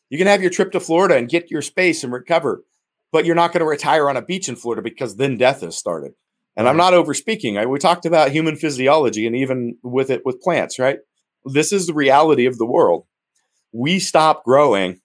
You 0.09 0.17
can 0.17 0.27
have 0.27 0.41
your 0.41 0.51
trip 0.51 0.73
to 0.73 0.79
Florida 0.79 1.15
and 1.15 1.29
get 1.29 1.49
your 1.49 1.61
space 1.61 2.03
and 2.03 2.11
recover. 2.11 2.63
but 3.11 3.25
you're 3.25 3.35
not 3.35 3.51
going 3.51 3.59
to 3.59 3.65
retire 3.65 4.09
on 4.09 4.17
a 4.17 4.21
beach 4.21 4.47
in 4.47 4.55
Florida 4.55 4.81
because 4.81 5.15
then 5.15 5.37
death 5.37 5.61
has 5.61 5.77
started. 5.77 6.13
And 6.55 6.67
I'm 6.67 6.77
not 6.77 6.93
over 6.93 7.13
speaking. 7.13 7.57
I, 7.57 7.65
we 7.65 7.79
talked 7.79 8.05
about 8.05 8.31
human 8.31 8.55
physiology 8.55 9.25
and 9.25 9.35
even 9.35 9.77
with 9.83 10.09
it 10.09 10.21
with 10.25 10.41
plants, 10.41 10.79
right? 10.79 10.99
This 11.45 11.73
is 11.73 11.87
the 11.87 11.93
reality 11.93 12.45
of 12.45 12.57
the 12.57 12.65
world. 12.65 13.05
We 13.71 13.99
stop 13.99 14.43
growing, 14.43 14.99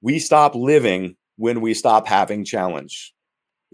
we 0.00 0.18
stop 0.18 0.54
living 0.54 1.16
when 1.36 1.60
we 1.60 1.74
stop 1.74 2.06
having 2.06 2.44
challenge. 2.44 3.12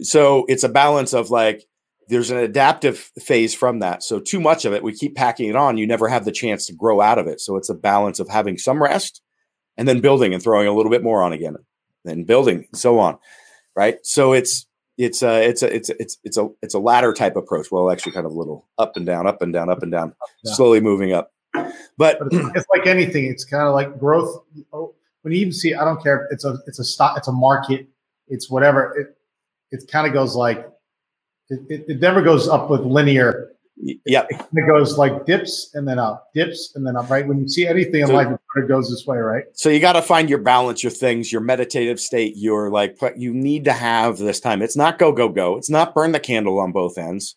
So 0.01 0.45
it's 0.49 0.65
a 0.65 0.69
balance 0.69 1.13
of 1.13 1.31
like, 1.31 1.65
there's 2.09 2.31
an 2.31 2.37
adaptive 2.37 3.11
phase 3.21 3.55
from 3.55 3.79
that. 3.79 4.03
So 4.03 4.21
too 4.21 4.41
much 4.41 4.65
of 4.65 4.75
it, 4.75 4.83
we 4.83 4.93
keep 4.93 5.15
packing 5.15 5.49
it 5.49 5.57
on. 5.57 5.79
You 5.79 5.87
never 5.87 6.09
have 6.09 6.25
the 6.25 6.33
chance 6.33 6.67
to 6.67 6.75
grow 6.75 7.01
out 7.01 7.19
of 7.19 7.27
it. 7.27 7.41
So 7.41 7.57
it's 7.57 7.71
a 7.71 7.75
balance 7.75 8.21
of 8.21 8.29
having 8.29 8.59
some 8.59 8.83
rest 8.83 9.23
and 9.77 9.89
then 9.89 10.01
building 10.01 10.35
and 10.35 10.43
throwing 10.43 10.69
a 10.69 10.75
little 10.75 10.91
bit 10.91 11.03
more 11.03 11.23
on 11.23 11.33
again, 11.33 11.57
then 12.05 12.25
building, 12.25 12.67
and 12.71 12.79
so 12.79 12.99
on. 12.99 13.19
Right. 13.75 13.97
So 14.03 14.33
it's 14.33 14.67
it's 14.97 15.23
a 15.23 15.49
it's 15.49 15.63
a 15.63 15.75
it's 15.75 15.91
a, 15.91 16.01
it's 16.01 16.19
it's 16.23 16.39
a 16.39 16.49
it's 16.63 16.75
a 16.75 16.79
ladder 16.79 17.13
type 17.13 17.37
approach. 17.37 17.69
Well, 17.71 17.91
actually, 17.91 18.13
kind 18.13 18.27
of 18.27 18.33
a 18.33 18.39
little 18.39 18.69
up 18.79 18.97
and 18.97 19.05
down, 19.05 19.27
up 19.27 19.43
and 19.43 19.53
down, 19.53 19.69
up 19.69 19.83
and 19.83 19.91
down, 19.91 20.15
yeah. 20.45 20.53
slowly 20.53 20.81
moving 20.81 21.13
up. 21.13 21.33
But, 21.97 22.19
it's, 22.31 22.67
like 22.71 22.87
anything. 22.87 23.27
It's 23.27 23.45
kind 23.45 23.67
of 23.67 23.75
like 23.75 23.99
growth. 23.99 24.45
Oh, 24.73 24.95
when 25.23 25.33
you 25.33 25.41
even 25.41 25.53
see, 25.53 25.75
I 25.75 25.85
don't 25.85 26.03
care. 26.03 26.29
It's 26.31 26.45
a 26.45 26.59
it's 26.67 26.79
a 26.79 26.85
stock. 26.85 27.17
It's 27.17 27.29
a 27.29 27.33
market. 27.33 27.89
It's 28.29 28.51
whatever. 28.51 28.97
It 28.99 29.17
it 29.71 29.91
kind 29.91 30.07
of 30.07 30.13
goes 30.13 30.37
like 30.37 30.69
it, 31.49 31.61
it, 31.69 31.85
it 31.89 32.01
never 32.01 32.21
goes 32.23 32.49
up 32.49 32.69
with 32.71 32.81
linear 32.83 33.55
Yep. 33.77 34.29
It 34.31 34.67
goes 34.67 34.99
like 34.99 35.27
dips 35.27 35.71
and 35.75 35.87
then 35.87 35.99
up, 35.99 36.31
dips 36.35 36.73
and 36.75 36.87
then 36.87 36.97
up, 36.97 37.11
right? 37.11 37.27
When 37.27 37.41
you 37.41 37.49
see 37.49 37.67
anything 37.67 38.01
in 38.01 38.07
so, 38.07 38.15
life, 38.15 38.29
it 38.57 38.69
goes 38.69 38.89
this 38.89 39.05
way, 39.07 39.19
right? 39.19 39.45
So 39.53 39.69
you 39.69 39.81
got 39.81 39.95
to 39.95 40.03
find 40.03 40.31
your 40.31 40.39
balance, 40.39 40.83
your 40.83 40.93
things, 40.93 41.33
your 41.33 41.41
meditative 41.41 41.99
state, 41.99 42.35
your 42.37 42.71
like, 42.71 42.97
you 43.17 43.35
need 43.35 43.65
to 43.65 43.73
have 43.73 44.19
this 44.19 44.41
time. 44.41 44.63
It's 44.63 44.77
not 44.77 44.99
go, 44.99 45.13
go, 45.13 45.29
go. 45.29 45.57
It's 45.57 45.71
not 45.71 45.95
burn 45.95 46.13
the 46.13 46.21
candle 46.21 46.61
on 46.61 46.73
both 46.73 46.97
ends. 46.97 47.37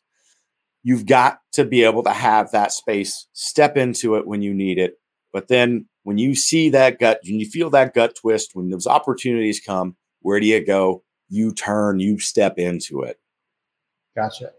You've 0.87 1.05
got 1.05 1.39
to 1.51 1.65
be 1.65 1.83
able 1.83 2.01
to 2.03 2.13
have 2.13 2.51
that 2.51 2.71
space, 2.71 3.27
step 3.33 3.75
into 3.75 4.15
it 4.15 4.25
when 4.25 4.41
you 4.41 4.53
need 4.53 4.77
it. 4.77 4.93
But 5.33 5.49
then 5.49 5.89
when 6.03 6.17
you 6.17 6.33
see 6.33 6.69
that 6.69 6.97
gut, 6.97 7.19
when 7.25 7.41
you 7.41 7.45
feel 7.45 7.69
that 7.71 7.93
gut 7.93 8.15
twist, 8.15 8.51
when 8.53 8.69
those 8.69 8.87
opportunities 8.87 9.59
come, 9.59 9.97
where 10.21 10.39
do 10.39 10.45
you 10.45 10.65
go? 10.65 11.03
You 11.27 11.53
turn, 11.53 11.99
you 11.99 12.19
step 12.19 12.57
into 12.57 13.01
it. 13.01 13.19
Gotcha. 14.15 14.53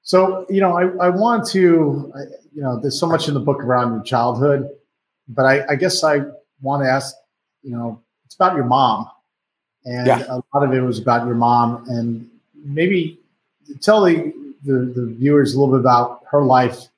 So, 0.00 0.46
you 0.48 0.62
know, 0.62 0.72
I, 0.72 0.84
I 1.04 1.10
want 1.10 1.46
to, 1.48 2.10
I, 2.16 2.20
you 2.54 2.62
know, 2.62 2.80
there's 2.80 2.98
so 2.98 3.06
much 3.06 3.28
in 3.28 3.34
the 3.34 3.40
book 3.40 3.62
around 3.62 3.92
your 3.92 4.02
childhood, 4.04 4.70
but 5.28 5.44
I, 5.44 5.66
I 5.72 5.76
guess 5.76 6.02
I 6.02 6.20
want 6.62 6.82
to 6.82 6.88
ask, 6.88 7.14
you 7.62 7.72
know, 7.72 8.00
it's 8.24 8.36
about 8.36 8.56
your 8.56 8.64
mom. 8.64 9.06
And 9.84 10.06
yeah. 10.06 10.24
a 10.30 10.40
lot 10.54 10.64
of 10.64 10.72
it 10.72 10.80
was 10.80 10.98
about 10.98 11.26
your 11.26 11.34
mom. 11.34 11.84
And 11.88 12.30
maybe 12.64 13.20
tell 13.82 14.02
the, 14.02 14.32
the, 14.64 14.92
the 14.94 15.14
viewers 15.18 15.54
a 15.54 15.60
little 15.60 15.74
bit 15.74 15.80
about 15.80 16.22
her 16.30 16.42
life. 16.42 16.88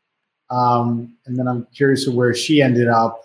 Um, 0.50 1.14
and 1.26 1.38
then 1.38 1.48
I'm 1.48 1.66
curious 1.74 2.06
of 2.06 2.14
where 2.14 2.34
she 2.34 2.62
ended 2.62 2.88
up. 2.88 3.22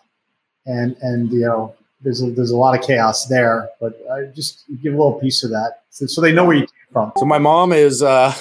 And, 0.65 0.95
and 1.01 1.31
you 1.31 1.41
know, 1.41 1.75
there's 2.01 2.21
a, 2.21 2.31
there's 2.31 2.51
a 2.51 2.57
lot 2.57 2.77
of 2.77 2.85
chaos 2.85 3.27
there, 3.27 3.69
but 3.79 3.99
I 4.11 4.25
just 4.33 4.63
give 4.81 4.93
a 4.93 4.97
little 4.97 5.19
piece 5.19 5.43
of 5.43 5.49
that 5.51 5.81
so, 5.89 6.05
so 6.05 6.21
they 6.21 6.31
know 6.31 6.45
where 6.45 6.55
you 6.55 6.61
came 6.61 6.93
from. 6.93 7.11
So 7.17 7.25
my 7.25 7.39
mom 7.39 7.73
is, 7.73 8.01
uh, 8.01 8.33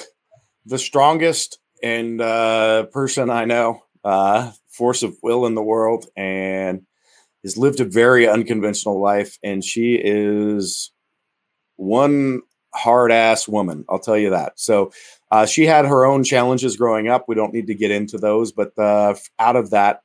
the 0.65 0.77
strongest 0.77 1.59
and 1.81 2.21
uh, 2.21 2.83
person 2.87 3.29
I 3.29 3.45
know, 3.45 3.83
uh, 4.03 4.51
force 4.67 5.03
of 5.03 5.17
will 5.23 5.45
in 5.45 5.55
the 5.55 5.63
world, 5.63 6.05
and 6.15 6.85
has 7.43 7.57
lived 7.57 7.79
a 7.79 7.85
very 7.85 8.27
unconventional 8.27 9.01
life. 9.01 9.39
And 9.43 9.63
she 9.63 9.95
is 9.95 10.91
one 11.77 12.41
hard 12.73 13.11
ass 13.11 13.47
woman. 13.47 13.85
I'll 13.89 13.99
tell 13.99 14.17
you 14.17 14.29
that. 14.29 14.59
So 14.59 14.91
uh, 15.31 15.45
she 15.45 15.65
had 15.65 15.85
her 15.85 16.05
own 16.05 16.23
challenges 16.23 16.77
growing 16.77 17.07
up. 17.07 17.25
We 17.27 17.35
don't 17.35 17.53
need 17.53 17.67
to 17.67 17.75
get 17.75 17.91
into 17.91 18.17
those, 18.17 18.51
but 18.51 18.77
uh, 18.77 19.15
out 19.37 19.55
of 19.55 19.69
that, 19.71 20.01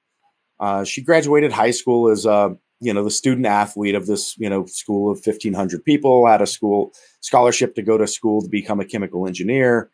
uh, 0.61 0.85
she 0.85 1.03
graduated 1.03 1.53
high 1.53 1.72
school 1.72 2.11
as 2.11 2.27
a 2.27 2.57
you 2.81 2.93
know 2.93 3.05
the 3.05 3.11
student 3.11 3.47
athlete 3.47 3.95
of 3.95 4.07
this 4.07 4.37
you 4.37 4.51
know 4.51 4.66
school 4.66 5.11
of 5.11 5.16
1500 5.25 5.85
people 5.85 6.27
had 6.27 6.43
a 6.43 6.47
school 6.47 6.93
scholarship 7.20 7.75
to 7.77 7.83
go 7.83 7.97
to 7.97 8.07
school 8.07 8.43
to 8.43 8.49
become 8.49 8.81
a 8.81 8.85
chemical 8.85 9.27
engineer 9.27 9.91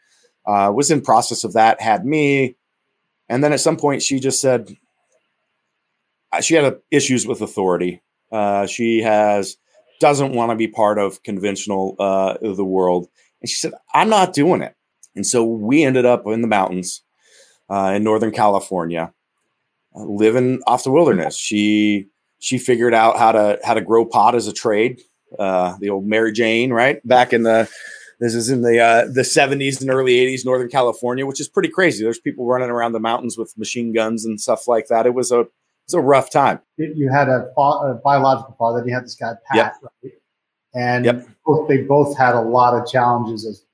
uh, 0.47 0.73
was 0.75 0.91
in 0.91 1.01
process 1.01 1.45
of 1.45 1.53
that, 1.53 1.81
had 1.81 2.05
me, 2.05 2.57
and 3.29 3.45
then 3.45 3.53
at 3.53 3.61
some 3.61 3.77
point 3.77 4.03
she 4.03 4.21
just 4.21 4.41
said 4.41 4.75
uh, 6.33 6.41
she 6.41 6.55
had 6.55 6.65
a, 6.65 6.79
issues 6.91 7.27
with 7.27 7.41
authority. 7.41 8.03
Uh, 8.33 8.67
she 8.67 9.03
has 9.03 9.57
doesn't 10.01 10.33
want 10.33 10.51
to 10.51 10.57
be 10.57 10.67
part 10.67 10.99
of 10.99 11.23
conventional 11.23 11.95
uh, 11.99 12.37
the 12.41 12.65
world, 12.65 13.09
and 13.41 13.49
she 13.49 13.57
said, 13.57 13.73
"I'm 13.93 14.09
not 14.09 14.33
doing 14.33 14.63
it." 14.63 14.75
And 15.15 15.27
so 15.27 15.45
we 15.45 15.83
ended 15.83 16.07
up 16.07 16.23
in 16.27 16.43
the 16.43 16.49
mountains 16.49 17.03
uh, 17.69 17.93
in 17.97 18.05
Northern 18.05 18.31
California, 18.31 19.13
uh, 19.95 20.05
living 20.05 20.61
off 20.67 20.85
the 20.85 20.91
wilderness. 20.91 21.37
She 21.37 22.09
she 22.39 22.59
figured 22.59 22.95
out 22.95 23.19
how 23.19 23.33
to 23.33 23.59
how 23.65 23.75
to 23.75 23.81
grow 23.81 24.05
pot 24.05 24.35
as 24.35 24.47
a 24.47 24.53
trade. 24.53 25.01
Uh, 25.39 25.77
the 25.81 25.91
old 25.91 26.07
Mary 26.07 26.33
Jane, 26.33 26.73
right 26.73 27.07
back 27.07 27.33
in 27.33 27.45
the 27.45 27.69
this 28.21 28.35
is 28.35 28.51
in 28.51 28.63
the 28.63 28.79
uh, 28.79 29.07
the 29.07 29.23
70s 29.23 29.81
and 29.81 29.91
early 29.91 30.15
80s, 30.15 30.45
Northern 30.45 30.69
California, 30.69 31.25
which 31.25 31.41
is 31.41 31.49
pretty 31.49 31.71
crazy. 31.71 32.05
There's 32.05 32.21
people 32.21 32.47
running 32.47 32.69
around 32.69 32.93
the 32.93 33.01
mountains 33.01 33.39
with 33.39 33.57
machine 33.57 33.93
guns 33.93 34.25
and 34.25 34.41
stuff 34.41 34.69
like 34.69 34.89
that. 34.89 35.07
It 35.07 35.15
was 35.15 35.33
a 35.33 35.41
it 35.41 35.53
was 35.87 35.95
a 35.95 36.01
rough 36.01 36.31
time. 36.31 36.61
You 36.77 37.11
had 37.11 37.29
a, 37.29 37.49
a 37.57 38.01
biological 38.05 38.55
father. 38.59 38.85
You 38.87 38.95
had 38.95 39.05
this 39.05 39.15
guy 39.15 39.33
Pat, 39.47 39.57
yep. 39.57 39.75
right? 39.83 40.13
And 40.73 41.05
yep. 41.05 41.29
both, 41.45 41.69
they 41.69 41.79
both 41.79 42.17
had 42.17 42.35
a 42.35 42.41
lot 42.41 42.81
of 42.81 42.87
challenges 42.87 43.45
as 43.45 43.65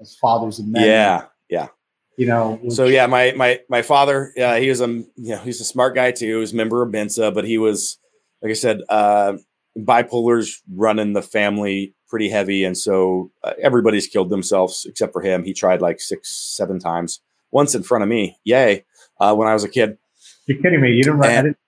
as 0.00 0.16
fathers 0.16 0.58
and 0.58 0.72
men. 0.72 0.84
Yeah, 0.84 1.24
yeah. 1.48 1.68
You 2.16 2.26
know. 2.26 2.58
Which, 2.62 2.74
so 2.74 2.86
yeah, 2.86 3.06
my 3.06 3.32
my 3.36 3.60
my 3.68 3.82
father, 3.82 4.32
yeah, 4.36 4.58
he 4.58 4.68
was 4.68 4.80
a 4.80 4.86
you 4.86 5.06
know 5.16 5.38
he's 5.38 5.60
a 5.60 5.64
smart 5.64 5.94
guy 5.94 6.12
too. 6.12 6.26
He 6.26 6.34
was 6.34 6.52
a 6.52 6.56
member 6.56 6.82
of 6.82 6.90
Mensa, 6.90 7.30
but 7.30 7.44
he 7.44 7.58
was 7.58 7.98
like 8.42 8.50
I 8.50 8.54
said, 8.54 8.82
uh, 8.88 9.34
bipolar's 9.78 10.62
running 10.72 11.12
the 11.12 11.22
family 11.22 11.94
pretty 12.08 12.28
heavy, 12.28 12.64
and 12.64 12.76
so 12.76 13.30
uh, 13.42 13.52
everybody's 13.60 14.06
killed 14.06 14.30
themselves 14.30 14.86
except 14.88 15.12
for 15.12 15.22
him. 15.22 15.44
He 15.44 15.52
tried 15.52 15.82
like 15.82 16.00
six, 16.00 16.30
seven 16.30 16.78
times. 16.78 17.20
Once 17.50 17.74
in 17.74 17.82
front 17.82 18.02
of 18.02 18.08
me, 18.08 18.38
yay! 18.44 18.84
Uh, 19.20 19.34
when 19.34 19.48
I 19.48 19.52
was 19.52 19.64
a 19.64 19.68
kid. 19.68 19.98
You're 20.46 20.62
kidding 20.62 20.80
me? 20.80 20.92
You 20.92 21.02
didn't? 21.02 21.18
Right, 21.18 21.38
I, 21.38 21.42
didn't 21.42 21.58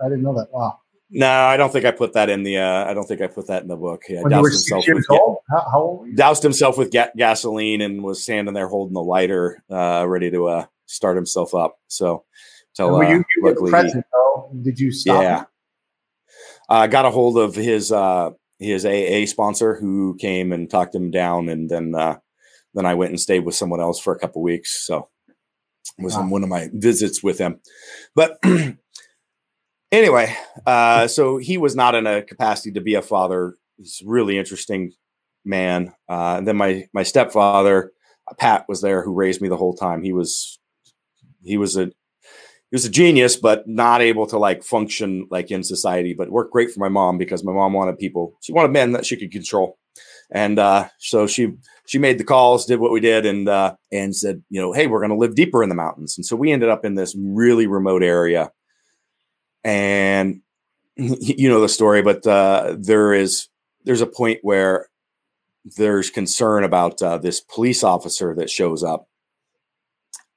I 0.00 0.08
didn't 0.08 0.22
know 0.22 0.34
that. 0.34 0.48
Wow. 0.52 0.78
No, 1.08 1.30
I 1.30 1.56
don't 1.56 1.72
think 1.72 1.84
I 1.84 1.92
put 1.92 2.14
that 2.14 2.28
in 2.30 2.42
the. 2.42 2.58
Uh, 2.58 2.84
I 2.84 2.92
don't 2.92 3.06
think 3.06 3.20
I 3.20 3.28
put 3.28 3.46
that 3.46 3.62
in 3.62 3.68
the 3.68 3.76
book. 3.76 4.02
Yeah, 4.08 4.22
when 4.22 4.30
doused 4.30 4.52
himself 4.52 4.84
with 4.88 5.06
how, 5.08 5.38
how, 5.48 5.80
old? 5.80 6.16
Doused 6.16 6.42
himself 6.42 6.76
with 6.76 6.90
ga- 6.90 7.12
gasoline 7.16 7.80
and 7.80 8.02
was 8.02 8.22
standing 8.22 8.54
there 8.54 8.66
holding 8.66 8.94
the 8.94 9.02
lighter, 9.02 9.62
uh, 9.70 10.04
ready 10.08 10.32
to 10.32 10.48
uh, 10.48 10.66
start 10.86 11.16
himself 11.16 11.54
up. 11.54 11.78
So, 11.86 12.24
so 12.72 12.92
were 12.92 13.04
you, 13.04 13.24
you 13.36 13.44
luckily, 13.44 13.70
present 13.70 14.04
though? 14.12 14.50
Did 14.62 14.80
you 14.80 14.90
stop? 14.90 15.22
Yeah, 15.22 15.44
I 16.68 16.84
uh, 16.84 16.86
got 16.88 17.04
a 17.04 17.10
hold 17.10 17.38
of 17.38 17.54
his 17.54 17.92
uh, 17.92 18.30
his 18.58 18.84
AA 18.84 19.26
sponsor 19.26 19.76
who 19.76 20.16
came 20.16 20.52
and 20.52 20.68
talked 20.68 20.94
him 20.94 21.12
down, 21.12 21.48
and 21.48 21.70
then 21.70 21.94
uh, 21.94 22.18
then 22.74 22.84
I 22.84 22.94
went 22.94 23.10
and 23.10 23.20
stayed 23.20 23.44
with 23.44 23.54
someone 23.54 23.80
else 23.80 24.00
for 24.00 24.12
a 24.12 24.18
couple 24.18 24.42
weeks. 24.42 24.84
So 24.84 25.08
was 26.00 26.16
wow. 26.16 26.22
in 26.22 26.30
one 26.30 26.42
of 26.42 26.48
my 26.48 26.68
visits 26.72 27.22
with 27.22 27.38
him, 27.38 27.60
but. 28.16 28.40
anyway, 29.92 30.34
uh, 30.66 31.06
so 31.06 31.38
he 31.38 31.58
was 31.58 31.74
not 31.76 31.94
in 31.94 32.06
a 32.06 32.22
capacity 32.22 32.72
to 32.72 32.80
be 32.80 32.94
a 32.94 33.02
father. 33.02 33.56
He's 33.76 34.02
a 34.04 34.08
really 34.08 34.38
interesting 34.38 34.92
man. 35.44 35.92
Uh, 36.08 36.36
and 36.38 36.48
then 36.48 36.56
my 36.56 36.88
my 36.92 37.02
stepfather, 37.02 37.92
Pat, 38.38 38.66
was 38.68 38.80
there 38.80 39.02
who 39.02 39.12
raised 39.12 39.40
me 39.40 39.48
the 39.48 39.56
whole 39.56 39.74
time. 39.74 40.02
He 40.02 40.12
was 40.12 40.58
he 41.42 41.56
was 41.56 41.76
a 41.76 41.86
he 41.86 42.74
was 42.74 42.84
a 42.84 42.90
genius, 42.90 43.36
but 43.36 43.68
not 43.68 44.00
able 44.00 44.26
to 44.26 44.38
like 44.38 44.64
function 44.64 45.28
like 45.30 45.50
in 45.50 45.62
society. 45.62 46.14
But 46.14 46.30
worked 46.30 46.52
great 46.52 46.70
for 46.70 46.80
my 46.80 46.88
mom 46.88 47.16
because 47.16 47.44
my 47.44 47.52
mom 47.52 47.72
wanted 47.72 47.98
people. 47.98 48.34
She 48.42 48.52
wanted 48.52 48.72
men 48.72 48.92
that 48.92 49.06
she 49.06 49.16
could 49.16 49.30
control, 49.30 49.78
and 50.32 50.58
uh, 50.58 50.88
so 50.98 51.26
she 51.26 51.52
she 51.86 51.98
made 51.98 52.18
the 52.18 52.24
calls, 52.24 52.66
did 52.66 52.80
what 52.80 52.92
we 52.92 53.00
did, 53.00 53.24
and 53.24 53.48
uh, 53.48 53.76
and 53.92 54.14
said, 54.14 54.42
you 54.50 54.60
know, 54.60 54.72
hey, 54.72 54.88
we're 54.88 55.00
going 55.00 55.10
to 55.10 55.16
live 55.16 55.36
deeper 55.36 55.62
in 55.62 55.68
the 55.68 55.74
mountains. 55.74 56.18
And 56.18 56.26
so 56.26 56.34
we 56.34 56.50
ended 56.50 56.68
up 56.68 56.84
in 56.84 56.96
this 56.96 57.14
really 57.16 57.66
remote 57.68 58.02
area, 58.02 58.50
and 59.66 60.40
you 60.96 61.48
know 61.48 61.60
the 61.60 61.68
story, 61.68 62.00
but 62.00 62.26
uh, 62.26 62.76
there 62.78 63.12
is 63.12 63.48
there's 63.84 64.00
a 64.00 64.06
point 64.06 64.38
where 64.42 64.88
there's 65.76 66.10
concern 66.10 66.64
about 66.64 67.02
uh, 67.02 67.18
this 67.18 67.40
police 67.40 67.82
officer 67.82 68.34
that 68.36 68.48
shows 68.48 68.84
up 68.84 69.08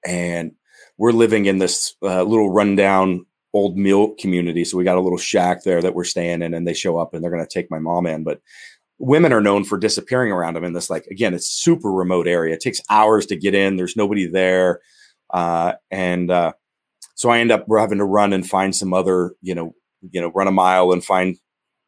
and 0.05 0.53
we're 0.97 1.11
living 1.11 1.45
in 1.45 1.59
this 1.59 1.95
uh, 2.01 2.23
little 2.23 2.51
rundown 2.51 3.25
old 3.53 3.77
mill 3.77 4.15
community. 4.19 4.65
So 4.65 4.77
we 4.77 4.83
got 4.83 4.97
a 4.97 5.01
little 5.01 5.17
shack 5.17 5.63
there 5.63 5.81
that 5.81 5.95
we're 5.95 6.03
staying 6.03 6.41
in, 6.41 6.53
and 6.53 6.67
they 6.67 6.73
show 6.73 6.97
up 6.97 7.13
and 7.13 7.23
they're 7.23 7.31
going 7.31 7.45
to 7.45 7.53
take 7.53 7.71
my 7.71 7.79
mom 7.79 8.05
in. 8.05 8.23
But 8.23 8.41
women 8.97 9.31
are 9.31 9.41
known 9.41 9.63
for 9.63 9.77
disappearing 9.77 10.31
around 10.31 10.55
them 10.55 10.63
in 10.63 10.73
this, 10.73 10.89
like, 10.89 11.05
again, 11.07 11.33
it's 11.33 11.47
super 11.49 11.91
remote 11.91 12.27
area. 12.27 12.55
It 12.55 12.59
takes 12.59 12.81
hours 12.89 13.25
to 13.27 13.35
get 13.35 13.55
in, 13.55 13.77
there's 13.77 13.95
nobody 13.95 14.27
there. 14.27 14.81
Uh, 15.29 15.73
and 15.89 16.29
uh, 16.29 16.53
so 17.19 17.29
I 17.29 17.39
end 17.39 17.51
up 17.51 17.65
having 17.69 17.97
to 17.97 18.05
run 18.05 18.31
and 18.31 18.49
find 18.49 18.73
some 18.73 18.93
other, 18.93 19.33
you 19.41 19.53
know, 19.53 19.75
you 20.09 20.21
know, 20.21 20.31
run 20.33 20.47
a 20.47 20.51
mile 20.51 20.93
and 20.93 21.03
find 21.03 21.35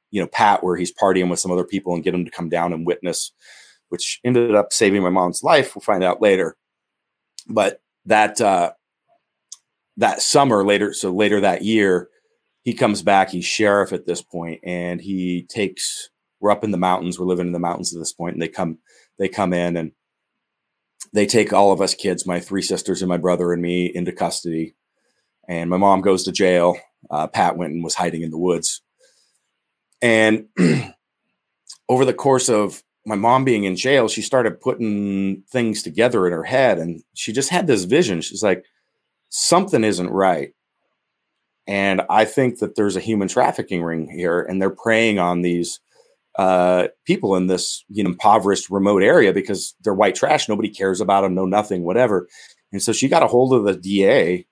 you 0.10 0.20
know 0.20 0.28
Pat 0.28 0.62
where 0.62 0.76
he's 0.76 0.94
partying 0.94 1.30
with 1.30 1.40
some 1.40 1.54
other 1.54 1.64
people 1.64 1.96
and 1.96 2.04
get 2.04 2.14
him 2.14 2.26
to 2.26 2.32
come 2.32 2.50
down 2.50 2.74
and 2.74 2.86
witness, 2.86 3.32
which 3.88 4.20
ended 4.26 4.54
up 4.54 4.74
saving 4.74 5.02
my 5.02 5.10
mom's 5.10 5.42
life. 5.42 5.74
We'll 5.74 5.84
find 5.84 6.04
out 6.04 6.22
later. 6.22 6.58
But 7.48 7.80
that 8.08 8.42
uh, 8.42 8.74
that 9.96 10.22
summer 10.22 10.66
later, 10.66 10.94
so 10.94 11.12
later 11.14 11.40
that 11.40 11.64
year, 11.64 12.10
he 12.64 12.74
comes 12.74 13.02
back. 13.02 13.30
He's 13.30 13.46
sheriff 13.46 13.94
at 13.94 14.06
this 14.06 14.22
point, 14.22 14.60
and 14.66 15.00
he 15.00 15.44
takes. 15.44 16.10
We're 16.42 16.52
up 16.52 16.66
in 16.66 16.72
the 16.72 16.78
mountains. 16.78 17.18
We're 17.18 17.26
living 17.26 17.48
in 17.48 17.54
the 17.54 17.60
mountains 17.60 17.96
at 17.96 18.00
this 18.00 18.12
point, 18.12 18.34
and 18.34 18.42
they 18.42 18.50
come 18.50 18.80
they 19.18 19.30
come 19.30 19.54
in 19.54 19.78
and 19.78 19.94
they 21.14 21.26
take 21.26 21.54
all 21.54 21.72
of 21.72 21.80
us 21.80 21.96
kids, 21.96 22.28
my 22.28 22.42
three 22.42 22.62
sisters 22.62 23.02
and 23.02 23.08
my 23.08 23.16
brother 23.16 23.54
and 23.54 23.62
me, 23.62 23.86
into 23.86 24.12
custody. 24.12 24.76
And 25.52 25.70
my 25.70 25.76
mom 25.76 26.00
goes 26.00 26.24
to 26.24 26.32
jail. 26.32 26.78
Uh, 27.10 27.28
Pat 27.28 27.58
went 27.58 27.74
and 27.74 27.84
was 27.84 27.94
hiding 27.94 28.22
in 28.22 28.32
the 28.32 28.38
woods. 28.38 28.82
And 30.02 30.46
over 31.90 32.06
the 32.06 32.14
course 32.14 32.48
of 32.48 32.82
my 33.06 33.16
mom 33.16 33.44
being 33.44 33.66
in 33.66 33.76
jail, 33.76 34.08
she 34.08 34.22
started 34.22 34.62
putting 34.62 35.44
things 35.52 35.84
together 35.84 36.26
in 36.26 36.32
her 36.32 36.46
head. 36.46 36.80
And 36.80 37.04
she 37.16 37.34
just 37.34 37.50
had 37.50 37.68
this 37.68 37.84
vision. 37.84 38.22
She's 38.22 38.42
like, 38.42 38.64
something 39.28 39.84
isn't 39.84 40.10
right. 40.10 40.54
And 41.68 42.02
I 42.10 42.24
think 42.24 42.60
that 42.60 42.76
there's 42.76 42.96
a 42.96 43.02
human 43.02 43.28
trafficking 43.28 43.84
ring 43.84 44.10
here, 44.10 44.42
and 44.42 44.62
they're 44.62 44.70
preying 44.70 45.20
on 45.20 45.42
these 45.42 45.82
uh, 46.40 46.88
people 47.06 47.36
in 47.36 47.48
this 47.48 47.84
you 47.90 48.04
know 48.04 48.10
impoverished 48.10 48.70
remote 48.70 49.04
area 49.04 49.32
because 49.34 49.76
they're 49.82 49.94
white 49.94 50.16
trash. 50.16 50.48
Nobody 50.48 50.70
cares 50.70 51.02
about 51.02 51.22
them, 51.22 51.36
know 51.36 51.46
nothing, 51.46 51.84
whatever. 51.84 52.28
And 52.72 52.82
so 52.82 52.94
she 52.94 53.10
got 53.10 53.22
a 53.22 53.28
hold 53.28 53.54
of 53.54 53.66
the 53.66 53.76
DA 53.76 54.48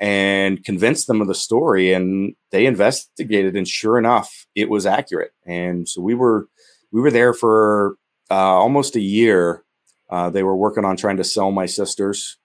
and 0.00 0.64
convinced 0.64 1.06
them 1.06 1.20
of 1.20 1.28
the 1.28 1.34
story, 1.34 1.92
and 1.92 2.34
they 2.50 2.64
investigated, 2.64 3.54
and 3.54 3.68
sure 3.68 3.98
enough, 3.98 4.46
it 4.54 4.70
was 4.70 4.86
accurate. 4.86 5.32
And 5.46 5.86
so 5.86 6.00
we 6.00 6.14
were 6.14 6.48
we 6.90 7.02
were 7.02 7.10
there 7.10 7.34
for 7.34 7.96
uh, 8.30 8.34
almost 8.34 8.96
a 8.96 9.00
year. 9.00 9.62
Uh, 10.08 10.30
they 10.30 10.42
were 10.42 10.56
working 10.56 10.86
on 10.86 10.96
trying 10.96 11.18
to 11.18 11.24
sell 11.24 11.52
my 11.52 11.66
sisters, 11.66 12.38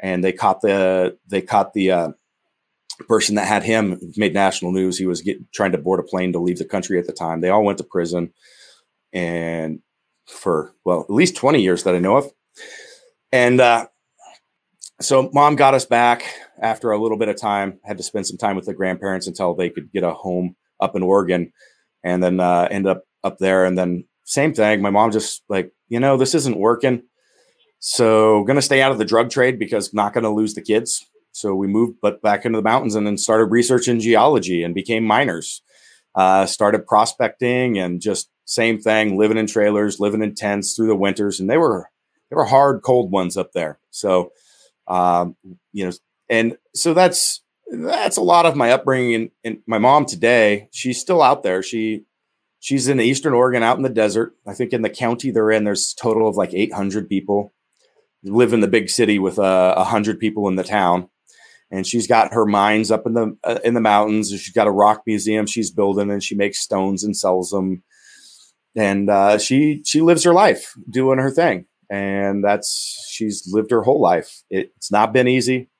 and 0.00 0.24
they 0.24 0.32
caught 0.32 0.62
the 0.62 1.18
they 1.28 1.42
caught 1.42 1.74
the 1.74 1.90
uh, 1.90 2.08
person 3.06 3.34
that 3.34 3.46
had 3.46 3.62
him 3.62 4.00
made 4.16 4.32
national 4.32 4.72
news. 4.72 4.96
He 4.96 5.06
was 5.06 5.20
get, 5.20 5.52
trying 5.52 5.72
to 5.72 5.78
board 5.78 6.00
a 6.00 6.04
plane 6.04 6.32
to 6.32 6.38
leave 6.38 6.58
the 6.58 6.64
country 6.64 6.98
at 6.98 7.06
the 7.06 7.12
time. 7.12 7.42
They 7.42 7.50
all 7.50 7.62
went 7.62 7.76
to 7.78 7.84
prison, 7.84 8.32
and 9.12 9.80
for 10.26 10.74
well, 10.86 11.02
at 11.02 11.10
least 11.10 11.36
twenty 11.36 11.60
years 11.60 11.82
that 11.82 11.94
I 11.94 11.98
know 11.98 12.16
of. 12.16 12.32
And 13.30 13.60
uh, 13.60 13.88
so, 15.00 15.30
mom 15.34 15.56
got 15.56 15.74
us 15.74 15.84
back 15.84 16.24
after 16.60 16.90
a 16.90 17.00
little 17.00 17.18
bit 17.18 17.28
of 17.28 17.36
time. 17.36 17.78
Had 17.84 17.98
to 17.98 18.02
spend 18.02 18.26
some 18.26 18.38
time 18.38 18.56
with 18.56 18.66
the 18.66 18.74
grandparents 18.74 19.26
until 19.26 19.54
they 19.54 19.70
could 19.70 19.92
get 19.92 20.04
a 20.04 20.12
home 20.12 20.56
up 20.80 20.96
in 20.96 21.02
Oregon, 21.02 21.52
and 22.02 22.22
then 22.22 22.40
uh, 22.40 22.68
end 22.70 22.86
up 22.86 23.04
up 23.24 23.38
there. 23.38 23.64
And 23.64 23.76
then 23.76 24.04
same 24.24 24.54
thing. 24.54 24.82
My 24.82 24.90
mom 24.90 25.10
just 25.10 25.42
like, 25.48 25.72
you 25.88 26.00
know, 26.00 26.16
this 26.16 26.34
isn't 26.34 26.58
working. 26.58 27.02
So, 27.78 28.44
gonna 28.44 28.62
stay 28.62 28.80
out 28.80 28.92
of 28.92 28.98
the 28.98 29.04
drug 29.04 29.30
trade 29.30 29.58
because 29.58 29.92
not 29.92 30.12
gonna 30.12 30.32
lose 30.32 30.54
the 30.54 30.62
kids 30.62 31.04
so 31.32 31.54
we 31.54 31.66
moved 31.66 31.96
but 32.00 32.22
back 32.22 32.44
into 32.44 32.58
the 32.58 32.62
mountains 32.62 32.94
and 32.94 33.06
then 33.06 33.18
started 33.18 33.46
researching 33.46 33.98
geology 33.98 34.62
and 34.62 34.74
became 34.74 35.04
miners. 35.04 35.62
Uh, 36.14 36.44
started 36.44 36.86
prospecting 36.86 37.78
and 37.78 38.02
just 38.02 38.28
same 38.44 38.78
thing, 38.78 39.16
living 39.16 39.38
in 39.38 39.46
trailers, 39.46 39.98
living 39.98 40.22
in 40.22 40.34
tents 40.34 40.76
through 40.76 40.86
the 40.88 40.94
winters, 40.94 41.40
and 41.40 41.48
they 41.48 41.56
were 41.56 41.88
they 42.28 42.36
were 42.36 42.44
hard, 42.44 42.82
cold 42.82 43.10
ones 43.10 43.38
up 43.38 43.52
there. 43.52 43.78
So, 43.90 44.32
um, 44.86 45.36
you 45.72 45.86
know, 45.86 45.92
and 46.28 46.56
so 46.74 46.94
that's 46.94 47.42
that's 47.70 48.16
a 48.16 48.22
lot 48.22 48.46
of 48.46 48.56
my 48.56 48.72
upbringing. 48.72 49.14
And, 49.14 49.30
and 49.44 49.58
my 49.66 49.78
mom 49.78 50.04
today, 50.04 50.68
she's 50.72 51.00
still 51.00 51.22
out 51.22 51.42
there. 51.42 51.62
She 51.62 52.04
she's 52.60 52.88
in 52.88 53.00
Eastern 53.00 53.32
Oregon, 53.32 53.62
out 53.62 53.76
in 53.76 53.82
the 53.82 53.88
desert. 53.88 54.34
I 54.46 54.54
think 54.54 54.72
in 54.72 54.82
the 54.82 54.90
county 54.90 55.30
they're 55.30 55.50
in, 55.50 55.64
there's 55.64 55.94
total 55.94 56.28
of 56.28 56.36
like 56.36 56.54
800 56.54 57.08
people. 57.08 57.52
Live 58.24 58.52
in 58.52 58.60
the 58.60 58.68
big 58.68 58.88
city 58.88 59.18
with 59.18 59.38
uh, 59.38 59.74
a 59.76 59.80
uh, 59.80 59.84
hundred 59.84 60.20
people 60.20 60.46
in 60.46 60.54
the 60.54 60.62
town 60.62 61.08
and 61.72 61.86
she's 61.86 62.06
got 62.06 62.34
her 62.34 62.44
mines 62.44 62.90
up 62.90 63.06
in 63.06 63.14
the 63.14 63.36
uh, 63.42 63.58
in 63.64 63.72
the 63.74 63.80
mountains. 63.80 64.30
She's 64.30 64.52
got 64.52 64.66
a 64.66 64.72
rock 64.72 65.02
museum 65.06 65.46
she's 65.46 65.70
building, 65.70 66.10
and 66.10 66.22
she 66.22 66.34
makes 66.34 66.60
stones 66.60 67.02
and 67.02 67.16
sells 67.16 67.50
them. 67.50 67.82
And 68.76 69.08
uh, 69.10 69.38
she 69.38 69.82
she 69.84 70.02
lives 70.02 70.22
her 70.24 70.34
life 70.34 70.74
doing 70.88 71.18
her 71.18 71.30
thing, 71.30 71.64
and 71.90 72.44
that's 72.44 73.08
she's 73.10 73.48
lived 73.50 73.70
her 73.70 73.82
whole 73.82 74.00
life. 74.00 74.42
It, 74.50 74.72
it's 74.76 74.92
not 74.92 75.14
been 75.14 75.26
easy, 75.26 75.70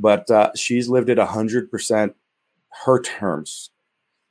but 0.00 0.30
uh, 0.30 0.50
she's 0.56 0.88
lived 0.88 1.10
it 1.10 1.18
a 1.18 1.26
hundred 1.26 1.70
percent 1.70 2.14
her 2.84 3.00
terms, 3.00 3.70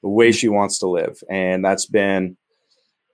the 0.02 0.10
way 0.10 0.32
she 0.32 0.48
wants 0.50 0.80
to 0.80 0.88
live, 0.88 1.22
and 1.30 1.64
that's 1.64 1.86
been 1.86 2.38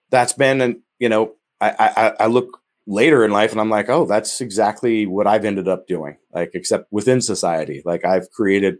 that's 0.09 0.33
been 0.33 0.61
and 0.61 0.77
you 0.99 1.09
know 1.09 1.33
I, 1.59 1.71
I 1.79 2.13
I 2.21 2.27
look 2.27 2.59
later 2.87 3.25
in 3.25 3.31
life 3.31 3.51
and 3.51 3.59
i'm 3.59 3.69
like 3.69 3.89
oh 3.89 4.05
that's 4.05 4.41
exactly 4.41 5.07
what 5.07 5.25
i've 5.25 5.43
ended 5.43 5.67
up 5.67 5.87
doing 5.87 6.17
like 6.33 6.51
except 6.53 6.85
within 6.91 7.21
society. 7.21 7.81
Like 7.83 8.05
i've 8.05 8.29
created 8.31 8.77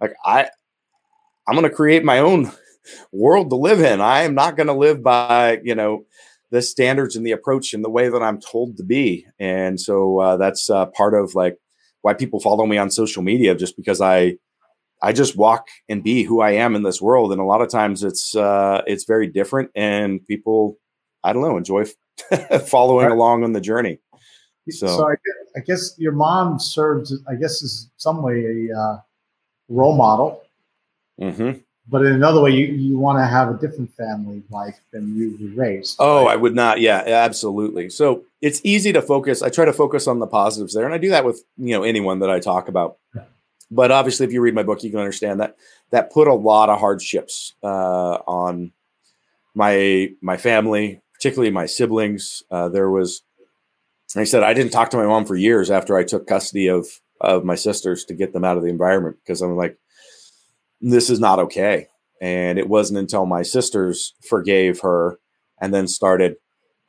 like 0.00 0.14
i 0.24 0.48
i'm 1.46 1.54
going 1.56 1.68
to 1.68 1.74
create 1.74 2.04
my 2.04 2.20
own 2.20 2.52
world 3.12 3.50
to 3.50 3.56
live 3.56 3.80
in. 3.80 4.00
I 4.00 4.22
am 4.22 4.34
not 4.34 4.56
going 4.56 4.68
to 4.68 4.72
live 4.72 5.02
by 5.02 5.60
you 5.64 5.74
know 5.74 6.04
the 6.50 6.62
standards 6.62 7.16
and 7.16 7.26
the 7.26 7.32
approach 7.32 7.74
and 7.74 7.84
the 7.84 7.90
way 7.90 8.08
that 8.08 8.22
i'm 8.22 8.40
told 8.40 8.76
to 8.76 8.84
be. 8.84 9.26
And 9.38 9.80
so 9.80 10.18
uh, 10.20 10.36
that's 10.36 10.70
uh, 10.70 10.86
part 10.86 11.14
of 11.14 11.34
like 11.34 11.58
why 12.02 12.14
people 12.14 12.40
follow 12.40 12.66
me 12.66 12.78
on 12.78 12.90
social 12.90 13.22
media 13.22 13.54
just 13.54 13.76
because 13.76 14.00
i 14.00 14.34
i 15.02 15.12
just 15.12 15.36
walk 15.36 15.68
and 15.88 16.02
be 16.02 16.22
who 16.22 16.40
i 16.40 16.50
am 16.50 16.74
in 16.74 16.82
this 16.82 17.00
world 17.00 17.32
and 17.32 17.40
a 17.40 17.44
lot 17.44 17.60
of 17.60 17.68
times 17.68 18.02
it's 18.02 18.34
uh 18.34 18.82
it's 18.86 19.04
very 19.04 19.26
different 19.26 19.70
and 19.74 20.26
people 20.26 20.76
i 21.24 21.32
don't 21.32 21.42
know 21.42 21.56
enjoy 21.56 21.84
following 22.66 23.06
right. 23.06 23.12
along 23.12 23.44
on 23.44 23.52
the 23.52 23.60
journey. 23.60 23.98
So, 24.70 24.86
so 24.86 25.08
I, 25.08 25.12
guess, 25.12 25.52
I, 25.56 25.60
guess, 25.60 25.94
your 25.98 26.12
mom 26.12 26.58
served, 26.58 27.10
I 27.28 27.36
guess, 27.36 27.62
is 27.62 27.90
some 27.96 28.22
way 28.22 28.68
a 28.68 28.78
uh, 28.78 29.00
role 29.68 29.96
model. 29.96 30.42
Mm-hmm. 31.20 31.60
But 31.90 32.04
in 32.04 32.12
another 32.12 32.42
way, 32.42 32.50
you, 32.50 32.66
you 32.66 32.98
want 32.98 33.18
to 33.18 33.26
have 33.26 33.48
a 33.48 33.58
different 33.58 33.94
family 33.94 34.42
life 34.50 34.78
than 34.92 35.16
you 35.16 35.38
were 35.40 35.62
raised. 35.62 35.96
Oh, 35.98 36.26
right? 36.26 36.32
I 36.32 36.36
would 36.36 36.54
not. 36.54 36.80
Yeah, 36.80 37.02
absolutely. 37.06 37.88
So 37.88 38.24
it's 38.40 38.60
easy 38.64 38.92
to 38.92 39.02
focus. 39.02 39.42
I 39.42 39.48
try 39.48 39.64
to 39.64 39.72
focus 39.72 40.06
on 40.06 40.18
the 40.18 40.26
positives 40.26 40.74
there, 40.74 40.84
and 40.84 40.94
I 40.94 40.98
do 40.98 41.10
that 41.10 41.24
with 41.24 41.42
you 41.56 41.74
know 41.74 41.82
anyone 41.82 42.20
that 42.20 42.30
I 42.30 42.40
talk 42.40 42.68
about. 42.68 42.98
But 43.70 43.90
obviously, 43.90 44.26
if 44.26 44.32
you 44.32 44.40
read 44.40 44.54
my 44.54 44.62
book, 44.62 44.82
you 44.82 44.90
can 44.90 45.00
understand 45.00 45.40
that 45.40 45.56
that 45.90 46.12
put 46.12 46.28
a 46.28 46.34
lot 46.34 46.70
of 46.70 46.78
hardships 46.78 47.54
uh, 47.62 48.18
on 48.26 48.72
my 49.54 50.10
my 50.22 50.36
family, 50.36 51.02
particularly 51.12 51.50
my 51.50 51.66
siblings. 51.66 52.42
Uh, 52.50 52.68
there 52.68 52.90
was, 52.90 53.22
like 54.14 54.22
I 54.22 54.24
said, 54.24 54.42
I 54.42 54.54
didn't 54.54 54.72
talk 54.72 54.90
to 54.90 54.96
my 54.96 55.06
mom 55.06 55.26
for 55.26 55.36
years 55.36 55.70
after 55.70 55.96
I 55.96 56.04
took 56.04 56.26
custody 56.26 56.68
of 56.68 56.86
of 57.20 57.44
my 57.44 57.56
sisters 57.56 58.04
to 58.04 58.14
get 58.14 58.32
them 58.32 58.44
out 58.44 58.56
of 58.56 58.62
the 58.62 58.70
environment 58.70 59.16
because 59.22 59.42
I'm 59.42 59.56
like, 59.56 59.76
this 60.80 61.10
is 61.10 61.18
not 61.18 61.40
okay. 61.40 61.88
And 62.20 62.58
it 62.58 62.68
wasn't 62.68 63.00
until 63.00 63.26
my 63.26 63.42
sisters 63.42 64.14
forgave 64.28 64.80
her 64.80 65.18
and 65.60 65.74
then 65.74 65.88
started 65.88 66.36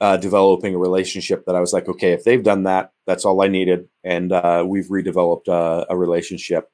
uh, 0.02 0.18
developing 0.18 0.76
a 0.76 0.80
relationship 0.80 1.45
that 1.45 1.56
I 1.56 1.60
was 1.60 1.74
like, 1.74 1.89
okay, 1.89 2.14
if 2.14 2.24
they've 2.24 2.43
done 2.43 2.64
that, 2.64 2.91
that's 3.06 3.26
all 3.26 3.41
I 3.41 3.47
needed, 3.47 3.89
and 4.04 4.32
uh, 4.32 4.64
we've 4.66 4.88
redeveloped 4.88 5.50
uh, 5.50 5.86
a 5.89 5.97
relationship. 5.97 6.72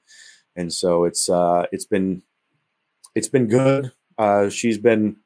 And 0.56 0.72
so 0.72 1.06
it's 1.06 1.28
uh, 1.28 1.66
it's 1.72 1.86
been 1.86 2.22
it's 3.16 3.28
been 3.28 3.48
good. 3.48 3.92
Uh, 4.18 4.50
she's 4.50 4.78
been 4.78 5.18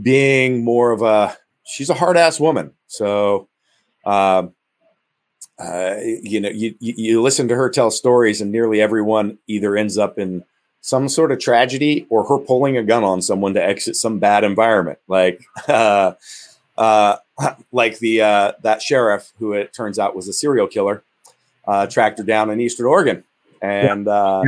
being 0.00 0.64
more 0.64 0.90
of 0.90 1.02
a 1.02 1.36
she's 1.64 1.90
a 1.90 1.94
hard 1.94 2.16
ass 2.16 2.40
woman. 2.40 2.72
So, 2.86 3.48
um, 4.04 4.54
uh, 5.58 5.96
you 6.02 6.40
know, 6.40 6.50
you, 6.50 6.74
you 6.80 7.22
listen 7.22 7.48
to 7.48 7.56
her 7.56 7.70
tell 7.70 7.90
stories, 7.90 8.40
and 8.40 8.50
nearly 8.50 8.80
everyone 8.80 9.38
either 9.46 9.76
ends 9.76 9.98
up 9.98 10.18
in 10.18 10.44
some 10.80 11.08
sort 11.08 11.32
of 11.32 11.40
tragedy 11.40 12.06
or 12.10 12.24
her 12.28 12.38
pulling 12.38 12.76
a 12.76 12.82
gun 12.82 13.04
on 13.04 13.20
someone 13.20 13.54
to 13.54 13.62
exit 13.62 13.96
some 13.96 14.18
bad 14.18 14.44
environment, 14.44 14.98
like 15.08 15.42
uh, 16.78 17.16
uh, 17.38 17.54
like 17.72 17.98
the 17.98 18.22
uh, 18.22 18.52
that 18.62 18.82
sheriff 18.82 19.32
who 19.38 19.52
it 19.52 19.72
turns 19.72 19.98
out 19.98 20.16
was 20.16 20.28
a 20.28 20.32
serial 20.32 20.66
killer, 20.66 21.02
uh, 21.66 21.86
tracked 21.86 22.18
her 22.18 22.24
down 22.24 22.50
in 22.50 22.60
Eastern 22.60 22.86
Oregon 22.86 23.24
and 23.62 24.08
uh, 24.08 24.42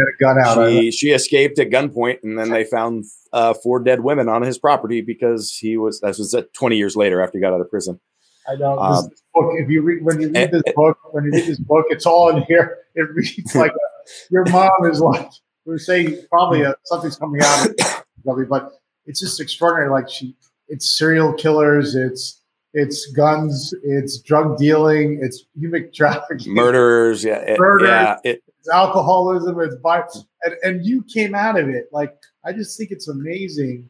she 0.54 0.90
she 0.90 1.10
escaped 1.10 1.58
at 1.58 1.70
gunpoint, 1.70 2.22
and 2.22 2.38
then 2.38 2.50
they 2.50 2.64
found 2.64 3.04
uh, 3.32 3.54
four 3.54 3.80
dead 3.80 4.00
women 4.00 4.28
on 4.28 4.42
his 4.42 4.58
property 4.58 5.00
because 5.00 5.56
he 5.56 5.76
was 5.76 6.00
that 6.00 6.16
was 6.18 6.34
20 6.52 6.76
years 6.76 6.96
later 6.96 7.22
after 7.22 7.38
he 7.38 7.42
got 7.42 7.52
out 7.52 7.60
of 7.60 7.70
prison. 7.70 8.00
I 8.48 8.56
know 8.56 8.78
um, 8.78 9.08
this 9.08 9.22
book. 9.34 9.52
If 9.56 9.68
you 9.70 9.82
read 9.82 10.04
when 10.04 10.20
you 10.20 10.30
read 10.30 10.50
this 10.50 10.62
book, 10.74 10.98
when 11.12 11.24
you 11.24 11.32
read 11.32 11.46
this 11.46 11.58
book, 11.58 11.86
it's 11.90 12.06
all 12.06 12.28
in 12.30 12.42
here. 12.44 12.78
It 12.94 13.08
reads 13.14 13.54
like 13.54 13.72
a, 13.72 14.10
your 14.30 14.44
mom 14.46 14.70
is 14.84 15.00
like 15.00 15.30
we're 15.64 15.78
saying 15.78 16.22
probably 16.30 16.62
a, 16.62 16.74
something's 16.84 17.16
coming 17.16 17.40
out 17.42 17.66
of 17.66 17.74
it, 17.78 18.48
but 18.48 18.72
it's 19.06 19.20
just 19.20 19.40
extraordinary. 19.40 19.90
Like 19.90 20.08
she, 20.08 20.34
it's 20.68 20.98
serial 20.98 21.32
killers, 21.32 21.94
it's 21.94 22.40
it's 22.74 23.10
guns, 23.12 23.74
it's 23.82 24.18
drug 24.18 24.58
dealing, 24.58 25.20
it's 25.22 25.44
human 25.58 25.90
trafficking, 25.94 26.54
murderers, 26.54 27.24
yeah, 27.24 27.38
it, 27.38 27.58
murders, 27.58 27.88
yeah, 27.88 28.18
it, 28.24 28.42
it's 28.58 28.68
alcoholism, 28.68 29.60
it's 29.60 29.76
bi- 29.76 30.04
and, 30.44 30.54
and 30.62 30.86
you 30.86 31.02
came 31.02 31.34
out 31.34 31.58
of 31.58 31.68
it. 31.68 31.88
Like 31.92 32.16
I 32.44 32.52
just 32.52 32.76
think 32.76 32.90
it's 32.90 33.08
amazing 33.08 33.88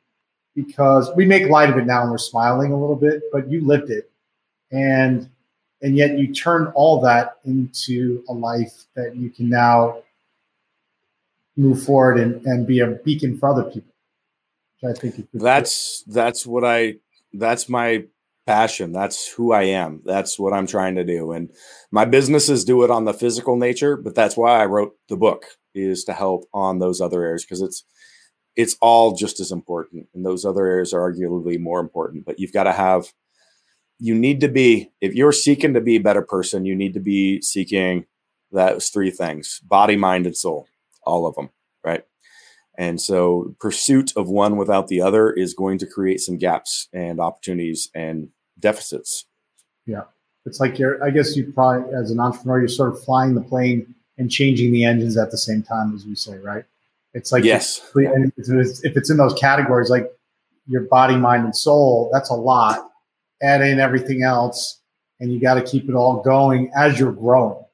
because 0.55 1.11
we 1.14 1.24
make 1.24 1.49
light 1.49 1.70
of 1.70 1.79
it 1.79 1.87
now 1.87 2.03
and 2.03 2.11
we're 2.11 2.18
smiling 2.18 2.72
a 2.72 2.81
little 2.81 2.97
bit, 2.97 3.22
but 3.33 3.49
you 3.51 3.64
lived 3.66 3.91
it. 3.91 4.11
And 4.72 5.31
and 5.83 5.97
yet 5.97 6.18
you 6.18 6.35
turn 6.35 6.72
all 6.74 7.01
that 7.03 7.39
into 7.45 8.24
a 8.29 8.33
life 8.33 8.85
that 8.97 9.14
you 9.14 9.31
can 9.31 9.49
now 9.49 10.03
move 11.57 11.83
forward 11.83 12.18
and, 12.18 12.45
and 12.47 12.66
be 12.66 12.81
a 12.81 12.87
beacon 12.87 13.39
for 13.39 13.51
other 13.51 13.64
people. 13.64 13.93
I 14.85 14.93
think 14.93 15.29
that's 15.35 16.05
that's 16.07 16.47
what 16.47 16.64
I 16.64 16.97
that's 17.33 17.68
my 17.68 18.05
passion. 18.47 18.93
That's 18.93 19.29
who 19.29 19.53
I 19.53 19.64
am. 19.64 20.01
That's 20.05 20.39
what 20.39 20.55
I'm 20.55 20.66
trying 20.66 20.95
to 20.95 21.05
do. 21.05 21.33
And 21.33 21.51
my 21.91 22.05
businesses 22.05 22.64
do 22.64 22.83
it 22.83 22.91
on 22.91 23.05
the 23.05 23.12
physical 23.12 23.57
nature, 23.57 23.97
but 23.97 24.14
that's 24.14 24.37
why 24.37 24.62
I 24.62 24.64
wrote 24.64 24.95
the 25.09 25.16
book 25.16 25.45
is 25.74 26.05
to 26.05 26.12
help 26.12 26.45
on 26.55 26.79
those 26.79 27.01
other 27.01 27.22
areas 27.22 27.45
because 27.45 27.61
it's 27.61 27.85
it's 28.57 28.76
all 28.81 29.14
just 29.14 29.39
as 29.39 29.53
important 29.53 30.09
and 30.14 30.26
those 30.26 30.45
other 30.45 30.66
areas 30.66 30.93
are 30.93 31.12
arguably 31.12 31.59
more 31.59 31.81
important 31.81 32.24
but 32.24 32.39
you've 32.39 32.53
got 32.53 32.64
to 32.64 32.72
have 32.72 33.12
you 33.99 34.14
need 34.14 34.41
to 34.41 34.49
be 34.49 34.91
if 35.01 35.14
you're 35.14 35.33
seeking 35.33 35.74
to 35.74 35.81
be 35.81 35.97
a 35.97 36.01
better 36.01 36.22
person 36.22 36.64
you 36.64 36.74
need 36.74 36.95
to 36.95 37.01
be 37.01 37.41
seeking 37.41 38.05
those 38.51 38.89
three 38.89 39.11
things 39.11 39.61
body 39.61 39.97
mind 39.97 40.26
and 40.26 40.37
soul 40.37 40.66
all 41.05 41.26
of 41.26 41.35
them 41.37 41.51
right 41.85 42.05
and 42.79 43.01
so 43.01 43.57
pursuit 43.59 44.12
of 44.16 44.29
one 44.29 44.57
without 44.57 44.87
the 44.87 45.03
other 45.03 45.31
is 45.31 45.53
going 45.53 45.79
to 45.79 45.87
create 45.87 46.20
some 46.20 46.39
gaps 46.39 46.89
and 46.93 47.20
opportunities 47.20 47.91
and 47.95 48.29
deficits. 48.59 49.26
Yeah. 49.85 50.05
It's 50.47 50.61
like 50.61 50.79
you're 50.79 51.05
i 51.05 51.11
guess 51.11 51.37
you 51.37 51.53
probably 51.53 51.93
as 51.95 52.11
an 52.11 52.20
entrepreneur 52.20 52.61
you're 52.61 52.68
sort 52.68 52.95
of 52.95 53.05
flying 53.05 53.35
the 53.35 53.43
plane 53.43 53.95
and 54.16 54.31
changing 54.31 54.72
the 54.72 54.85
engines 54.85 55.18
at 55.18 55.31
the 55.31 55.37
same 55.37 55.62
time 55.62 55.95
as 55.95 56.07
we 56.07 56.14
say 56.14 56.39
right? 56.39 56.64
It's 57.12 57.33
like 57.33 57.45
yes. 57.45 57.83
if 57.97 58.97
it's 58.97 59.11
in 59.11 59.16
those 59.16 59.35
categories 59.35 59.91
like 59.91 60.11
your 60.68 60.83
body 60.83 61.16
mind 61.16 61.45
and 61.45 61.57
soul 61.57 62.11
that's 62.12 62.31
a 62.31 62.35
lot. 62.35 62.85
Add 63.41 63.62
in 63.62 63.79
everything 63.79 64.24
else, 64.24 64.81
and 65.20 65.33
you 65.33 65.41
got 65.41 65.55
to 65.55 65.62
keep 65.62 65.89
it 65.89 65.95
all 65.95 66.20
going 66.22 66.72
as 66.76 66.99
you're 66.99 67.12
growing. 67.12 67.64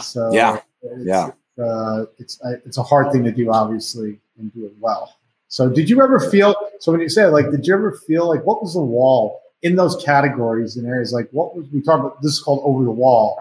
So 0.00 0.30
yeah, 0.32 0.60
yeah, 0.98 1.30
uh, 1.62 2.04
it's 2.18 2.38
it's 2.66 2.76
a 2.76 2.82
hard 2.82 3.10
thing 3.10 3.24
to 3.24 3.32
do, 3.32 3.50
obviously, 3.50 4.20
and 4.38 4.52
do 4.54 4.66
it 4.66 4.72
well. 4.80 5.14
So 5.48 5.68
did 5.68 5.88
you 5.88 6.02
ever 6.02 6.20
feel? 6.20 6.54
So 6.80 6.92
when 6.92 7.00
you 7.00 7.08
say 7.08 7.26
like, 7.26 7.50
did 7.50 7.66
you 7.66 7.74
ever 7.74 7.92
feel 8.06 8.28
like 8.28 8.44
what 8.44 8.62
was 8.62 8.74
the 8.74 8.80
wall 8.80 9.40
in 9.62 9.76
those 9.76 10.02
categories 10.04 10.76
and 10.76 10.86
areas? 10.86 11.12
Like 11.12 11.28
what 11.32 11.56
was 11.56 11.66
we 11.72 11.80
talk 11.82 12.00
about? 12.00 12.22
This 12.22 12.32
is 12.32 12.40
called 12.40 12.60
over 12.64 12.84
the 12.84 12.90
wall. 12.90 13.40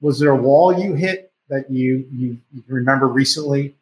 Was 0.00 0.18
there 0.18 0.30
a 0.30 0.36
wall 0.36 0.78
you 0.78 0.94
hit 0.94 1.32
that 1.48 1.70
you 1.70 2.06
you, 2.12 2.38
you 2.52 2.62
remember 2.68 3.06
recently? 3.06 3.74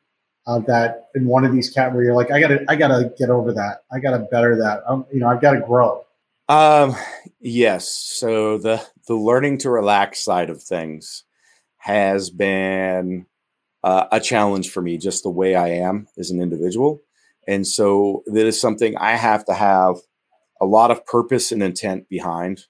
Uh, 0.46 0.58
that 0.60 1.10
in 1.14 1.26
one 1.26 1.44
of 1.44 1.52
these 1.52 1.70
cat 1.70 1.92
where 1.92 2.02
you're 2.02 2.14
like, 2.14 2.32
I 2.32 2.40
gotta, 2.40 2.64
I 2.66 2.74
gotta 2.74 3.12
get 3.18 3.28
over 3.28 3.52
that. 3.52 3.84
I 3.92 4.00
gotta 4.00 4.20
better 4.20 4.56
that. 4.56 4.82
I'm, 4.88 5.04
you 5.12 5.20
know, 5.20 5.28
I've 5.28 5.40
got 5.40 5.52
to 5.52 5.60
grow. 5.60 6.04
Um, 6.48 6.96
yes. 7.40 7.88
So 7.88 8.58
the 8.58 8.84
the 9.06 9.14
learning 9.14 9.58
to 9.58 9.70
relax 9.70 10.24
side 10.24 10.50
of 10.50 10.62
things 10.62 11.24
has 11.76 12.30
been 12.30 13.26
uh, 13.82 14.06
a 14.12 14.20
challenge 14.20 14.70
for 14.70 14.82
me, 14.82 14.98
just 14.98 15.22
the 15.22 15.30
way 15.30 15.54
I 15.54 15.68
am 15.68 16.06
as 16.18 16.30
an 16.30 16.40
individual, 16.40 17.02
and 17.46 17.66
so 17.66 18.22
that 18.26 18.46
is 18.46 18.60
something 18.60 18.96
I 18.96 19.16
have 19.16 19.44
to 19.46 19.54
have 19.54 19.96
a 20.60 20.66
lot 20.66 20.90
of 20.90 21.06
purpose 21.06 21.52
and 21.52 21.62
intent 21.62 22.08
behind. 22.08 22.66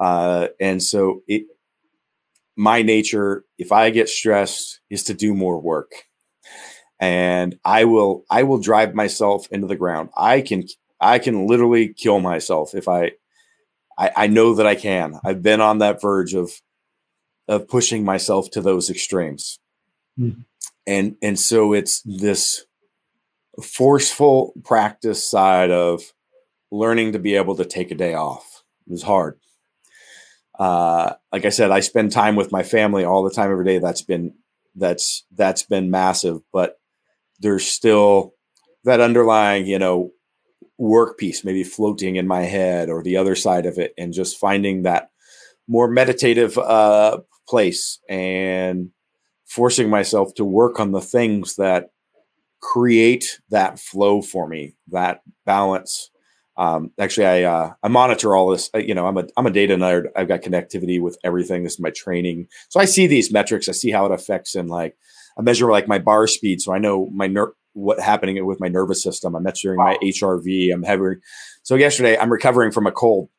Uh, 0.00 0.48
and 0.58 0.82
so 0.82 1.22
it, 1.28 1.44
my 2.56 2.82
nature, 2.82 3.44
if 3.58 3.72
I 3.72 3.90
get 3.90 4.08
stressed, 4.08 4.80
is 4.88 5.04
to 5.04 5.14
do 5.14 5.34
more 5.34 5.60
work, 5.60 5.92
and 6.98 7.58
I 7.64 7.84
will 7.84 8.24
I 8.30 8.42
will 8.44 8.58
drive 8.58 8.94
myself 8.94 9.46
into 9.50 9.66
the 9.66 9.76
ground. 9.76 10.10
I 10.16 10.40
can 10.40 10.64
I 11.00 11.18
can 11.18 11.46
literally 11.46 11.94
kill 11.94 12.20
myself 12.20 12.74
if 12.74 12.86
I, 12.86 13.12
I, 13.98 14.10
I 14.16 14.26
know 14.26 14.54
that 14.54 14.66
I 14.66 14.74
can. 14.74 15.14
I've 15.24 15.42
been 15.42 15.60
on 15.60 15.78
that 15.78 16.02
verge 16.02 16.34
of, 16.34 16.52
of 17.48 17.68
pushing 17.68 18.04
myself 18.04 18.50
to 18.50 18.60
those 18.60 18.90
extremes. 18.90 19.58
And, 20.86 21.16
and 21.22 21.38
so 21.38 21.72
it's 21.72 22.02
this 22.02 22.64
forceful 23.62 24.54
practice 24.64 25.28
side 25.28 25.70
of 25.70 26.02
learning 26.70 27.12
to 27.12 27.18
be 27.18 27.36
able 27.36 27.56
to 27.56 27.64
take 27.64 27.90
a 27.90 27.94
day 27.94 28.14
off. 28.14 28.62
It 28.86 28.92
was 28.92 29.02
hard. 29.02 29.38
Uh, 30.58 31.14
like 31.32 31.44
I 31.44 31.48
said, 31.48 31.70
I 31.70 31.80
spend 31.80 32.12
time 32.12 32.36
with 32.36 32.52
my 32.52 32.62
family 32.62 33.04
all 33.04 33.22
the 33.22 33.30
time 33.30 33.50
every 33.50 33.64
day. 33.64 33.78
That's 33.78 34.02
been 34.02 34.34
that's 34.76 35.24
that's 35.32 35.62
been 35.62 35.90
massive, 35.90 36.40
but 36.52 36.78
there's 37.40 37.66
still 37.66 38.34
that 38.84 39.00
underlying, 39.00 39.66
you 39.66 39.78
know, 39.78 40.12
work 40.78 41.18
piece 41.18 41.44
maybe 41.44 41.64
floating 41.64 42.16
in 42.16 42.26
my 42.26 42.42
head 42.42 42.88
or 42.88 43.02
the 43.02 43.16
other 43.16 43.34
side 43.34 43.66
of 43.66 43.78
it 43.78 43.92
and 43.98 44.12
just 44.12 44.38
finding 44.38 44.82
that 44.82 45.10
more 45.68 45.88
meditative 45.88 46.56
uh, 46.58 47.18
place 47.48 47.98
and 48.08 48.90
forcing 49.50 49.90
myself 49.90 50.32
to 50.34 50.44
work 50.44 50.78
on 50.78 50.92
the 50.92 51.00
things 51.00 51.56
that 51.56 51.90
create 52.62 53.40
that 53.50 53.78
flow 53.78 54.22
for 54.22 54.46
me 54.46 54.74
that 54.88 55.20
balance. 55.44 56.10
Um, 56.56 56.90
actually 56.98 57.26
i 57.26 57.42
uh, 57.42 57.72
i 57.82 57.88
monitor 57.88 58.36
all 58.36 58.50
this. 58.50 58.70
You 58.74 58.94
know 58.94 59.06
i'm 59.06 59.16
a 59.18 59.24
i'm 59.36 59.46
a 59.46 59.50
data 59.50 59.76
nerd. 59.76 60.04
I've 60.14 60.28
got 60.28 60.42
connectivity 60.42 61.00
with 61.00 61.18
everything. 61.24 61.64
This 61.64 61.74
is 61.74 61.80
my 61.80 61.90
training. 61.90 62.46
So 62.68 62.78
i 62.80 62.84
see 62.84 63.06
these 63.06 63.32
metrics. 63.32 63.68
I 63.68 63.72
see 63.72 63.90
how 63.90 64.06
it 64.06 64.12
affects 64.12 64.54
in 64.54 64.68
like 64.68 64.96
i 65.38 65.42
measure 65.42 65.70
like 65.70 65.88
my 65.88 65.98
bar 65.98 66.26
speed. 66.26 66.60
So 66.60 66.72
i 66.72 66.78
know 66.78 67.08
my 67.12 67.26
ner- 67.26 67.54
what 67.72 67.98
happening 67.98 68.44
with 68.46 68.60
my 68.60 68.68
nervous 68.68 69.02
system. 69.02 69.34
I'm 69.34 69.42
measuring 69.42 69.78
wow. 69.78 69.86
my 69.86 69.96
HRV. 70.02 70.72
I'm 70.72 70.82
having 70.82 71.20
so 71.62 71.74
yesterday 71.74 72.16
I'm 72.18 72.30
recovering 72.30 72.72
from 72.72 72.86
a 72.86 72.92
cold, 72.92 73.30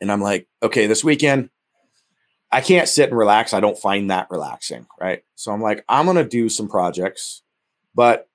and 0.00 0.10
I'm 0.10 0.20
like, 0.20 0.48
okay, 0.62 0.86
this 0.86 1.04
weekend 1.04 1.50
I 2.54 2.60
can't 2.60 2.88
sit 2.88 3.08
and 3.08 3.18
relax. 3.18 3.52
I 3.52 3.58
don't 3.58 3.76
find 3.76 4.10
that 4.10 4.28
relaxing, 4.30 4.86
right? 5.00 5.24
So 5.34 5.50
I'm 5.50 5.60
like, 5.60 5.84
I'm 5.88 6.06
gonna 6.06 6.22
do 6.22 6.48
some 6.48 6.68
projects, 6.68 7.42
but 7.96 8.28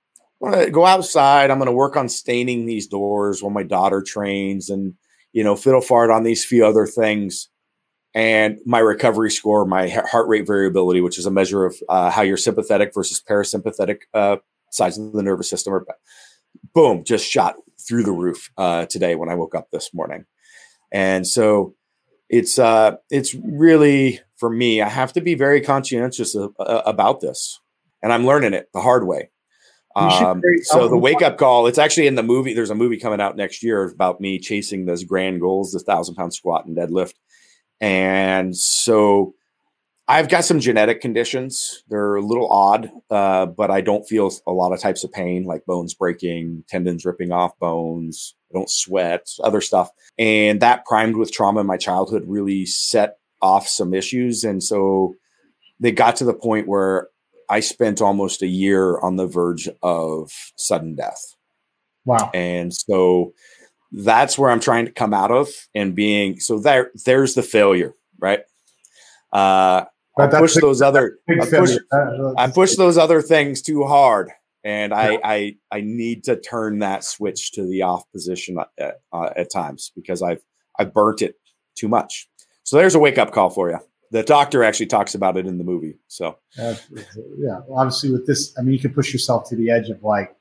I'm 0.43 0.51
gonna 0.51 0.69
go 0.69 0.85
outside. 0.85 1.49
I'm 1.49 1.57
gonna 1.57 1.71
work 1.71 1.95
on 1.95 2.09
staining 2.09 2.65
these 2.65 2.85
doors 2.85 3.41
while 3.41 3.49
my 3.49 3.63
daughter 3.63 4.01
trains, 4.01 4.69
and 4.69 4.95
you 5.31 5.41
know, 5.41 5.55
fiddle 5.55 5.79
fart 5.79 6.11
on 6.11 6.23
these 6.23 6.43
few 6.43 6.65
other 6.65 6.85
things. 6.85 7.47
And 8.13 8.59
my 8.65 8.79
recovery 8.79 9.31
score, 9.31 9.65
my 9.65 9.87
heart 9.87 10.27
rate 10.27 10.45
variability, 10.45 10.99
which 10.99 11.17
is 11.17 11.25
a 11.25 11.31
measure 11.31 11.65
of 11.65 11.77
uh, 11.87 12.09
how 12.09 12.21
you're 12.21 12.35
sympathetic 12.35 12.93
versus 12.93 13.23
parasympathetic 13.25 13.99
uh, 14.13 14.37
sides 14.69 14.97
of 14.97 15.13
the 15.13 15.23
nervous 15.23 15.49
system 15.49 15.73
are 15.73 15.85
boom 16.73 17.05
just 17.05 17.25
shot 17.25 17.55
through 17.87 18.03
the 18.03 18.11
roof 18.11 18.51
uh, 18.57 18.85
today 18.87 19.15
when 19.15 19.29
I 19.29 19.35
woke 19.35 19.55
up 19.55 19.69
this 19.71 19.93
morning, 19.93 20.25
and 20.91 21.25
so 21.25 21.75
it's 22.29 22.59
uh, 22.59 22.97
it's 23.09 23.33
really 23.35 24.19
for 24.37 24.49
me. 24.49 24.81
I 24.81 24.89
have 24.89 25.13
to 25.13 25.21
be 25.21 25.35
very 25.35 25.61
conscientious 25.61 26.35
of, 26.35 26.53
uh, 26.59 26.83
about 26.85 27.21
this, 27.21 27.59
and 28.01 28.13
I'm 28.13 28.25
learning 28.25 28.53
it 28.53 28.69
the 28.73 28.81
hard 28.81 29.07
way. 29.07 29.31
Um, 29.95 30.41
so 30.61 30.87
the 30.87 30.97
wake 30.97 31.21
up 31.21 31.37
call, 31.37 31.67
it's 31.67 31.79
actually 31.79 32.07
in 32.07 32.15
the 32.15 32.23
movie. 32.23 32.53
There's 32.53 32.69
a 32.69 32.75
movie 32.75 32.97
coming 32.97 33.19
out 33.19 33.35
next 33.35 33.63
year 33.63 33.83
about 33.83 34.21
me 34.21 34.39
chasing 34.39 34.85
those 34.85 35.03
grand 35.03 35.41
goals, 35.41 35.71
the 35.71 35.79
thousand 35.79 36.15
pound 36.15 36.33
squat 36.33 36.65
and 36.65 36.77
deadlift. 36.77 37.13
And 37.81 38.55
so 38.55 39.33
I've 40.09 40.27
got 40.27 40.43
some 40.43 40.59
genetic 40.59 41.01
conditions. 41.01 41.83
They're 41.87 42.15
a 42.15 42.21
little 42.21 42.51
odd, 42.51 42.89
uh, 43.11 43.45
but 43.45 43.69
I 43.69 43.81
don't 43.81 44.07
feel 44.07 44.31
a 44.47 44.51
lot 44.51 44.73
of 44.73 44.79
types 44.79 45.03
of 45.03 45.11
pain 45.11 45.43
like 45.43 45.67
bones 45.67 45.93
breaking, 45.93 46.63
tendons 46.67 47.05
ripping 47.05 47.31
off 47.31 47.57
bones. 47.59 48.33
I 48.51 48.57
don't 48.57 48.71
sweat, 48.71 49.29
other 49.43 49.61
stuff. 49.61 49.91
And 50.17 50.61
that 50.61 50.83
primed 50.85 51.15
with 51.15 51.31
trauma 51.31 51.59
in 51.59 51.67
my 51.67 51.77
childhood 51.77 52.23
really 52.25 52.65
set 52.65 53.19
off 53.39 53.67
some 53.67 53.93
issues. 53.93 54.43
And 54.43 54.63
so 54.63 55.13
they 55.79 55.91
got 55.91 56.15
to 56.15 56.25
the 56.25 56.33
point 56.33 56.67
where 56.67 57.09
I 57.47 57.59
spent 57.59 58.01
almost 58.01 58.41
a 58.41 58.47
year 58.47 58.99
on 59.01 59.15
the 59.17 59.27
verge 59.27 59.69
of 59.83 60.31
sudden 60.55 60.95
death. 60.95 61.35
Wow. 62.05 62.31
And 62.33 62.73
so 62.73 63.33
that's 63.91 64.39
where 64.39 64.49
I'm 64.49 64.59
trying 64.59 64.87
to 64.87 64.91
come 64.91 65.13
out 65.13 65.29
of 65.29 65.49
and 65.75 65.93
being 65.93 66.39
so 66.39 66.57
there 66.57 66.89
there's 67.05 67.35
the 67.35 67.43
failure, 67.43 67.93
right? 68.19 68.41
Uh, 69.31 69.85
but 70.19 70.35
I 70.35 70.39
push 70.39 70.55
big, 70.55 70.61
those 70.61 70.81
other 70.81 71.19
I 71.29 71.45
push, 71.45 71.71
I 72.37 72.47
push 72.51 72.75
those 72.75 72.97
other 72.97 73.21
things 73.21 73.61
too 73.61 73.85
hard, 73.85 74.31
and 74.63 74.93
I, 74.93 75.11
yeah. 75.11 75.19
I 75.23 75.55
I 75.71 75.81
need 75.81 76.25
to 76.25 76.39
turn 76.39 76.79
that 76.79 77.03
switch 77.03 77.53
to 77.53 77.63
the 77.63 77.83
off 77.83 78.03
position 78.11 78.57
at, 78.77 78.99
uh, 79.11 79.29
at 79.35 79.51
times 79.51 79.91
because 79.95 80.21
I've 80.21 80.41
I've 80.77 80.93
burnt 80.93 81.21
it 81.21 81.35
too 81.75 81.87
much. 81.87 82.29
So 82.63 82.77
there's 82.77 82.95
a 82.95 82.99
wake 82.99 83.17
up 83.17 83.31
call 83.31 83.49
for 83.49 83.69
you. 83.69 83.79
The 84.11 84.23
doctor 84.23 84.63
actually 84.63 84.87
talks 84.87 85.15
about 85.15 85.37
it 85.37 85.45
in 85.45 85.57
the 85.57 85.63
movie. 85.63 85.99
So 86.07 86.37
uh, 86.59 86.75
yeah, 87.37 87.59
obviously 87.71 88.11
with 88.11 88.25
this, 88.27 88.53
I 88.57 88.61
mean, 88.61 88.73
you 88.73 88.79
can 88.79 88.93
push 88.93 89.13
yourself 89.13 89.47
to 89.49 89.55
the 89.55 89.69
edge 89.69 89.89
of 89.89 90.03
like 90.03 90.35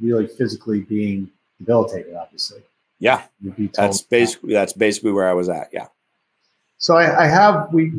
really 0.00 0.26
physically 0.26 0.80
being 0.80 1.30
debilitated. 1.58 2.14
Obviously, 2.14 2.62
yeah, 2.98 3.22
that's 3.74 4.02
basically 4.02 4.54
that's 4.54 4.72
basically 4.72 5.12
where 5.12 5.28
I 5.28 5.34
was 5.34 5.48
at. 5.48 5.68
Yeah. 5.72 5.88
So 6.82 6.96
I, 6.96 7.22
I, 7.22 7.26
have 7.28 7.72
we. 7.72 7.90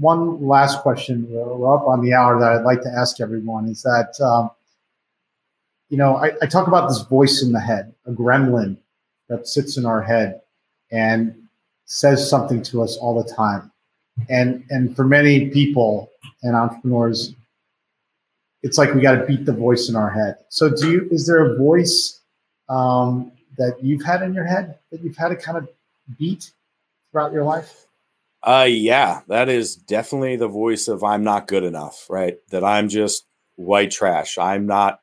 One 0.00 0.42
last 0.42 0.80
question. 0.80 1.26
We're 1.28 1.74
up 1.74 1.86
on 1.86 2.00
the 2.00 2.14
hour 2.14 2.40
that 2.40 2.52
I'd 2.52 2.64
like 2.64 2.80
to 2.80 2.88
ask 2.88 3.20
everyone. 3.20 3.68
Is 3.68 3.82
that 3.82 4.18
um, 4.24 4.50
you 5.90 5.98
know, 5.98 6.16
I, 6.16 6.32
I 6.40 6.46
talk 6.46 6.66
about 6.66 6.88
this 6.88 7.02
voice 7.02 7.42
in 7.42 7.52
the 7.52 7.60
head, 7.60 7.94
a 8.06 8.10
gremlin 8.10 8.78
that 9.28 9.46
sits 9.46 9.76
in 9.76 9.84
our 9.84 10.00
head 10.00 10.40
and 10.90 11.34
says 11.84 12.28
something 12.28 12.62
to 12.62 12.80
us 12.80 12.96
all 12.96 13.22
the 13.22 13.30
time. 13.34 13.70
And 14.30 14.64
and 14.70 14.96
for 14.96 15.04
many 15.04 15.50
people 15.50 16.10
and 16.42 16.56
entrepreneurs, 16.56 17.34
it's 18.62 18.78
like 18.78 18.94
we 18.94 19.02
got 19.02 19.16
to 19.16 19.26
beat 19.26 19.44
the 19.44 19.52
voice 19.52 19.90
in 19.90 19.94
our 19.94 20.08
head. 20.08 20.36
So, 20.48 20.74
do 20.74 20.90
you? 20.90 21.08
Is 21.10 21.26
there 21.26 21.52
a 21.52 21.58
voice 21.58 22.22
um, 22.70 23.30
that 23.58 23.76
you've 23.82 24.02
had 24.02 24.22
in 24.22 24.32
your 24.32 24.46
head 24.46 24.78
that 24.90 25.02
you've 25.02 25.18
had 25.18 25.28
to 25.28 25.36
kind 25.36 25.58
of 25.58 25.68
beat 26.18 26.50
throughout 27.10 27.34
your 27.34 27.44
life? 27.44 27.84
Uh, 28.42 28.66
yeah, 28.68 29.20
that 29.28 29.48
is 29.48 29.76
definitely 29.76 30.36
the 30.36 30.48
voice 30.48 30.88
of 30.88 31.04
I'm 31.04 31.24
not 31.24 31.46
good 31.48 31.64
enough, 31.64 32.06
right? 32.08 32.36
That 32.50 32.64
I'm 32.64 32.88
just 32.88 33.26
white 33.56 33.90
trash. 33.90 34.38
I'm 34.38 34.66
not, 34.66 35.00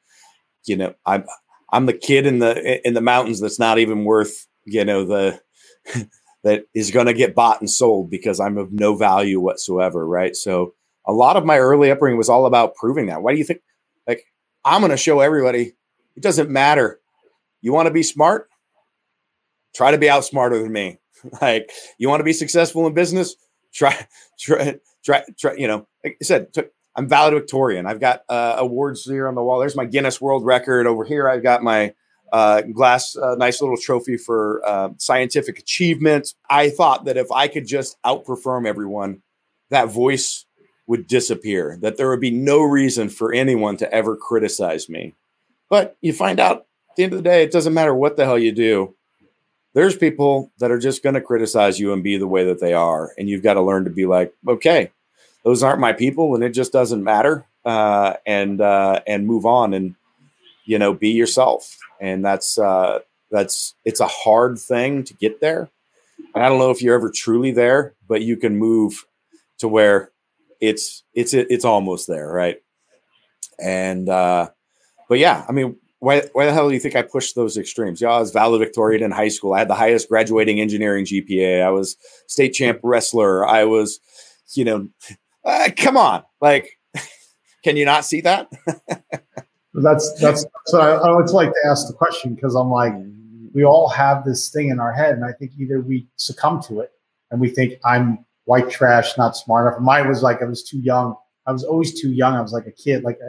you 0.65 0.75
know, 0.77 0.95
I'm 1.05 1.25
I'm 1.71 1.85
the 1.85 1.93
kid 1.93 2.25
in 2.25 2.39
the 2.39 2.85
in 2.87 2.95
the 2.95 3.01
mountains 3.01 3.39
that's 3.39 3.59
not 3.59 3.79
even 3.79 4.05
worth, 4.05 4.47
you 4.65 4.85
know, 4.85 5.05
the 5.05 5.41
that 6.43 6.65
is 6.73 6.91
going 6.91 7.07
to 7.07 7.13
get 7.13 7.35
bought 7.35 7.61
and 7.61 7.69
sold 7.69 8.09
because 8.09 8.39
I'm 8.39 8.57
of 8.57 8.73
no 8.73 8.95
value 8.95 9.39
whatsoever, 9.39 10.07
right? 10.07 10.35
So 10.35 10.73
a 11.05 11.13
lot 11.13 11.37
of 11.37 11.45
my 11.45 11.59
early 11.59 11.91
upbringing 11.91 12.17
was 12.17 12.29
all 12.29 12.45
about 12.47 12.75
proving 12.75 13.07
that. 13.07 13.21
Why 13.21 13.33
do 13.33 13.37
you 13.37 13.45
think? 13.45 13.61
Like, 14.07 14.23
I'm 14.65 14.81
going 14.81 14.91
to 14.91 14.97
show 14.97 15.19
everybody 15.21 15.73
it 16.15 16.23
doesn't 16.23 16.49
matter. 16.49 16.99
You 17.61 17.73
want 17.73 17.87
to 17.87 17.93
be 17.93 18.03
smart? 18.03 18.49
Try 19.75 19.91
to 19.91 19.97
be 19.97 20.09
out 20.09 20.25
smarter 20.25 20.59
than 20.61 20.71
me. 20.73 20.99
like, 21.41 21.71
you 21.97 22.09
want 22.09 22.19
to 22.19 22.25
be 22.25 22.33
successful 22.33 22.87
in 22.87 22.93
business? 22.93 23.35
Try, 23.73 23.95
try, 24.39 24.79
try, 25.03 25.23
try. 25.37 25.53
You 25.55 25.67
know, 25.67 25.87
like 26.03 26.17
I 26.21 26.23
said, 26.23 26.47
I'm 26.95 27.07
valedictorian. 27.07 27.85
I've 27.85 27.99
got 27.99 28.23
uh, 28.29 28.55
awards 28.57 29.05
here 29.05 29.27
on 29.27 29.35
the 29.35 29.43
wall. 29.43 29.59
There's 29.59 29.75
my 29.75 29.85
Guinness 29.85 30.19
World 30.19 30.45
Record 30.45 30.87
over 30.87 31.05
here. 31.05 31.29
I've 31.29 31.43
got 31.43 31.63
my 31.63 31.93
uh, 32.31 32.61
glass, 32.61 33.15
uh, 33.15 33.35
nice 33.35 33.61
little 33.61 33.77
trophy 33.77 34.17
for 34.17 34.61
uh, 34.65 34.89
scientific 34.97 35.59
achievement. 35.59 36.33
I 36.49 36.69
thought 36.69 37.05
that 37.05 37.17
if 37.17 37.31
I 37.31 37.47
could 37.47 37.67
just 37.67 37.97
outperform 38.03 38.67
everyone, 38.67 39.21
that 39.69 39.89
voice 39.89 40.45
would 40.87 41.07
disappear, 41.07 41.77
that 41.81 41.97
there 41.97 42.09
would 42.09 42.19
be 42.19 42.31
no 42.31 42.61
reason 42.61 43.09
for 43.09 43.33
anyone 43.33 43.77
to 43.77 43.93
ever 43.93 44.15
criticize 44.15 44.89
me. 44.89 45.13
But 45.69 45.95
you 46.01 46.13
find 46.13 46.39
out 46.39 46.57
at 46.57 46.95
the 46.97 47.03
end 47.03 47.13
of 47.13 47.19
the 47.19 47.29
day, 47.29 47.43
it 47.43 47.51
doesn't 47.51 47.73
matter 47.73 47.93
what 47.93 48.17
the 48.17 48.25
hell 48.25 48.39
you 48.39 48.51
do. 48.51 48.95
There's 49.73 49.95
people 49.95 50.51
that 50.59 50.71
are 50.71 50.79
just 50.79 51.03
going 51.03 51.15
to 51.15 51.21
criticize 51.21 51.79
you 51.79 51.93
and 51.93 52.03
be 52.03 52.17
the 52.17 52.27
way 52.27 52.45
that 52.45 52.59
they 52.59 52.73
are. 52.73 53.11
And 53.17 53.29
you've 53.29 53.43
got 53.43 53.53
to 53.53 53.61
learn 53.61 53.83
to 53.83 53.89
be 53.89 54.05
like, 54.05 54.33
okay, 54.47 54.91
those 55.43 55.63
aren't 55.63 55.79
my 55.79 55.93
people 55.93 56.35
and 56.35 56.43
it 56.43 56.51
just 56.51 56.71
doesn't 56.71 57.03
matter. 57.03 57.45
Uh, 57.65 58.13
and, 58.25 58.61
uh, 58.61 59.01
and 59.05 59.27
move 59.27 59.45
on 59.45 59.73
and, 59.73 59.95
you 60.65 60.79
know, 60.79 60.93
be 60.93 61.09
yourself. 61.09 61.77
And 61.99 62.23
that's, 62.25 62.57
uh, 62.57 62.99
that's, 63.29 63.75
it's 63.85 63.99
a 63.99 64.07
hard 64.07 64.57
thing 64.57 65.03
to 65.03 65.13
get 65.13 65.41
there. 65.41 65.69
And 66.33 66.43
I 66.43 66.49
don't 66.49 66.59
know 66.59 66.71
if 66.71 66.81
you're 66.81 66.95
ever 66.95 67.11
truly 67.11 67.51
there, 67.51 67.93
but 68.07 68.21
you 68.21 68.37
can 68.37 68.57
move 68.57 69.05
to 69.59 69.67
where 69.67 70.11
it's 70.59 71.03
it's 71.13 71.33
it's 71.33 71.65
almost 71.65 72.07
there, 72.07 72.27
right? 72.27 72.61
And 73.59 74.09
uh, 74.09 74.49
but 75.07 75.19
yeah, 75.19 75.45
I 75.47 75.51
mean, 75.51 75.77
why 75.99 76.23
why 76.33 76.45
the 76.45 76.53
hell 76.53 76.67
do 76.67 76.73
you 76.73 76.79
think 76.79 76.95
I 76.95 77.01
pushed 77.01 77.35
those 77.35 77.57
extremes? 77.57 78.01
Yeah, 78.01 78.09
I 78.09 78.19
was 78.19 78.31
valedictorian 78.31 79.03
in 79.03 79.11
high 79.11 79.27
school. 79.27 79.53
I 79.53 79.59
had 79.59 79.67
the 79.67 79.75
highest 79.75 80.09
graduating 80.09 80.59
engineering 80.59 81.05
GPA. 81.05 81.61
I 81.61 81.69
was 81.69 81.97
state 82.27 82.53
champ 82.53 82.79
wrestler. 82.83 83.45
I 83.45 83.65
was, 83.65 83.99
you 84.53 84.65
know, 84.65 84.87
uh, 85.45 85.69
come 85.77 85.97
on, 85.97 86.23
like, 86.41 86.79
can 87.63 87.75
you 87.75 87.85
not 87.85 88.05
see 88.05 88.21
that? 88.21 88.49
that's 89.73 90.13
that's 90.19 90.45
so 90.67 90.79
I, 90.79 90.91
I 90.91 91.09
always 91.09 91.33
like 91.33 91.51
to 91.51 91.69
ask 91.69 91.87
the 91.87 91.93
question 91.93 92.33
because 92.33 92.55
I'm 92.55 92.71
like, 92.71 92.93
we 93.53 93.65
all 93.65 93.89
have 93.89 94.23
this 94.23 94.49
thing 94.49 94.69
in 94.69 94.79
our 94.79 94.93
head, 94.93 95.15
and 95.15 95.25
I 95.25 95.33
think 95.33 95.51
either 95.59 95.81
we 95.81 96.07
succumb 96.15 96.61
to 96.63 96.79
it 96.79 96.91
and 97.31 97.41
we 97.41 97.49
think 97.49 97.73
I'm 97.83 98.25
white 98.45 98.69
trash, 98.69 99.17
not 99.17 99.35
smart 99.35 99.67
enough. 99.67 99.81
Mine 99.81 100.07
was 100.07 100.23
like 100.23 100.41
I 100.41 100.45
was 100.45 100.63
too 100.63 100.79
young. 100.79 101.15
I 101.45 101.51
was 101.51 101.63
always 101.63 101.99
too 101.99 102.11
young. 102.11 102.35
I 102.35 102.41
was 102.41 102.53
like 102.53 102.67
a 102.67 102.71
kid. 102.71 103.03
Like 103.03 103.19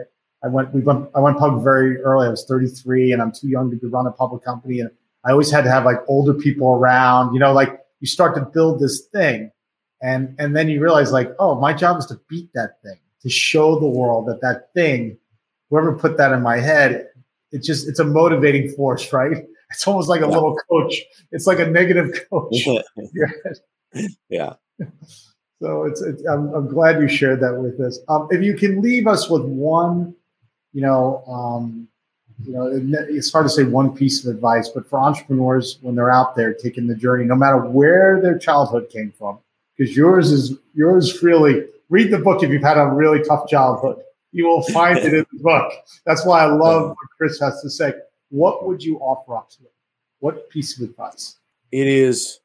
I, 0.43 0.47
went, 0.47 0.73
we 0.73 0.81
went, 0.81 1.09
I 1.15 1.19
went 1.19 1.37
public 1.37 1.63
very 1.63 1.97
early. 2.01 2.27
I 2.27 2.29
was 2.29 2.45
33, 2.45 3.11
and 3.11 3.21
I'm 3.21 3.31
too 3.31 3.47
young 3.47 3.77
to 3.77 3.89
run 3.89 4.07
a 4.07 4.11
public 4.11 4.43
company. 4.43 4.79
And 4.79 4.89
I 5.23 5.31
always 5.31 5.51
had 5.51 5.63
to 5.63 5.71
have 5.71 5.85
like 5.85 5.97
older 6.07 6.33
people 6.33 6.73
around. 6.73 7.33
You 7.33 7.39
know, 7.39 7.53
like 7.53 7.79
you 7.99 8.07
start 8.07 8.35
to 8.35 8.41
build 8.41 8.79
this 8.79 9.01
thing, 9.13 9.51
and 10.01 10.35
and 10.39 10.55
then 10.55 10.69
you 10.69 10.81
realize 10.81 11.11
like, 11.11 11.31
oh, 11.39 11.59
my 11.59 11.73
job 11.73 11.97
is 11.97 12.05
to 12.07 12.19
beat 12.27 12.49
that 12.53 12.81
thing, 12.83 12.97
to 13.21 13.29
show 13.29 13.79
the 13.79 13.87
world 13.87 14.27
that 14.27 14.41
that 14.41 14.73
thing, 14.73 15.17
whoever 15.69 15.97
put 15.97 16.17
that 16.17 16.31
in 16.31 16.41
my 16.41 16.57
head, 16.57 17.07
it 17.51 17.63
just 17.63 17.87
it's 17.87 17.99
a 17.99 18.03
motivating 18.03 18.69
force, 18.69 19.11
right? 19.13 19.45
It's 19.73 19.87
almost 19.87 20.09
like 20.09 20.19
a 20.19 20.25
yeah. 20.25 20.31
little 20.31 20.57
coach. 20.69 21.01
It's 21.31 21.47
like 21.47 21.59
a 21.59 21.65
negative 21.65 22.11
coach. 22.29 22.57
yeah. 24.29 24.53
So 25.61 25.83
it's, 25.85 26.01
it's 26.01 26.25
I'm, 26.25 26.53
I'm, 26.53 26.67
glad 26.67 26.99
you 26.99 27.07
shared 27.07 27.39
that 27.39 27.57
with 27.57 27.79
us. 27.79 27.97
Um, 28.09 28.27
if 28.31 28.41
you 28.41 28.53
can 28.53 28.81
leave 28.81 29.07
us 29.07 29.29
with 29.29 29.43
one, 29.43 30.13
you 30.73 30.81
know, 30.81 31.23
um, 31.27 31.87
you 32.43 32.53
know, 32.53 32.69
it's 33.09 33.31
hard 33.31 33.45
to 33.45 33.49
say 33.49 33.63
one 33.63 33.95
piece 33.95 34.25
of 34.25 34.33
advice, 34.33 34.69
but 34.69 34.89
for 34.89 34.99
entrepreneurs 34.99 35.77
when 35.81 35.95
they're 35.95 36.11
out 36.11 36.35
there 36.35 36.53
taking 36.53 36.87
the 36.87 36.95
journey, 36.95 37.25
no 37.25 37.35
matter 37.35 37.57
where 37.57 38.19
their 38.21 38.37
childhood 38.37 38.89
came 38.89 39.11
from, 39.11 39.37
because 39.77 39.95
yours 39.95 40.31
is 40.31 40.57
yours 40.73 41.21
really. 41.21 41.65
Read 41.89 42.09
the 42.09 42.19
book 42.19 42.41
if 42.41 42.49
you've 42.49 42.63
had 42.63 42.77
a 42.77 42.85
really 42.85 43.21
tough 43.23 43.49
childhood. 43.49 43.97
You 44.31 44.47
will 44.47 44.63
find 44.63 44.97
it 44.97 45.13
in 45.13 45.25
the 45.33 45.39
book. 45.43 45.73
That's 46.05 46.25
why 46.25 46.43
I 46.43 46.45
love 46.45 46.89
what 46.89 46.97
Chris 47.17 47.37
has 47.41 47.61
to 47.61 47.69
say. 47.69 47.93
What 48.29 48.65
would 48.65 48.81
you 48.81 48.97
offer 48.99 49.35
up 49.35 49.49
to 49.51 49.57
them? 49.57 49.71
What 50.19 50.49
piece 50.49 50.79
of 50.79 50.89
advice? 50.89 51.35
It 51.71 51.87
is 51.87 52.39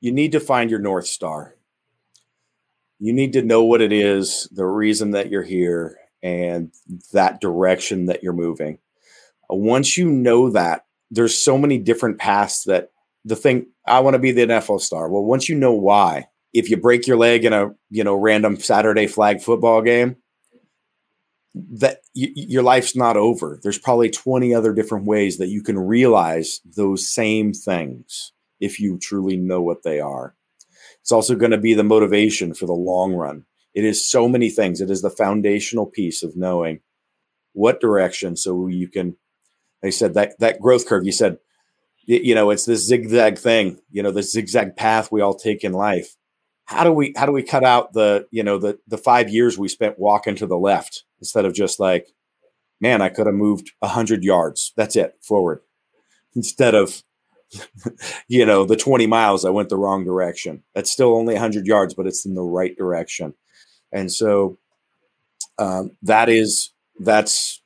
you 0.00 0.10
need 0.10 0.32
to 0.32 0.40
find 0.40 0.70
your 0.70 0.78
North 0.78 1.06
Star 1.06 1.54
you 2.98 3.12
need 3.12 3.32
to 3.34 3.42
know 3.42 3.62
what 3.64 3.80
it 3.80 3.92
is, 3.92 4.48
the 4.50 4.66
reason 4.66 5.12
that 5.12 5.30
you're 5.30 5.42
here, 5.42 5.98
and 6.22 6.72
that 7.12 7.40
direction 7.40 8.06
that 8.06 8.22
you're 8.22 8.32
moving. 8.32 8.78
Uh, 9.50 9.56
once 9.56 9.96
you 9.96 10.10
know 10.10 10.50
that, 10.50 10.84
there's 11.10 11.38
so 11.38 11.56
many 11.56 11.78
different 11.78 12.18
paths 12.18 12.64
that 12.64 12.90
the 13.24 13.36
thing 13.36 13.66
I 13.86 14.00
want 14.00 14.14
to 14.14 14.18
be 14.18 14.32
the 14.32 14.46
NFL 14.46 14.80
star. 14.80 15.08
Well, 15.08 15.24
once 15.24 15.48
you 15.48 15.54
know 15.54 15.72
why, 15.72 16.28
if 16.52 16.70
you 16.70 16.76
break 16.76 17.06
your 17.06 17.16
leg 17.16 17.44
in 17.44 17.52
a 17.52 17.74
you 17.90 18.04
know 18.04 18.14
random 18.14 18.58
Saturday 18.58 19.06
flag 19.06 19.40
football 19.40 19.82
game, 19.82 20.16
that 21.54 22.02
y- 22.14 22.32
your 22.34 22.62
life's 22.62 22.94
not 22.94 23.16
over. 23.16 23.58
There's 23.62 23.78
probably 23.78 24.10
20 24.10 24.54
other 24.54 24.72
different 24.72 25.06
ways 25.06 25.38
that 25.38 25.48
you 25.48 25.62
can 25.62 25.78
realize 25.78 26.60
those 26.64 27.06
same 27.06 27.52
things 27.52 28.32
if 28.60 28.80
you 28.80 28.98
truly 28.98 29.36
know 29.36 29.60
what 29.60 29.82
they 29.82 30.00
are. 30.00 30.34
It's 31.00 31.12
also 31.12 31.34
going 31.34 31.52
to 31.52 31.58
be 31.58 31.74
the 31.74 31.84
motivation 31.84 32.54
for 32.54 32.66
the 32.66 32.72
long 32.72 33.14
run. 33.14 33.44
It 33.78 33.84
is 33.84 34.04
so 34.04 34.28
many 34.28 34.50
things. 34.50 34.80
It 34.80 34.90
is 34.90 35.02
the 35.02 35.08
foundational 35.08 35.86
piece 35.86 36.24
of 36.24 36.36
knowing 36.36 36.80
what 37.52 37.80
direction 37.80 38.36
so 38.36 38.66
you 38.66 38.88
can 38.88 39.16
they 39.82 39.90
said 39.90 40.14
that 40.14 40.38
that 40.38 40.60
growth 40.60 40.86
curve 40.86 41.04
you 41.04 41.12
said 41.12 41.38
you 42.06 42.34
know 42.34 42.50
it's 42.50 42.66
this 42.66 42.86
zigzag 42.86 43.38
thing 43.38 43.80
you 43.90 44.02
know 44.02 44.10
the 44.10 44.22
zigzag 44.22 44.76
path 44.76 45.10
we 45.10 45.20
all 45.20 45.34
take 45.34 45.64
in 45.64 45.72
life 45.72 46.14
how 46.66 46.84
do 46.84 46.92
we 46.92 47.12
how 47.16 47.26
do 47.26 47.32
we 47.32 47.42
cut 47.42 47.64
out 47.64 47.94
the 47.94 48.26
you 48.30 48.44
know 48.44 48.58
the 48.58 48.78
the 48.86 48.98
five 48.98 49.28
years 49.28 49.58
we 49.58 49.66
spent 49.66 49.98
walking 49.98 50.36
to 50.36 50.46
the 50.46 50.58
left 50.58 51.04
instead 51.20 51.44
of 51.44 51.52
just 51.52 51.80
like 51.80 52.06
man 52.80 53.02
i 53.02 53.08
could 53.08 53.26
have 53.26 53.34
moved 53.34 53.72
100 53.80 54.22
yards 54.22 54.72
that's 54.76 54.94
it 54.94 55.16
forward 55.20 55.60
instead 56.36 56.74
of 56.74 57.02
you 58.28 58.44
know, 58.44 58.66
the 58.66 58.76
20 58.76 59.06
miles, 59.06 59.46
I 59.46 59.48
went 59.50 59.70
the 59.70 59.78
wrong 59.78 60.04
direction. 60.04 60.62
That's 60.74 60.90
still 60.90 61.16
only 61.16 61.32
100 61.32 61.66
yards, 61.66 61.94
but 61.94 62.06
it's 62.06 62.26
in 62.26 62.34
the 62.34 62.42
right 62.42 62.76
direction. 62.76 63.32
And 63.92 64.12
so 64.12 64.58
um, 65.58 65.92
that 66.02 66.28
is, 66.28 66.70
that's, 67.00 67.60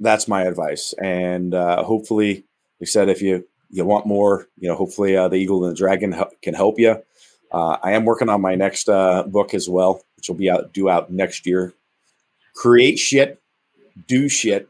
that's 0.00 0.26
my 0.26 0.42
advice. 0.42 0.94
And 1.02 1.54
uh, 1.54 1.82
hopefully, 1.84 2.44
like 2.80 2.82
I 2.82 2.84
said, 2.86 3.08
if 3.08 3.22
you, 3.22 3.46
you 3.70 3.84
want 3.84 4.06
more, 4.06 4.48
you 4.58 4.68
know, 4.68 4.74
hopefully 4.74 5.16
uh, 5.16 5.28
the 5.28 5.36
Eagle 5.36 5.64
and 5.64 5.72
the 5.72 5.76
Dragon 5.76 6.14
can 6.42 6.54
help 6.54 6.78
you. 6.78 7.02
Uh, 7.50 7.76
I 7.82 7.92
am 7.92 8.04
working 8.04 8.28
on 8.28 8.40
my 8.40 8.54
next 8.54 8.88
uh, 8.88 9.24
book 9.24 9.54
as 9.54 9.68
well, 9.68 10.02
which 10.16 10.28
will 10.28 10.36
be 10.36 10.50
out 10.50 10.72
due 10.72 10.90
out 10.90 11.10
next 11.10 11.46
year. 11.46 11.72
Create 12.54 12.98
shit, 12.98 13.40
do 14.06 14.28
shit, 14.28 14.68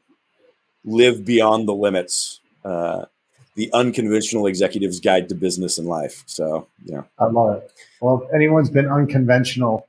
live 0.84 1.24
beyond 1.24 1.68
the 1.68 1.74
limits. 1.74 2.40
Uh, 2.64 3.06
the 3.54 3.70
unconventional 3.72 4.46
executive's 4.46 5.00
guide 5.00 5.28
to 5.28 5.34
business 5.34 5.78
and 5.78 5.86
life. 5.86 6.22
So 6.26 6.68
yeah, 6.84 7.02
I 7.18 7.26
love 7.26 7.56
it. 7.56 7.72
Well, 8.00 8.22
if 8.22 8.34
anyone's 8.34 8.70
been 8.70 8.88
unconventional, 8.88 9.86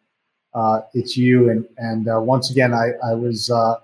uh, 0.54 0.82
it's 0.94 1.18
you. 1.18 1.50
And 1.50 1.66
and 1.78 2.08
uh, 2.08 2.22
once 2.22 2.52
again, 2.52 2.74
I 2.74 2.92
I 3.04 3.14
was 3.14 3.50
uh, 3.50 3.76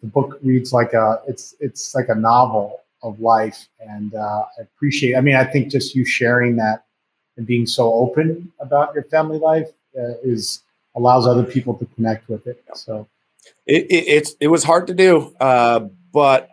the 0.00 0.08
book 0.08 0.38
reads 0.42 0.72
like 0.72 0.92
a 0.92 1.20
it's 1.26 1.54
it's 1.60 1.94
like 1.94 2.08
a 2.08 2.14
novel 2.14 2.80
of 3.02 3.20
life, 3.20 3.68
and 3.80 4.14
uh, 4.14 4.44
I 4.58 4.62
appreciate. 4.62 5.16
I 5.16 5.20
mean, 5.20 5.36
I 5.36 5.44
think 5.44 5.70
just 5.70 5.94
you 5.94 6.04
sharing 6.04 6.56
that 6.56 6.84
and 7.36 7.46
being 7.46 7.66
so 7.66 7.92
open 7.92 8.52
about 8.60 8.94
your 8.94 9.04
family 9.04 9.38
life 9.38 9.68
uh, 9.98 10.14
is 10.22 10.62
allows 10.96 11.26
other 11.26 11.42
people 11.42 11.74
to 11.74 11.86
connect 11.96 12.28
with 12.28 12.46
it. 12.46 12.64
So 12.74 13.08
it, 13.66 13.86
it 13.90 14.04
it's 14.08 14.34
it 14.40 14.48
was 14.48 14.64
hard 14.64 14.86
to 14.86 14.94
do, 14.94 15.34
uh, 15.40 15.80
but 16.12 16.50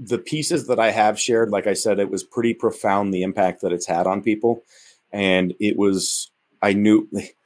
the 0.00 0.18
pieces 0.18 0.66
that 0.66 0.80
I 0.80 0.90
have 0.90 1.20
shared, 1.20 1.50
like 1.50 1.66
I 1.66 1.74
said, 1.74 1.98
it 1.98 2.10
was 2.10 2.24
pretty 2.24 2.54
profound 2.54 3.12
the 3.12 3.22
impact 3.22 3.60
that 3.60 3.72
it's 3.72 3.86
had 3.86 4.06
on 4.06 4.22
people. 4.22 4.64
And 5.12 5.54
it 5.60 5.76
was, 5.76 6.30
I 6.62 6.72
knew 6.72 7.08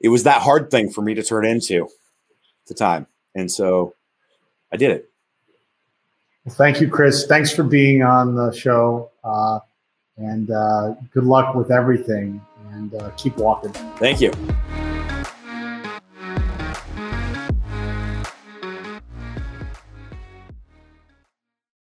it 0.00 0.08
was 0.08 0.24
that 0.24 0.42
hard 0.42 0.70
thing 0.70 0.90
for 0.90 1.02
me 1.02 1.14
to 1.14 1.22
turn 1.22 1.44
into 1.44 1.84
at 1.84 2.66
the 2.66 2.74
time. 2.74 3.06
And 3.34 3.50
so 3.50 3.94
I 4.72 4.76
did 4.76 4.90
it. 4.90 5.10
Well, 6.44 6.54
thank 6.54 6.80
you, 6.80 6.88
Chris. 6.88 7.26
Thanks 7.26 7.52
for 7.52 7.62
being 7.62 8.02
on 8.02 8.34
the 8.34 8.52
show. 8.52 9.10
Uh, 9.22 9.60
and 10.16 10.50
uh, 10.50 10.94
good 11.12 11.24
luck 11.24 11.54
with 11.54 11.70
everything 11.70 12.40
and 12.72 12.94
uh, 12.94 13.10
keep 13.10 13.36
walking. 13.36 13.72
Thank 13.98 14.20
you. 14.20 14.32